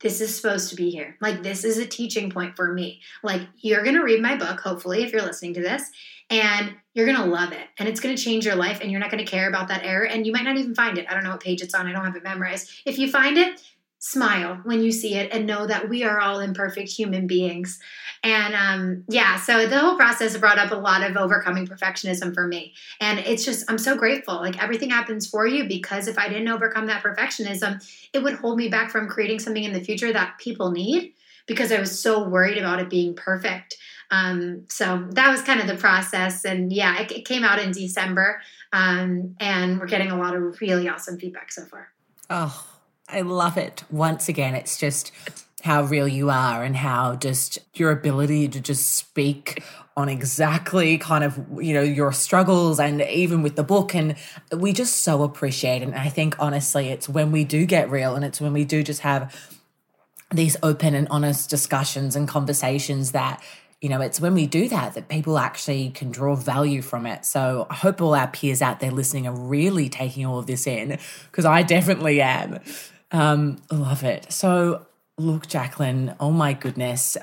This 0.00 0.20
is 0.20 0.36
supposed 0.36 0.70
to 0.70 0.76
be 0.76 0.90
here. 0.90 1.16
Like, 1.20 1.42
this 1.42 1.64
is 1.64 1.78
a 1.78 1.86
teaching 1.86 2.30
point 2.30 2.56
for 2.56 2.72
me. 2.72 3.00
Like, 3.22 3.42
you're 3.60 3.82
going 3.82 3.94
to 3.94 4.02
read 4.02 4.20
my 4.20 4.36
book, 4.36 4.60
hopefully, 4.60 5.02
if 5.02 5.12
you're 5.12 5.22
listening 5.22 5.54
to 5.54 5.62
this, 5.62 5.90
and 6.30 6.74
you're 6.92 7.06
going 7.06 7.18
to 7.18 7.24
love 7.24 7.52
it. 7.52 7.68
And 7.78 7.88
it's 7.88 8.00
going 8.00 8.14
to 8.14 8.22
change 8.22 8.44
your 8.44 8.56
life, 8.56 8.80
and 8.80 8.90
you're 8.90 9.00
not 9.00 9.10
going 9.10 9.24
to 9.24 9.30
care 9.30 9.48
about 9.48 9.68
that 9.68 9.84
error. 9.84 10.06
And 10.06 10.26
you 10.26 10.32
might 10.32 10.44
not 10.44 10.56
even 10.56 10.74
find 10.74 10.98
it. 10.98 11.06
I 11.08 11.14
don't 11.14 11.24
know 11.24 11.30
what 11.30 11.42
page 11.42 11.62
it's 11.62 11.74
on. 11.74 11.86
I 11.86 11.92
don't 11.92 12.04
have 12.04 12.16
it 12.16 12.24
memorized. 12.24 12.70
If 12.84 12.98
you 12.98 13.10
find 13.10 13.38
it, 13.38 13.62
smile 14.04 14.60
when 14.64 14.82
you 14.82 14.92
see 14.92 15.14
it 15.14 15.32
and 15.32 15.46
know 15.46 15.66
that 15.66 15.88
we 15.88 16.04
are 16.04 16.20
all 16.20 16.38
imperfect 16.38 16.90
human 16.90 17.26
beings. 17.26 17.80
And 18.22 18.54
um, 18.54 19.04
yeah, 19.08 19.40
so 19.40 19.66
the 19.66 19.78
whole 19.78 19.96
process 19.96 20.36
brought 20.36 20.58
up 20.58 20.72
a 20.72 20.76
lot 20.76 21.02
of 21.02 21.16
overcoming 21.16 21.66
perfectionism 21.66 22.34
for 22.34 22.46
me. 22.46 22.74
And 23.00 23.18
it's 23.20 23.46
just, 23.46 23.64
I'm 23.66 23.78
so 23.78 23.96
grateful. 23.96 24.34
Like 24.34 24.62
everything 24.62 24.90
happens 24.90 25.26
for 25.26 25.46
you 25.46 25.66
because 25.66 26.06
if 26.06 26.18
I 26.18 26.28
didn't 26.28 26.48
overcome 26.48 26.86
that 26.88 27.02
perfectionism, 27.02 27.82
it 28.12 28.22
would 28.22 28.34
hold 28.34 28.58
me 28.58 28.68
back 28.68 28.90
from 28.90 29.08
creating 29.08 29.38
something 29.38 29.64
in 29.64 29.72
the 29.72 29.80
future 29.80 30.12
that 30.12 30.36
people 30.38 30.70
need 30.70 31.14
because 31.46 31.72
I 31.72 31.80
was 31.80 31.98
so 31.98 32.28
worried 32.28 32.58
about 32.58 32.80
it 32.80 32.90
being 32.90 33.14
perfect. 33.14 33.74
Um, 34.10 34.66
so 34.68 35.06
that 35.12 35.30
was 35.30 35.40
kind 35.40 35.60
of 35.60 35.66
the 35.66 35.76
process. 35.76 36.44
And 36.44 36.70
yeah, 36.70 37.00
it, 37.00 37.10
it 37.10 37.24
came 37.24 37.42
out 37.42 37.58
in 37.58 37.72
December. 37.72 38.42
Um, 38.70 39.34
and 39.40 39.80
we're 39.80 39.86
getting 39.86 40.10
a 40.10 40.18
lot 40.18 40.36
of 40.36 40.60
really 40.60 40.90
awesome 40.90 41.18
feedback 41.18 41.50
so 41.52 41.64
far. 41.64 41.88
Oh, 42.28 42.66
I 43.08 43.20
love 43.20 43.56
it. 43.58 43.84
Once 43.90 44.28
again, 44.28 44.54
it's 44.54 44.78
just 44.78 45.12
how 45.62 45.82
real 45.82 46.06
you 46.06 46.28
are 46.28 46.62
and 46.62 46.76
how 46.76 47.16
just 47.16 47.58
your 47.74 47.90
ability 47.90 48.48
to 48.48 48.60
just 48.60 48.96
speak 48.96 49.62
on 49.96 50.08
exactly 50.08 50.98
kind 50.98 51.22
of 51.24 51.40
you 51.60 51.72
know 51.72 51.82
your 51.82 52.12
struggles 52.12 52.80
and 52.80 53.00
even 53.00 53.42
with 53.42 53.56
the 53.56 53.62
book. 53.62 53.94
And 53.94 54.16
we 54.52 54.72
just 54.72 54.98
so 55.02 55.22
appreciate 55.22 55.82
and 55.82 55.94
i 55.94 56.08
think 56.08 56.36
honestly 56.38 56.88
it's 56.88 57.08
when 57.08 57.32
we 57.32 57.44
do 57.44 57.64
get 57.64 57.90
real 57.90 58.14
and 58.14 58.24
it's 58.24 58.40
when 58.40 58.52
we 58.52 58.64
do 58.64 58.82
just 58.82 59.00
have 59.00 59.34
these 60.32 60.56
open 60.62 60.94
and 60.94 61.06
honest 61.10 61.48
discussions 61.48 62.16
and 62.16 62.26
conversations 62.28 63.12
that 63.12 63.42
you 63.80 63.88
know 63.88 64.00
it's 64.00 64.20
when 64.20 64.34
we 64.34 64.46
do 64.46 64.68
that 64.68 64.94
that 64.94 65.08
people 65.08 65.38
actually 65.38 65.90
can 65.90 66.10
draw 66.10 66.34
value 66.34 66.82
from 66.82 67.06
it. 67.06 67.24
So 67.24 67.66
i 67.70 67.74
hope 67.74 68.02
all 68.02 68.14
our 68.14 68.28
peers 68.28 68.60
out 68.60 68.80
there 68.80 68.90
listening 68.90 69.26
are 69.26 69.38
really 69.38 69.88
taking 69.88 70.26
all 70.26 70.38
of 70.38 70.46
this 70.46 70.66
in 70.66 70.98
because 71.30 71.44
i 71.44 71.62
definitely 71.62 72.20
am 72.20 72.58
um, 73.14 73.58
love 73.70 74.02
it. 74.02 74.32
So, 74.32 74.86
look, 75.16 75.46
Jacqueline, 75.46 76.16
oh 76.18 76.32
my 76.32 76.52
goodness. 76.52 77.16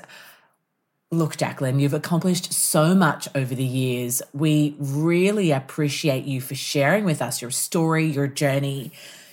Look, 1.10 1.36
Jacqueline, 1.36 1.80
you've 1.80 1.92
accomplished 1.92 2.50
so 2.50 2.94
much 2.94 3.28
over 3.34 3.54
the 3.54 3.62
years. 3.62 4.22
We 4.32 4.74
really 4.78 5.50
appreciate 5.50 6.24
you 6.24 6.40
for 6.40 6.54
sharing 6.54 7.04
with 7.04 7.20
us 7.20 7.42
your 7.42 7.50
story, 7.50 8.06
your 8.06 8.26
journey. 8.26 8.90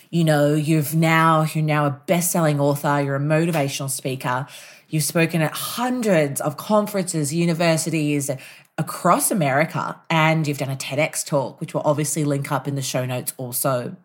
You 0.09 0.25
know, 0.25 0.53
you've 0.53 0.93
now 0.93 1.45
you're 1.53 1.63
now 1.63 1.85
a 1.85 1.91
best-selling 1.91 2.59
author, 2.59 3.01
you're 3.01 3.15
a 3.15 3.19
motivational 3.19 3.89
speaker. 3.89 4.45
You've 4.89 5.05
spoken 5.05 5.41
at 5.41 5.53
hundreds 5.53 6.41
of 6.41 6.57
conferences, 6.57 7.33
universities 7.33 8.29
across 8.77 9.31
America, 9.31 10.01
and 10.09 10.45
you've 10.45 10.57
done 10.57 10.71
a 10.71 10.75
TEDx 10.75 11.25
talk, 11.25 11.61
which 11.61 11.73
will 11.73 11.83
obviously 11.85 12.25
link 12.25 12.51
up 12.51 12.67
in 12.67 12.75
the 12.75 12.81
show 12.81 13.05
notes 13.05 13.33
also. 13.37 13.95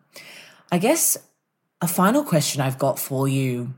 I 0.71 0.77
guess 0.77 1.17
a 1.81 1.87
final 1.87 2.23
question 2.23 2.61
I've 2.61 2.79
got 2.79 2.99
for 2.99 3.27
you. 3.27 3.73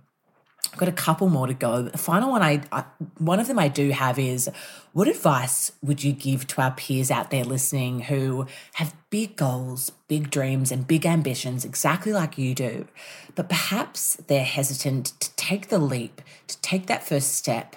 I've 0.71 0.79
got 0.79 0.89
a 0.89 0.93
couple 0.93 1.29
more 1.29 1.47
to 1.47 1.53
go. 1.53 1.81
The 1.83 1.97
final 1.97 2.31
one 2.31 2.43
I, 2.43 2.61
I, 2.71 2.83
one 3.17 3.39
of 3.39 3.47
them 3.47 3.57
I 3.57 3.67
do 3.67 3.89
have 3.91 4.19
is 4.19 4.49
what 4.93 5.07
advice 5.07 5.71
would 5.81 6.03
you 6.03 6.11
give 6.11 6.45
to 6.47 6.61
our 6.61 6.71
peers 6.71 7.09
out 7.09 7.31
there 7.31 7.43
listening 7.43 8.01
who 8.01 8.45
have 8.73 8.95
big 9.09 9.35
goals, 9.35 9.91
big 10.07 10.29
dreams 10.29 10.71
and 10.71 10.87
big 10.87 11.05
ambitions 11.05 11.65
exactly 11.65 12.13
like 12.13 12.37
you 12.37 12.53
do, 12.53 12.87
but 13.33 13.49
perhaps 13.49 14.17
they're 14.27 14.43
hesitant 14.43 15.19
to 15.19 15.35
take 15.35 15.69
the 15.69 15.79
leap, 15.79 16.21
to 16.47 16.61
take 16.61 16.87
that 16.87 17.07
first 17.07 17.33
step 17.33 17.75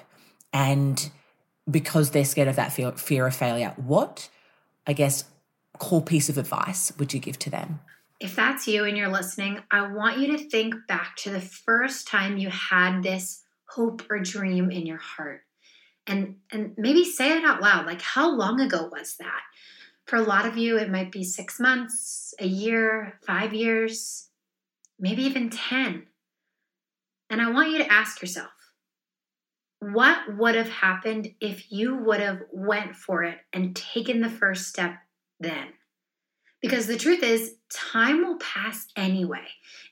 and 0.52 1.10
because 1.70 2.10
they're 2.10 2.24
scared 2.24 2.48
of 2.48 2.56
that 2.56 2.72
fear, 2.72 2.92
fear 2.92 3.26
of 3.26 3.34
failure. 3.34 3.72
What 3.76 4.28
I 4.86 4.92
guess 4.92 5.24
core 5.78 6.02
piece 6.02 6.28
of 6.28 6.36
advice 6.36 6.92
would 6.98 7.14
you 7.14 7.20
give 7.20 7.38
to 7.40 7.50
them? 7.50 7.80
If 8.20 8.36
that's 8.36 8.68
you 8.68 8.84
and 8.84 8.96
you're 8.96 9.08
listening, 9.08 9.60
I 9.70 9.90
want 9.90 10.18
you 10.18 10.36
to 10.36 10.48
think 10.50 10.74
back 10.86 11.16
to 11.16 11.30
the 11.30 11.40
first 11.40 12.06
time 12.06 12.36
you 12.36 12.50
had 12.50 13.02
this 13.02 13.42
hope 13.66 14.02
or 14.10 14.18
dream 14.18 14.70
in 14.70 14.86
your 14.86 14.98
heart. 14.98 15.42
And 16.06 16.36
and 16.52 16.74
maybe 16.76 17.04
say 17.04 17.36
it 17.36 17.44
out 17.44 17.62
loud. 17.62 17.86
Like 17.86 18.02
how 18.02 18.30
long 18.30 18.60
ago 18.60 18.88
was 18.92 19.16
that? 19.16 19.40
For 20.06 20.16
a 20.16 20.22
lot 20.22 20.46
of 20.46 20.56
you 20.56 20.76
it 20.76 20.90
might 20.90 21.12
be 21.12 21.24
6 21.24 21.60
months, 21.60 22.34
a 22.38 22.46
year, 22.46 23.18
5 23.26 23.54
years, 23.54 24.28
maybe 24.98 25.22
even 25.22 25.50
10. 25.50 26.06
And 27.30 27.40
I 27.40 27.50
want 27.50 27.70
you 27.70 27.78
to 27.78 27.92
ask 27.92 28.20
yourself, 28.20 28.50
what 29.78 30.36
would 30.36 30.56
have 30.56 30.68
happened 30.68 31.34
if 31.40 31.70
you 31.70 31.96
would 31.96 32.20
have 32.20 32.42
went 32.52 32.96
for 32.96 33.22
it 33.22 33.38
and 33.52 33.74
taken 33.74 34.20
the 34.20 34.28
first 34.28 34.66
step 34.66 34.96
then? 35.38 35.68
Because 36.60 36.86
the 36.86 36.96
truth 36.96 37.22
is, 37.22 37.54
time 37.70 38.24
will 38.24 38.38
pass 38.38 38.86
anyway. 38.96 39.46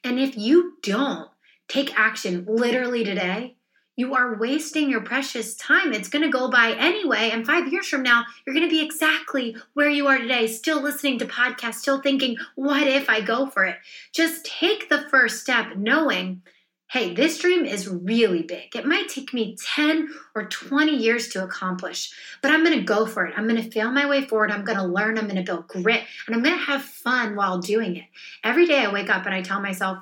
And 0.05 0.19
if 0.19 0.37
you 0.37 0.75
don't 0.83 1.31
take 1.69 1.99
action 1.99 2.45
literally 2.49 3.05
today, 3.05 3.57
you 3.99 4.15
are 4.15 4.39
wasting 4.39 4.89
your 4.89 5.01
precious 5.01 5.57
time. 5.57 5.93
It's 5.93 6.09
going 6.09 6.23
to 6.23 6.31
go 6.31 6.49
by 6.49 6.71
anyway. 6.79 7.31
And 7.33 7.45
five 7.45 7.73
years 7.73 7.89
from 7.89 8.05
now, 8.05 8.25
you're 8.47 8.55
going 8.55 8.69
to 8.69 8.71
be 8.71 8.85
exactly 8.85 9.57
where 9.75 9.91
you 9.91 10.07
are 10.07 10.19
today, 10.19 10.47
still 10.47 10.81
listening 10.81 11.19
to 11.19 11.27
podcasts, 11.27 11.81
still 11.81 12.01
thinking, 12.01 12.37
what 12.55 12.87
if 12.87 13.11
I 13.11 13.21
go 13.21 13.51
for 13.51 13.65
it? 13.65 13.77
Just 14.13 14.45
take 14.45 14.89
the 14.89 15.09
first 15.11 15.41
step 15.41 15.77
knowing 15.77 16.43
hey, 16.91 17.13
this 17.13 17.39
dream 17.39 17.67
is 17.67 17.87
really 17.87 18.43
big. 18.43 18.75
It 18.75 18.87
might 18.87 19.11
take 19.11 19.35
me 19.35 19.57
10 19.75 20.09
or 20.35 20.47
20 20.47 20.97
years 20.97 21.29
to 21.29 21.45
accomplish, 21.45 22.11
but 22.41 22.51
I'm 22.51 22.65
going 22.65 22.79
to 22.79 22.85
go 22.85 23.05
for 23.05 23.27
it. 23.27 23.35
I'm 23.37 23.47
going 23.47 23.63
to 23.63 23.71
fail 23.71 23.91
my 23.91 24.09
way 24.09 24.25
forward. 24.25 24.51
I'm 24.51 24.65
going 24.65 24.79
to 24.79 24.85
learn. 24.85 25.19
I'm 25.19 25.27
going 25.27 25.37
to 25.37 25.43
build 25.43 25.69
grit, 25.69 26.03
and 26.27 26.35
I'm 26.35 26.43
going 26.43 26.57
to 26.57 26.65
have 26.65 26.83
fun 26.83 27.37
while 27.37 27.59
doing 27.59 27.97
it. 27.97 28.07
Every 28.43 28.67
day 28.67 28.79
I 28.79 28.93
wake 28.93 29.11
up 29.11 29.27
and 29.27 29.35
I 29.35 29.43
tell 29.43 29.61
myself, 29.61 29.99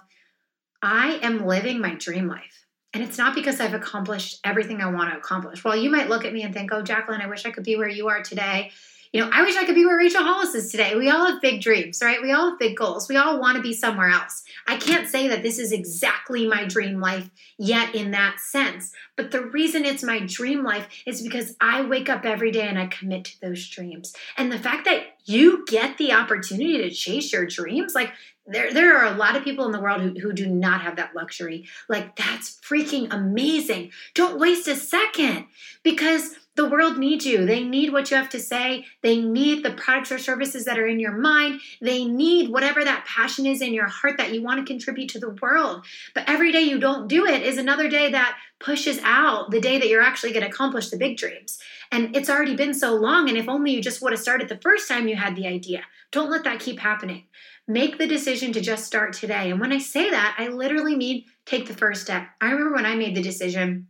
I 0.80 1.18
am 1.22 1.44
living 1.46 1.80
my 1.80 1.94
dream 1.94 2.28
life. 2.28 2.66
And 2.94 3.02
it's 3.02 3.18
not 3.18 3.34
because 3.34 3.60
I've 3.60 3.74
accomplished 3.74 4.40
everything 4.44 4.80
I 4.80 4.90
want 4.90 5.10
to 5.10 5.18
accomplish. 5.18 5.64
Well, 5.64 5.76
you 5.76 5.90
might 5.90 6.08
look 6.08 6.24
at 6.24 6.32
me 6.32 6.42
and 6.42 6.54
think, 6.54 6.72
oh, 6.72 6.82
Jacqueline, 6.82 7.20
I 7.20 7.26
wish 7.26 7.44
I 7.44 7.50
could 7.50 7.64
be 7.64 7.76
where 7.76 7.88
you 7.88 8.08
are 8.08 8.22
today. 8.22 8.70
You 9.16 9.22
know, 9.22 9.30
I 9.32 9.44
wish 9.44 9.56
I 9.56 9.64
could 9.64 9.74
be 9.74 9.86
where 9.86 9.96
Rachel 9.96 10.22
Hollis 10.22 10.54
is 10.54 10.70
today. 10.70 10.94
We 10.94 11.08
all 11.08 11.24
have 11.24 11.40
big 11.40 11.62
dreams, 11.62 12.02
right? 12.02 12.20
We 12.20 12.32
all 12.32 12.50
have 12.50 12.58
big 12.58 12.76
goals. 12.76 13.08
We 13.08 13.16
all 13.16 13.40
want 13.40 13.56
to 13.56 13.62
be 13.62 13.72
somewhere 13.72 14.10
else. 14.10 14.42
I 14.66 14.76
can't 14.76 15.08
say 15.08 15.26
that 15.28 15.42
this 15.42 15.58
is 15.58 15.72
exactly 15.72 16.46
my 16.46 16.66
dream 16.66 17.00
life 17.00 17.30
yet 17.56 17.94
in 17.94 18.10
that 18.10 18.40
sense. 18.40 18.92
But 19.16 19.30
the 19.30 19.40
reason 19.40 19.86
it's 19.86 20.02
my 20.02 20.20
dream 20.20 20.62
life 20.62 20.86
is 21.06 21.22
because 21.22 21.56
I 21.62 21.80
wake 21.80 22.10
up 22.10 22.26
every 22.26 22.50
day 22.50 22.68
and 22.68 22.78
I 22.78 22.88
commit 22.88 23.24
to 23.24 23.40
those 23.40 23.66
dreams. 23.66 24.14
And 24.36 24.52
the 24.52 24.58
fact 24.58 24.84
that 24.84 25.04
you 25.24 25.64
get 25.66 25.96
the 25.96 26.12
opportunity 26.12 26.76
to 26.76 26.90
chase 26.90 27.32
your 27.32 27.46
dreams, 27.46 27.94
like 27.94 28.12
there, 28.46 28.70
there 28.70 28.98
are 28.98 29.14
a 29.14 29.16
lot 29.16 29.34
of 29.34 29.44
people 29.44 29.64
in 29.64 29.72
the 29.72 29.80
world 29.80 30.02
who, 30.02 30.10
who 30.20 30.34
do 30.34 30.46
not 30.46 30.82
have 30.82 30.96
that 30.96 31.16
luxury. 31.16 31.64
Like, 31.88 32.16
that's 32.16 32.60
freaking 32.60 33.08
amazing. 33.10 33.92
Don't 34.12 34.38
waste 34.38 34.68
a 34.68 34.76
second 34.76 35.46
because 35.82 36.36
the 36.56 36.68
world 36.68 36.98
needs 36.98 37.26
you. 37.26 37.44
They 37.44 37.62
need 37.62 37.92
what 37.92 38.10
you 38.10 38.16
have 38.16 38.30
to 38.30 38.40
say. 38.40 38.86
They 39.02 39.20
need 39.20 39.62
the 39.62 39.72
products 39.72 40.10
or 40.10 40.18
services 40.18 40.64
that 40.64 40.78
are 40.78 40.86
in 40.86 40.98
your 40.98 41.12
mind. 41.12 41.60
They 41.80 42.04
need 42.04 42.50
whatever 42.50 42.82
that 42.82 43.04
passion 43.06 43.46
is 43.46 43.60
in 43.60 43.74
your 43.74 43.86
heart 43.86 44.16
that 44.16 44.32
you 44.32 44.42
want 44.42 44.58
to 44.58 44.72
contribute 44.72 45.10
to 45.10 45.20
the 45.20 45.36
world. 45.42 45.84
But 46.14 46.24
every 46.28 46.52
day 46.52 46.62
you 46.62 46.80
don't 46.80 47.08
do 47.08 47.26
it 47.26 47.42
is 47.42 47.58
another 47.58 47.88
day 47.88 48.10
that 48.10 48.38
pushes 48.58 48.98
out 49.02 49.50
the 49.50 49.60
day 49.60 49.78
that 49.78 49.88
you're 49.88 50.02
actually 50.02 50.32
going 50.32 50.44
to 50.44 50.48
accomplish 50.48 50.88
the 50.88 50.96
big 50.96 51.18
dreams. 51.18 51.58
And 51.92 52.16
it's 52.16 52.30
already 52.30 52.56
been 52.56 52.74
so 52.74 52.94
long. 52.94 53.28
And 53.28 53.36
if 53.36 53.48
only 53.48 53.72
you 53.72 53.82
just 53.82 54.00
would 54.02 54.12
have 54.12 54.20
started 54.20 54.48
the 54.48 54.58
first 54.62 54.88
time 54.88 55.08
you 55.08 55.16
had 55.16 55.36
the 55.36 55.46
idea, 55.46 55.82
don't 56.10 56.30
let 56.30 56.44
that 56.44 56.60
keep 56.60 56.78
happening. 56.78 57.24
Make 57.68 57.98
the 57.98 58.06
decision 58.06 58.52
to 58.52 58.60
just 58.60 58.86
start 58.86 59.12
today. 59.12 59.50
And 59.50 59.60
when 59.60 59.72
I 59.72 59.78
say 59.78 60.10
that, 60.10 60.36
I 60.38 60.48
literally 60.48 60.96
mean 60.96 61.24
take 61.44 61.66
the 61.66 61.74
first 61.74 62.02
step. 62.02 62.26
I 62.40 62.46
remember 62.46 62.76
when 62.76 62.86
I 62.86 62.94
made 62.94 63.14
the 63.14 63.22
decision 63.22 63.88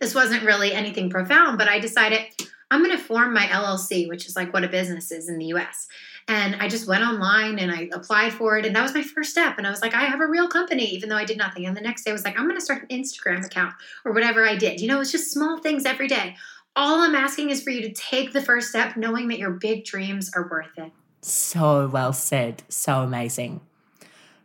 this 0.00 0.14
wasn't 0.14 0.42
really 0.44 0.72
anything 0.72 1.10
profound, 1.10 1.58
but 1.58 1.68
I 1.68 1.78
decided 1.78 2.22
I'm 2.70 2.82
going 2.82 2.96
to 2.96 3.02
form 3.02 3.32
my 3.32 3.46
LLC, 3.46 4.08
which 4.08 4.26
is 4.26 4.36
like 4.36 4.52
what 4.52 4.64
a 4.64 4.68
business 4.68 5.12
is 5.12 5.28
in 5.28 5.38
the 5.38 5.46
US. 5.46 5.86
And 6.26 6.56
I 6.56 6.68
just 6.68 6.88
went 6.88 7.04
online 7.04 7.58
and 7.58 7.70
I 7.70 7.88
applied 7.92 8.32
for 8.32 8.56
it. 8.56 8.64
And 8.64 8.74
that 8.74 8.82
was 8.82 8.94
my 8.94 9.02
first 9.02 9.30
step. 9.30 9.58
And 9.58 9.66
I 9.66 9.70
was 9.70 9.82
like, 9.82 9.94
I 9.94 10.04
have 10.04 10.20
a 10.20 10.26
real 10.26 10.48
company, 10.48 10.84
even 10.86 11.08
though 11.08 11.16
I 11.16 11.24
did 11.24 11.36
nothing. 11.36 11.66
And 11.66 11.76
the 11.76 11.82
next 11.82 12.04
day 12.04 12.10
I 12.10 12.14
was 12.14 12.24
like, 12.24 12.38
I'm 12.38 12.46
going 12.46 12.58
to 12.58 12.64
start 12.64 12.82
an 12.82 12.88
Instagram 12.88 13.44
account 13.44 13.74
or 14.04 14.12
whatever 14.12 14.44
I 14.44 14.56
did. 14.56 14.80
You 14.80 14.88
know, 14.88 15.00
it's 15.00 15.12
just 15.12 15.32
small 15.32 15.58
things 15.58 15.84
every 15.84 16.08
day. 16.08 16.36
all 16.76 17.02
I'm 17.02 17.14
asking 17.14 17.50
is 17.50 17.62
for 17.62 17.70
you 17.70 17.82
to 17.82 17.92
take 17.92 18.32
the 18.32 18.42
first 18.42 18.70
step 18.70 18.96
knowing 18.96 19.28
that 19.28 19.38
your 19.38 19.52
big 19.52 19.84
dreams 19.84 20.30
are 20.34 20.48
worth 20.50 20.76
it. 20.76 20.90
So 21.20 21.88
well 21.88 22.12
said. 22.12 22.62
So 22.68 23.02
amazing. 23.02 23.60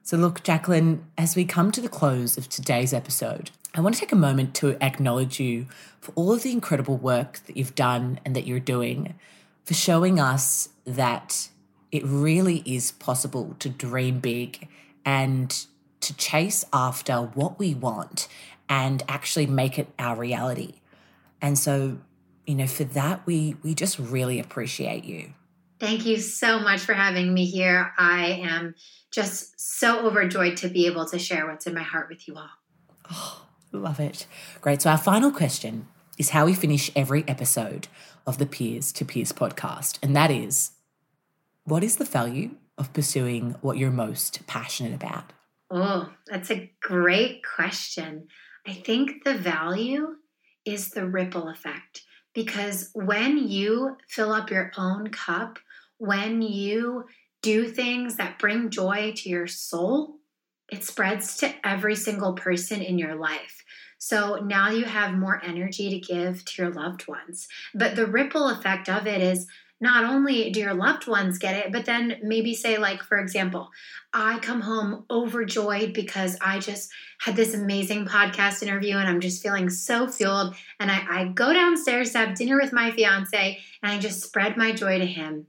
So, 0.04 0.18
look, 0.18 0.43
Jacqueline, 0.43 1.06
as 1.18 1.36
we 1.36 1.45
come 1.45 1.72
to 1.72 1.82
the 1.82 1.89
close 1.89 2.38
of 2.38 2.50
today's 2.50 2.93
episode, 2.93 3.52
I 3.76 3.82
want 3.82 3.95
to 3.95 4.01
take 4.01 4.11
a 4.11 4.17
moment 4.17 4.55
to 4.55 4.84
acknowledge 4.84 5.39
you 5.39 5.67
for 6.01 6.11
all 6.15 6.34
of 6.34 6.43
the 6.43 6.51
incredible 6.51 6.97
work 6.97 7.39
that 7.45 7.55
you've 7.55 7.76
done 7.76 8.20
and 8.26 8.36
that 8.36 8.47
you're 8.47 8.59
doing, 8.59 9.15
for 9.63 9.74
showing 9.74 10.20
us 10.20 10.70
that 10.86 11.49
it 11.91 12.03
really 12.05 12.63
is 12.65 12.91
possible 12.91 13.55
to 13.59 13.70
dream 13.70 14.20
big 14.20 14.67
and 15.05 15.65
to 16.01 16.15
chase 16.15 16.65
after 16.74 17.17
what 17.17 17.59
we 17.59 17.76
want 17.76 18.28
and 18.67 19.03
actually 19.07 19.45
make 19.45 19.78
it 19.78 19.88
our 19.99 20.15
reality. 20.15 20.76
And 21.41 21.57
so, 21.57 21.99
you 22.45 22.55
know, 22.55 22.67
for 22.67 22.84
that, 22.86 23.26
we 23.26 23.55
we 23.63 23.74
just 23.74 23.99
really 23.99 24.39
appreciate 24.39 25.03
you. 25.03 25.34
Thank 25.80 26.05
you 26.05 26.17
so 26.17 26.59
much 26.59 26.82
for 26.82 26.93
having 26.93 27.34
me 27.34 27.45
here. 27.45 27.93
I 27.97 28.41
am 28.43 28.76
just 29.11 29.59
so 29.59 30.05
overjoyed 30.05 30.57
to 30.57 30.67
be 30.67 30.88
able 30.88 31.05
to 31.07 31.17
share 31.17 31.47
what's 31.47 31.67
in 31.67 31.74
my 31.74 31.84
heart 31.84 32.09
with 32.09 32.28
you 32.28 32.36
all. 32.36 32.49
Oh, 33.11 33.45
love 33.72 33.99
it. 33.99 34.26
Great. 34.61 34.82
So, 34.82 34.89
our 34.89 34.97
final 34.97 35.32
question 35.32 35.88
is 36.17 36.32
how 36.32 36.45
we 36.45 36.53
finish 36.53 36.91
every 36.95 37.24
episode 37.28 37.88
of 38.28 38.38
the 38.38 38.45
Peers 38.45 38.91
to 38.93 39.05
Peers 39.05 39.32
podcast. 39.32 39.97
And 40.03 40.15
that 40.15 40.32
is 40.32 40.72
what 41.63 41.84
is 41.84 41.97
the 41.97 42.05
value 42.05 42.51
of 42.78 42.93
pursuing 42.93 43.55
what 43.61 43.78
you're 43.78 43.91
most 43.91 44.45
passionate 44.47 44.93
about? 44.93 45.32
Oh, 45.70 46.09
that's 46.28 46.49
a 46.49 46.72
great 46.82 47.41
question. 47.43 48.28
I 48.67 48.74
think 48.74 49.24
the 49.24 49.36
value 49.36 50.15
is 50.65 50.89
the 50.89 51.07
ripple 51.07 51.47
effect 51.49 52.01
because 52.34 52.89
when 52.93 53.38
you 53.38 53.97
fill 54.07 54.32
up 54.32 54.49
your 54.49 54.72
own 54.78 55.09
cup, 55.09 55.59
when 55.97 56.41
you 56.41 57.05
do 57.41 57.67
things 57.67 58.15
that 58.15 58.39
bring 58.39 58.70
joy 58.70 59.13
to 59.17 59.30
your 59.30 59.47
soul, 59.47 60.18
it 60.72 60.84
spreads 60.84 61.38
to 61.38 61.53
every 61.67 61.95
single 61.95 62.34
person 62.34 62.82
in 62.82 62.97
your 62.97 63.15
life. 63.15 63.63
So 63.97 64.38
now 64.38 64.70
you 64.70 64.86
have 64.86 65.13
more 65.13 65.41
energy 65.43 65.89
to 65.89 65.99
give 65.99 66.45
to 66.45 66.61
your 66.61 66.72
loved 66.72 67.07
ones. 67.07 67.47
But 67.76 67.95
the 67.95 68.07
ripple 68.07 68.49
effect 68.49 68.88
of 68.88 69.05
it 69.05 69.22
is 69.22 69.45
not 69.82 70.03
only 70.03 70.49
do 70.51 70.59
your 70.59 70.74
loved 70.74 71.07
ones 71.07 71.38
get 71.38 71.55
it, 71.55 71.72
but 71.72 71.86
then 71.86 72.17
maybe 72.22 72.53
say, 72.53 72.78
like, 72.78 73.01
for 73.01 73.17
example, 73.17 73.70
I 74.13 74.39
come 74.39 74.61
home 74.61 75.05
overjoyed 75.09 75.93
because 75.93 76.38
I 76.41 76.59
just 76.59 76.91
had 77.20 77.36
this 77.36 77.53
amazing 77.53 78.05
podcast 78.05 78.61
interview 78.61 78.97
and 78.97 79.07
I'm 79.07 79.22
just 79.22 79.41
feeling 79.41 79.70
so 79.70 80.07
fueled. 80.07 80.55
And 80.80 80.91
I, 80.91 81.05
I 81.09 81.26
go 81.30 81.53
downstairs 81.53 82.11
to 82.11 82.20
have 82.20 82.38
dinner 82.38 82.59
with 82.59 82.74
my 82.74 82.91
fiance 82.91 83.59
and 83.82 83.91
I 83.91 83.99
just 83.99 84.22
spread 84.22 84.57
my 84.57 84.74
joy 84.74 84.99
to 84.99 85.05
him 85.05 85.47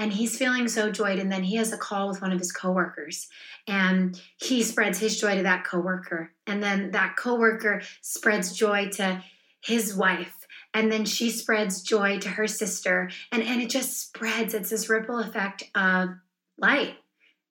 and 0.00 0.14
he's 0.14 0.38
feeling 0.38 0.66
so 0.66 0.90
joyed 0.90 1.18
and 1.18 1.30
then 1.30 1.42
he 1.42 1.56
has 1.56 1.74
a 1.74 1.78
call 1.78 2.08
with 2.08 2.22
one 2.22 2.32
of 2.32 2.38
his 2.38 2.50
coworkers 2.50 3.28
and 3.68 4.20
he 4.38 4.62
spreads 4.62 4.98
his 4.98 5.20
joy 5.20 5.36
to 5.36 5.42
that 5.42 5.64
coworker 5.64 6.32
and 6.46 6.62
then 6.62 6.90
that 6.92 7.16
coworker 7.16 7.82
spreads 8.00 8.52
joy 8.52 8.88
to 8.88 9.22
his 9.62 9.94
wife 9.94 10.46
and 10.72 10.90
then 10.90 11.04
she 11.04 11.30
spreads 11.30 11.82
joy 11.82 12.18
to 12.18 12.30
her 12.30 12.46
sister 12.46 13.10
and 13.30 13.42
and 13.42 13.60
it 13.60 13.68
just 13.68 14.00
spreads. 14.00 14.54
It's 14.54 14.70
this 14.70 14.88
ripple 14.88 15.18
effect 15.18 15.64
of 15.74 16.08
light 16.56 16.94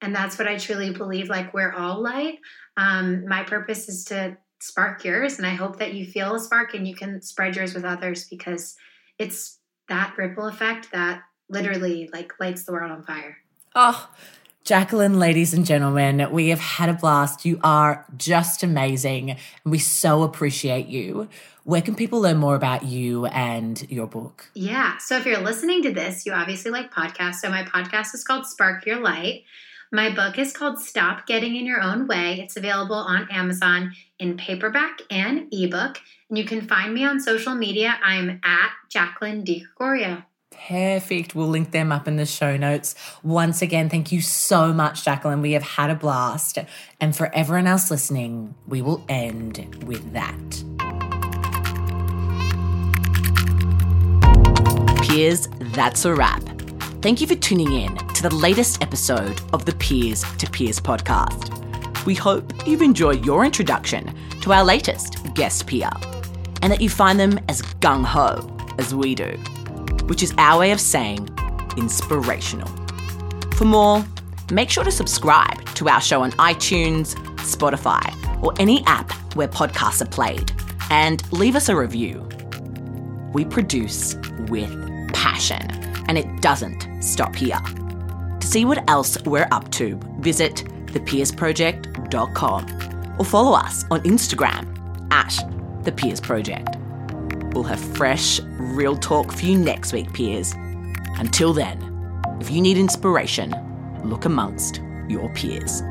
and 0.01 0.15
that's 0.15 0.39
what 0.39 0.47
i 0.47 0.57
truly 0.57 0.91
believe 0.91 1.29
like 1.29 1.53
we're 1.53 1.73
all 1.73 2.01
light. 2.01 2.39
Um, 2.77 3.27
my 3.27 3.43
purpose 3.43 3.87
is 3.89 4.05
to 4.05 4.37
spark 4.59 5.05
yours 5.05 5.37
and 5.37 5.45
i 5.45 5.53
hope 5.53 5.77
that 5.77 5.93
you 5.93 6.05
feel 6.05 6.35
a 6.35 6.39
spark 6.39 6.73
and 6.73 6.87
you 6.87 6.95
can 6.95 7.21
spread 7.21 7.55
yours 7.55 7.73
with 7.73 7.85
others 7.85 8.25
because 8.25 8.75
it's 9.17 9.59
that 9.87 10.15
ripple 10.17 10.47
effect 10.47 10.91
that 10.91 11.21
literally 11.49 12.09
like 12.13 12.33
lights 12.39 12.63
the 12.63 12.71
world 12.71 12.91
on 12.91 13.03
fire. 13.03 13.37
Oh, 13.75 14.09
Jacqueline, 14.63 15.17
ladies 15.17 15.53
and 15.53 15.65
gentlemen, 15.65 16.29
we 16.31 16.49
have 16.49 16.59
had 16.59 16.89
a 16.89 16.93
blast. 16.93 17.45
You 17.45 17.59
are 17.63 18.05
just 18.17 18.61
amazing. 18.61 19.31
And 19.31 19.39
we 19.65 19.79
so 19.79 20.21
appreciate 20.23 20.87
you. 20.87 21.27
Where 21.63 21.81
can 21.81 21.95
people 21.95 22.21
learn 22.21 22.37
more 22.37 22.55
about 22.55 22.83
you 22.83 23.25
and 23.27 23.89
your 23.89 24.05
book? 24.05 24.49
Yeah. 24.53 24.97
So 24.97 25.17
if 25.17 25.25
you're 25.25 25.39
listening 25.39 25.81
to 25.83 25.91
this, 25.91 26.25
you 26.25 26.33
obviously 26.33 26.71
like 26.71 26.93
podcasts. 26.93 27.35
So 27.35 27.49
my 27.49 27.63
podcast 27.63 28.13
is 28.13 28.23
called 28.23 28.45
Spark 28.45 28.85
Your 28.85 28.99
Light. 28.99 29.43
My 29.91 30.13
book 30.13 30.37
is 30.37 30.53
called 30.53 30.79
Stop 30.79 31.25
Getting 31.25 31.55
in 31.55 31.65
Your 31.65 31.81
Own 31.81 32.05
Way. 32.05 32.39
It's 32.39 32.55
available 32.55 32.95
on 32.95 33.27
Amazon 33.31 33.93
in 34.19 34.37
paperback 34.37 34.99
and 35.09 35.47
ebook. 35.51 35.99
And 36.29 36.37
you 36.37 36.45
can 36.45 36.67
find 36.67 36.93
me 36.93 37.05
on 37.05 37.19
social 37.19 37.55
media. 37.55 37.97
I'm 38.03 38.39
at 38.43 38.69
Jacqueline 38.87 39.43
DiGregorio. 39.43 40.25
Perfect. 40.67 41.35
We'll 41.35 41.47
link 41.47 41.71
them 41.71 41.91
up 41.91 42.07
in 42.07 42.17
the 42.17 42.25
show 42.25 42.57
notes. 42.57 42.93
Once 43.23 43.61
again, 43.61 43.89
thank 43.89 44.11
you 44.11 44.21
so 44.21 44.73
much, 44.73 45.05
Jacqueline. 45.05 45.41
We 45.41 45.53
have 45.53 45.63
had 45.63 45.89
a 45.89 45.95
blast. 45.95 46.57
And 46.99 47.15
for 47.15 47.33
everyone 47.33 47.65
else 47.65 47.89
listening, 47.89 48.55
we 48.67 48.81
will 48.81 49.03
end 49.07 49.83
with 49.85 50.13
that. 50.13 50.35
Peers, 55.03 55.47
that's 55.73 56.05
a 56.05 56.13
wrap. 56.13 56.43
Thank 57.01 57.21
you 57.21 57.27
for 57.27 57.35
tuning 57.35 57.71
in 57.71 57.95
to 58.09 58.23
the 58.23 58.35
latest 58.35 58.83
episode 58.83 59.41
of 59.53 59.65
the 59.65 59.73
Peers 59.73 60.23
to 60.37 60.49
Peers 60.49 60.79
podcast. 60.79 61.55
We 62.05 62.15
hope 62.15 62.67
you've 62.67 62.81
enjoyed 62.81 63.25
your 63.25 63.45
introduction 63.45 64.13
to 64.41 64.51
our 64.51 64.63
latest 64.63 65.33
guest 65.35 65.67
peer 65.67 65.89
and 66.61 66.71
that 66.71 66.81
you 66.81 66.89
find 66.89 67.19
them 67.19 67.39
as 67.47 67.61
gung 67.61 68.03
ho 68.03 68.55
as 68.77 68.93
we 68.93 69.15
do 69.15 69.37
which 70.09 70.23
is 70.23 70.33
our 70.37 70.59
way 70.59 70.71
of 70.71 70.81
saying 70.81 71.29
inspirational. 71.77 72.67
For 73.55 73.65
more, 73.65 74.03
make 74.51 74.69
sure 74.69 74.83
to 74.83 74.91
subscribe 74.91 75.63
to 75.75 75.87
our 75.87 76.01
show 76.01 76.23
on 76.23 76.31
iTunes, 76.33 77.15
Spotify, 77.37 78.03
or 78.43 78.53
any 78.59 78.83
app 78.85 79.13
where 79.35 79.47
podcasts 79.47 80.01
are 80.01 80.09
played, 80.09 80.51
and 80.89 81.23
leave 81.31 81.55
us 81.55 81.69
a 81.69 81.75
review. 81.75 82.27
We 83.33 83.45
produce 83.45 84.15
with 84.47 84.73
passion, 85.13 85.69
and 86.07 86.17
it 86.17 86.41
doesn't 86.41 87.03
stop 87.03 87.35
here. 87.35 87.59
To 88.39 88.47
see 88.47 88.65
what 88.65 88.89
else 88.89 89.21
we're 89.23 89.47
up 89.51 89.69
to, 89.73 89.99
visit 90.19 90.63
thepeersproject.com 90.87 93.15
or 93.19 93.25
follow 93.25 93.53
us 93.53 93.85
on 93.91 94.01
Instagram 94.01 94.65
at 95.11 95.37
The 95.83 95.91
Peers 95.91 96.19
Project. 96.19 96.78
We'll 97.53 97.63
have 97.63 97.79
fresh, 97.79 98.39
real 98.57 98.95
talk 98.95 99.31
for 99.31 99.45
you 99.45 99.57
next 99.57 99.93
week, 99.93 100.11
peers. 100.13 100.53
Until 101.17 101.53
then, 101.53 101.77
if 102.39 102.49
you 102.49 102.61
need 102.61 102.77
inspiration, 102.77 103.53
look 104.03 104.25
amongst 104.25 104.81
your 105.07 105.29
peers. 105.33 105.81